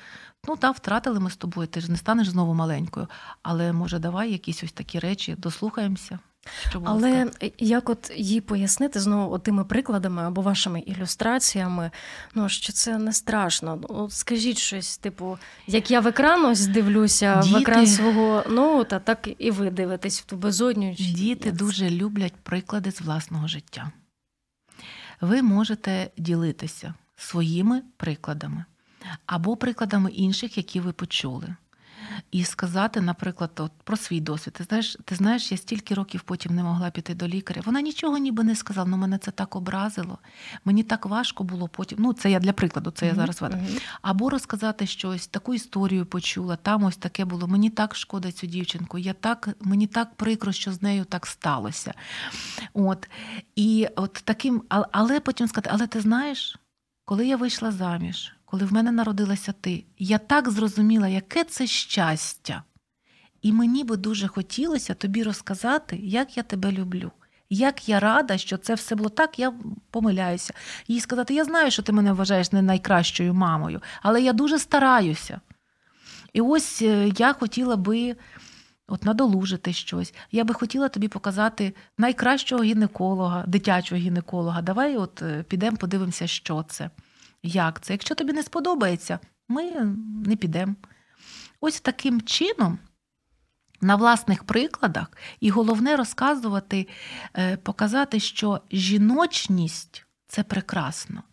ну 0.47 0.55
так, 0.55 0.75
втратили 0.75 1.19
ми 1.19 1.29
з 1.29 1.35
тобою, 1.35 1.67
ти 1.67 1.81
ж 1.81 1.91
не 1.91 1.97
станеш 1.97 2.29
знову 2.29 2.53
маленькою. 2.53 3.07
Але 3.41 3.73
може, 3.73 3.99
давай 3.99 4.31
якісь 4.31 4.63
ось 4.63 4.71
такі 4.71 4.99
речі 4.99 5.35
дослухаємося. 5.37 6.19
Що 6.69 6.81
Але 6.85 7.11
сказати? 7.11 7.53
як 7.57 7.89
от 7.89 8.11
їй 8.15 8.41
пояснити 8.41 8.99
знову 8.99 9.39
тими 9.39 9.65
прикладами 9.65 10.21
або 10.21 10.41
вашими 10.41 10.79
ілюстраціями, 10.79 11.91
ну 12.35 12.49
що 12.49 12.73
це 12.73 12.97
не 12.97 13.13
страшно. 13.13 13.81
Ну, 13.89 14.09
Скажіть 14.09 14.57
щось, 14.57 14.97
типу, 14.97 15.37
як 15.67 15.91
я 15.91 15.99
в 15.99 16.07
екран 16.07 16.45
ось 16.45 16.67
дивлюся, 16.67 17.41
Діти... 17.43 17.55
в 17.55 17.57
екран 17.57 17.87
свого 17.87 18.43
ноута, 18.49 18.99
так 18.99 19.29
і 19.37 19.51
ви 19.51 19.69
дивитесь 19.69 20.21
в 20.21 20.25
ту 20.25 20.37
безодню. 20.37 20.93
Діти 20.93 21.51
дуже 21.51 21.89
люблять 21.89 22.33
приклади 22.43 22.91
з 22.91 23.01
власного 23.01 23.47
життя. 23.47 23.91
Ви 25.21 25.41
можете 25.41 26.09
ділитися 26.17 26.93
своїми 27.15 27.81
прикладами 27.97 28.65
або 29.25 29.57
прикладами 29.57 30.11
інших, 30.11 30.57
які 30.57 30.79
ви 30.79 30.91
почули 30.91 31.55
і 32.31 32.43
сказати, 32.43 33.01
наприклад, 33.01 33.51
от, 33.57 33.71
про 33.83 33.97
свій 33.97 34.21
досвід. 34.21 34.53
Ти 34.53 34.63
знаєш, 34.63 34.97
ти 35.05 35.15
знаєш, 35.15 35.51
я 35.51 35.57
стільки 35.57 35.93
років 35.93 36.21
потім 36.21 36.55
не 36.55 36.63
могла 36.63 36.89
піти 36.89 37.15
до 37.15 37.27
лікаря. 37.27 37.61
Вона 37.65 37.81
нічого 37.81 38.17
ніби 38.17 38.43
не 38.43 38.55
сказала, 38.55 38.83
але 38.83 38.91
ну, 38.91 38.97
мене 38.97 39.17
це 39.17 39.31
так 39.31 39.55
образило. 39.55 40.17
Мені 40.65 40.83
так 40.83 41.05
важко 41.05 41.43
було 41.43 41.67
потім. 41.67 41.97
Ну, 42.01 42.13
це 42.13 42.31
я 42.31 42.39
для 42.39 42.53
прикладу, 42.53 42.91
це 42.91 43.07
я 43.07 43.15
зараз 43.15 43.41
веду. 43.41 43.57
Або 44.01 44.29
розказати 44.29 44.87
щось, 44.87 45.27
таку 45.27 45.53
історію 45.53 46.05
почула, 46.05 46.55
там 46.55 46.83
ось 46.83 46.97
таке 46.97 47.25
було. 47.25 47.47
Мені 47.47 47.69
так 47.69 47.95
шкода 47.95 48.31
цю 48.31 48.47
дівчинку, 48.47 48.97
я 48.97 49.13
так, 49.13 49.49
мені 49.61 49.87
так 49.87 50.15
прикро, 50.15 50.51
що 50.51 50.71
з 50.73 50.81
нею 50.81 51.05
так 51.05 51.25
сталося. 51.25 51.93
От. 52.73 53.09
І 53.55 53.87
от 53.95 54.13
таким, 54.13 54.63
Але 54.69 55.19
потім 55.19 55.47
сказати, 55.47 55.69
але 55.73 55.87
ти 55.87 56.01
знаєш, 56.01 56.59
коли 57.05 57.27
я 57.27 57.37
вийшла 57.37 57.71
заміж 57.71 58.36
коли 58.49 58.65
в 58.65 58.73
мене 58.73 58.91
народилася 58.91 59.53
ти, 59.61 59.83
я 59.99 60.17
так 60.17 60.49
зрозуміла, 60.49 61.07
яке 61.07 61.43
це 61.43 61.67
щастя. 61.67 62.63
І 63.41 63.53
мені 63.53 63.83
би 63.83 63.97
дуже 63.97 64.27
хотілося 64.27 64.93
тобі 64.93 65.23
розказати, 65.23 65.99
як 66.03 66.37
я 66.37 66.43
тебе 66.43 66.71
люблю. 66.71 67.11
Як 67.49 67.89
я 67.89 67.99
рада, 67.99 68.37
що 68.37 68.57
це 68.57 68.73
все 68.73 68.95
було 68.95 69.09
так, 69.09 69.39
я 69.39 69.53
помиляюся. 69.91 70.53
Їй 70.87 70.99
сказати, 70.99 71.33
я 71.33 71.45
знаю, 71.45 71.71
що 71.71 71.83
ти 71.83 71.91
мене 71.91 72.13
вважаєш 72.13 72.51
не 72.51 72.61
найкращою 72.61 73.33
мамою, 73.33 73.81
але 74.01 74.21
я 74.21 74.33
дуже 74.33 74.59
стараюся. 74.59 75.41
І 76.33 76.41
ось 76.41 76.81
е, 76.81 77.11
я 77.17 77.33
хотіла 77.33 77.75
би 77.75 78.15
от 78.87 79.03
надолужити 79.03 79.73
щось. 79.73 80.13
Я 80.31 80.43
би 80.43 80.53
хотіла 80.53 80.89
тобі 80.89 81.07
показати 81.07 81.73
найкращого 81.97 82.63
гінеколога, 82.63 83.43
дитячого 83.47 84.01
гінеколога. 84.01 84.61
Давай 84.61 84.97
от 84.97 85.21
е, 85.21 85.43
підемо, 85.43 85.77
подивимося, 85.77 86.27
що 86.27 86.65
це. 86.69 86.89
Як 87.43 87.81
це? 87.81 87.93
Якщо 87.93 88.15
тобі 88.15 88.33
не 88.33 88.43
сподобається, 88.43 89.19
ми 89.47 89.71
не 90.25 90.35
підемо. 90.35 90.75
Ось 91.59 91.81
таким 91.81 92.21
чином, 92.21 92.79
на 93.81 93.95
власних 93.95 94.43
прикладах, 94.43 95.11
і 95.39 95.49
головне 95.49 95.95
розказувати, 95.95 96.87
е, 97.37 97.57
показати, 97.57 98.19
що 98.19 98.61
жіночність 98.71 100.05
це 100.27 100.43
прекрасно, 100.43 101.23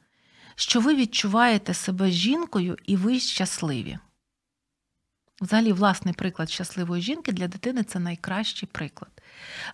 що 0.55 0.81
ви 0.81 0.95
відчуваєте 0.95 1.75
себе 1.75 2.11
жінкою 2.11 2.77
і 2.87 2.97
ви 2.97 3.21
щасливі. 3.21 3.99
Взагалі, 5.41 5.73
власний 5.73 6.15
приклад 6.15 6.51
щасливої 6.51 7.03
жінки 7.03 7.33
для 7.33 7.49
дитини 7.49 7.83
це 7.83 7.99
найкращий 7.99 8.69
приклад 8.73 9.14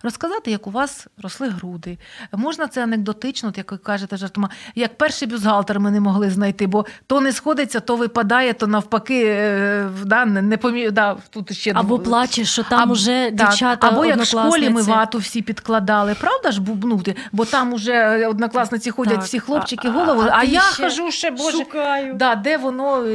розказати, 0.03 0.51
як 0.51 0.67
у 0.67 0.71
вас 0.71 1.07
росли 1.23 1.49
груди. 1.49 1.97
Можна 2.31 2.67
це 2.67 2.83
анекдотично, 2.83 3.53
як 3.55 3.71
ви 3.71 3.77
кажете, 3.77 4.17
жартома, 4.17 4.49
як 4.75 4.97
перший 4.97 5.27
бюзгалтер 5.27 5.79
ми 5.79 5.91
не 5.91 5.99
могли 5.99 6.29
знайти, 6.29 6.67
бо 6.67 6.85
то 7.07 7.21
не 7.21 7.31
сходиться, 7.31 7.79
то 7.79 7.95
випадає, 7.95 8.53
то 8.53 8.67
навпаки, 8.67 9.23
е, 9.25 9.89
да, 10.05 10.25
не 10.25 10.57
помі... 10.57 10.91
да, 10.91 11.17
тут 11.29 11.53
ще 11.57 11.73
або 11.75 11.99
плачеш, 11.99 12.51
що 12.51 12.63
там 12.63 12.79
Аб... 12.79 12.91
уже 12.91 13.31
дівчата 13.31 13.87
Або 13.87 14.05
як 14.05 14.19
в 14.19 14.25
школі 14.25 14.69
ми 14.69 14.81
вату 14.81 15.17
всі 15.17 15.41
підкладали, 15.41 16.15
правда 16.19 16.51
ж 16.51 16.61
бубнути? 16.61 17.15
Бо 17.31 17.45
там 17.45 17.73
уже 17.73 18.27
однокласниці 18.27 18.91
ходять 18.91 19.15
так. 19.15 19.23
всі 19.23 19.39
хлопчики, 19.39 19.89
голову, 19.89 20.21
а, 20.21 20.27
а, 20.27 20.37
а 20.37 20.43
я 20.43 20.61
ще 20.61 20.83
хожу 20.83 21.11
ще 21.11 21.31
боже, 21.31 21.57
шукаю. 21.57 22.13
Да, 22.13 22.35
де 22.35 22.57
воно 22.57 23.05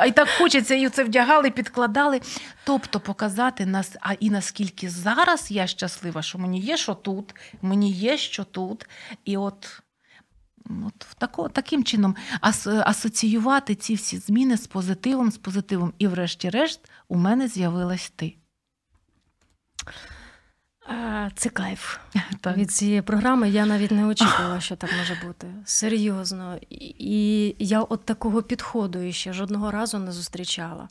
а 0.00 0.06
й 0.06 0.12
так 0.12 0.28
хочеться, 0.38 0.74
і 0.74 0.88
це 0.88 1.04
вдягали, 1.04 1.50
підкладали. 1.50 2.20
Тобто 2.64 3.00
показати 3.00 3.66
нас, 3.66 3.96
а 4.00 4.12
і 4.12 4.30
наскільки 4.30 4.90
зараз 4.90 5.50
я 5.50 5.66
щаслива, 5.66 5.89
що 6.20 6.38
мені 6.38 6.60
є 6.60 6.76
що 6.76 6.94
тут, 6.94 7.34
мені 7.62 7.92
є 7.92 8.16
що 8.16 8.44
тут. 8.44 8.88
І 9.24 9.36
от 9.36 9.82
от 10.86 11.06
тако, 11.18 11.48
таким 11.48 11.84
чином 11.84 12.16
ас, 12.40 12.66
асоціювати 12.66 13.74
ці 13.74 13.94
всі 13.94 14.18
зміни 14.18 14.56
з 14.56 14.66
позитивом, 14.66 15.30
з 15.30 15.36
позитивом. 15.36 15.92
І, 15.98 16.06
врешті-решт, 16.06 16.90
у 17.08 17.16
мене 17.16 17.48
з'явилась 17.48 18.12
ти. 18.16 18.34
Це 21.34 21.48
кайф 21.48 21.98
так. 22.40 22.56
від 22.56 22.70
цієї 22.70 23.02
програми. 23.02 23.50
Я 23.50 23.66
навіть 23.66 23.90
не 23.90 24.06
очікувала, 24.06 24.60
що 24.60 24.76
так 24.76 24.90
може 24.98 25.18
бути. 25.26 25.46
Серйозно. 25.64 26.58
І 26.98 27.56
я 27.58 27.82
от 27.82 28.04
такого 28.04 28.42
підходу 28.42 29.12
ще 29.12 29.32
жодного 29.32 29.70
разу 29.70 29.98
не 29.98 30.12
зустрічала 30.12 30.88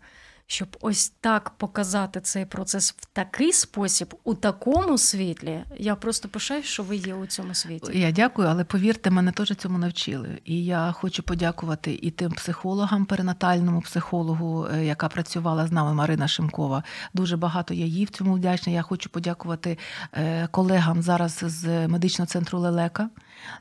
щоб 0.52 0.78
ось 0.82 1.10
так 1.22 1.50
показати 1.50 2.22
цей 2.22 2.46
процес 2.46 2.96
в 2.98 3.06
такий 3.06 3.54
спосіб, 3.54 4.16
у 4.24 4.34
такому 4.34 4.98
світлі, 4.98 5.64
я 5.78 5.96
просто 5.96 6.30
пишаю, 6.30 6.64
що 6.64 6.84
ви 6.84 6.96
є 6.96 7.14
у 7.14 7.26
цьому 7.26 7.54
світі. 7.54 8.00
Я 8.00 8.12
дякую, 8.12 8.48
але 8.48 8.64
повірте, 8.64 9.10
мене 9.10 9.32
теж 9.32 9.56
цьому 9.56 9.78
навчили. 9.78 10.42
І 10.46 10.66
я 10.66 10.92
хочу 10.92 11.24
подякувати 11.24 12.00
і 12.02 12.12
тим 12.12 12.32
психологам, 12.32 13.06
перинатальному 13.06 13.82
психологу, 13.82 14.68
е, 14.74 14.86
яка 14.86 15.08
працювала 15.08 15.68
з 15.68 15.72
нами, 15.72 15.94
Марина 15.94 16.28
Шимкова. 16.28 16.84
Дуже 17.14 17.38
багато 17.38 17.74
я 17.74 17.86
їй 17.86 18.06
в 18.06 18.10
цьому 18.10 18.34
вдячна. 18.34 18.74
Я 18.74 18.82
хочу 18.82 19.10
подякувати 19.10 19.78
е, 20.14 20.48
колегам 20.52 21.02
зараз 21.02 21.44
з 21.44 21.88
медичного 21.88 22.28
центру 22.28 22.60
Лелека. 22.60 23.10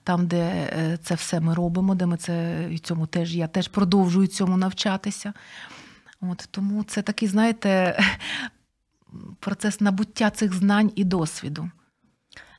Там, 0.04 0.26
де 0.26 0.38
е, 0.38 0.98
це 1.02 1.14
все 1.14 1.40
ми 1.40 1.54
робимо, 1.54 1.94
де 1.94 2.06
ми 2.06 2.16
це 2.16 2.66
і 2.70 2.78
цьому 2.78 3.06
теж 3.06 3.36
я 3.36 3.46
теж 3.46 3.68
продовжую 3.68 4.26
цьому 4.26 4.56
навчатися. 4.56 5.32
От 6.20 6.48
Тому 6.50 6.84
це 6.84 7.02
такий, 7.02 7.28
знаєте, 7.28 8.00
процес 9.40 9.80
набуття 9.80 10.30
цих 10.30 10.54
знань 10.54 10.92
і 10.94 11.04
досвіду. 11.04 11.70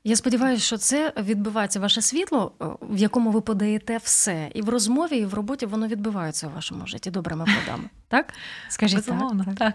Я 0.04 0.16
сподіваюся, 0.16 0.64
що 0.64 0.78
це 0.78 1.14
відбивається 1.18 1.80
ваше 1.80 2.02
світло, 2.02 2.52
е, 2.62 2.66
в 2.82 2.98
якому 2.98 3.32
ви 3.32 3.42
подаєте 3.42 3.98
все. 3.98 4.52
І 4.54 4.62
в 4.62 4.70
розмові, 4.70 5.18
і 5.18 5.26
в 5.26 5.34
роботі 5.34 5.66
воно 5.66 5.88
відбивається 5.88 6.48
у 6.48 6.50
вашому 6.50 6.88
житті 6.88 7.12
добрими 7.12 7.46
плодами. 7.46 7.90
Так? 8.08 8.34
Скажіть 8.70 8.98
Безумовно, 8.98 9.46
так. 9.46 9.56
так. 9.56 9.74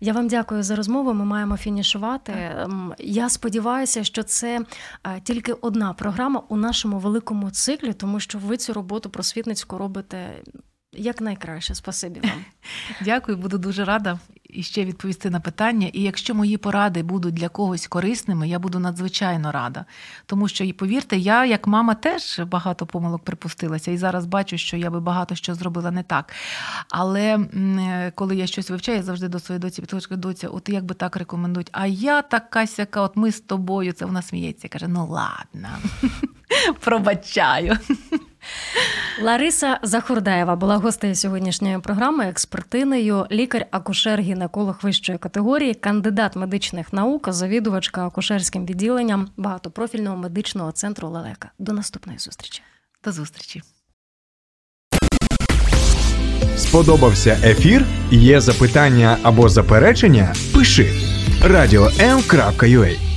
Я 0.00 0.12
вам 0.12 0.28
дякую 0.28 0.62
за 0.62 0.76
розмову. 0.76 1.14
Ми 1.14 1.24
маємо 1.24 1.56
фінішувати. 1.56 2.32
Так. 2.32 2.64
Ем, 2.64 2.94
я 2.98 3.28
сподіваюся, 3.28 4.04
що 4.04 4.22
це 4.22 4.60
е, 5.04 5.20
тільки 5.20 5.52
одна 5.52 5.92
програма 5.92 6.42
у 6.48 6.56
нашому 6.56 6.98
великому 6.98 7.50
циклі, 7.50 7.92
тому 7.92 8.20
що 8.20 8.38
ви 8.38 8.56
цю 8.56 8.72
роботу 8.72 9.10
просвітницьку 9.10 9.78
робите 9.78 10.42
як 10.92 11.20
найкраще, 11.20 11.74
спасибі 11.74 12.20
вам. 12.20 12.44
Дякую, 13.00 13.38
буду 13.38 13.58
дуже 13.58 13.84
рада 13.84 14.18
і 14.52 14.62
ще 14.62 14.84
відповісти 14.84 15.30
на 15.30 15.40
питання. 15.40 15.90
І 15.92 16.02
якщо 16.02 16.34
мої 16.34 16.56
поради 16.56 17.02
будуть 17.02 17.34
для 17.34 17.48
когось 17.48 17.86
корисними, 17.86 18.48
я 18.48 18.58
буду 18.58 18.78
надзвичайно 18.78 19.52
рада. 19.52 19.84
Тому 20.26 20.48
що, 20.48 20.64
і 20.64 20.72
повірте, 20.72 21.16
я, 21.16 21.44
як 21.44 21.66
мама, 21.66 21.94
теж 21.94 22.40
багато 22.40 22.86
помилок 22.86 23.24
припустилася, 23.24 23.90
і 23.90 23.96
зараз 23.96 24.26
бачу, 24.26 24.58
що 24.58 24.76
я 24.76 24.90
би 24.90 25.00
багато 25.00 25.34
що 25.34 25.54
зробила 25.54 25.90
не 25.90 26.02
так. 26.02 26.32
Але 26.88 27.38
коли 28.14 28.36
я 28.36 28.46
щось 28.46 28.70
вивчаю, 28.70 28.98
я 28.98 29.04
завжди 29.04 29.28
до 29.28 29.38
своєї 29.38 29.60
доці 29.60 29.82
підходжу, 29.82 30.16
доця, 30.16 30.48
от 30.48 30.68
як 30.68 30.84
би 30.84 30.94
так 30.94 31.16
рекомендують, 31.16 31.68
а 31.72 31.86
я 31.86 32.22
така 32.22 32.66
сяка, 32.66 33.00
от 33.00 33.16
ми 33.16 33.32
з 33.32 33.40
тобою, 33.40 33.92
це 33.92 34.04
вона 34.04 34.22
сміється, 34.22 34.68
каже: 34.68 34.88
ну 34.88 35.06
ладно, 35.06 35.68
пробачаю. 36.80 37.78
Лариса 39.22 39.78
Захурдаєва 39.82 40.56
була 40.56 40.76
гостею 40.76 41.14
сьогоднішньої 41.14 41.78
програми, 41.78 42.24
експертиною, 42.24 43.26
лікар-акушер-гінеколог 43.30 44.74
вищої 44.82 45.18
категорії, 45.18 45.74
кандидат 45.74 46.36
медичних 46.36 46.92
наук, 46.92 47.28
завідувачка 47.32 48.06
акушерським 48.06 48.66
відділенням 48.66 49.28
багатопрофільного 49.36 50.16
медичного 50.16 50.72
центру 50.72 51.08
Лелека. 51.08 51.50
До 51.58 51.72
наступної 51.72 52.18
зустрічі. 52.18 52.62
До 53.04 53.12
зустрічі. 53.12 53.62
Сподобався 56.56 57.38
ефір? 57.44 57.84
Є 58.10 58.40
запитання 58.40 59.18
або 59.22 59.48
заперечення? 59.48 60.34
Пиши 60.54 60.92
радіом.ua 61.44 63.11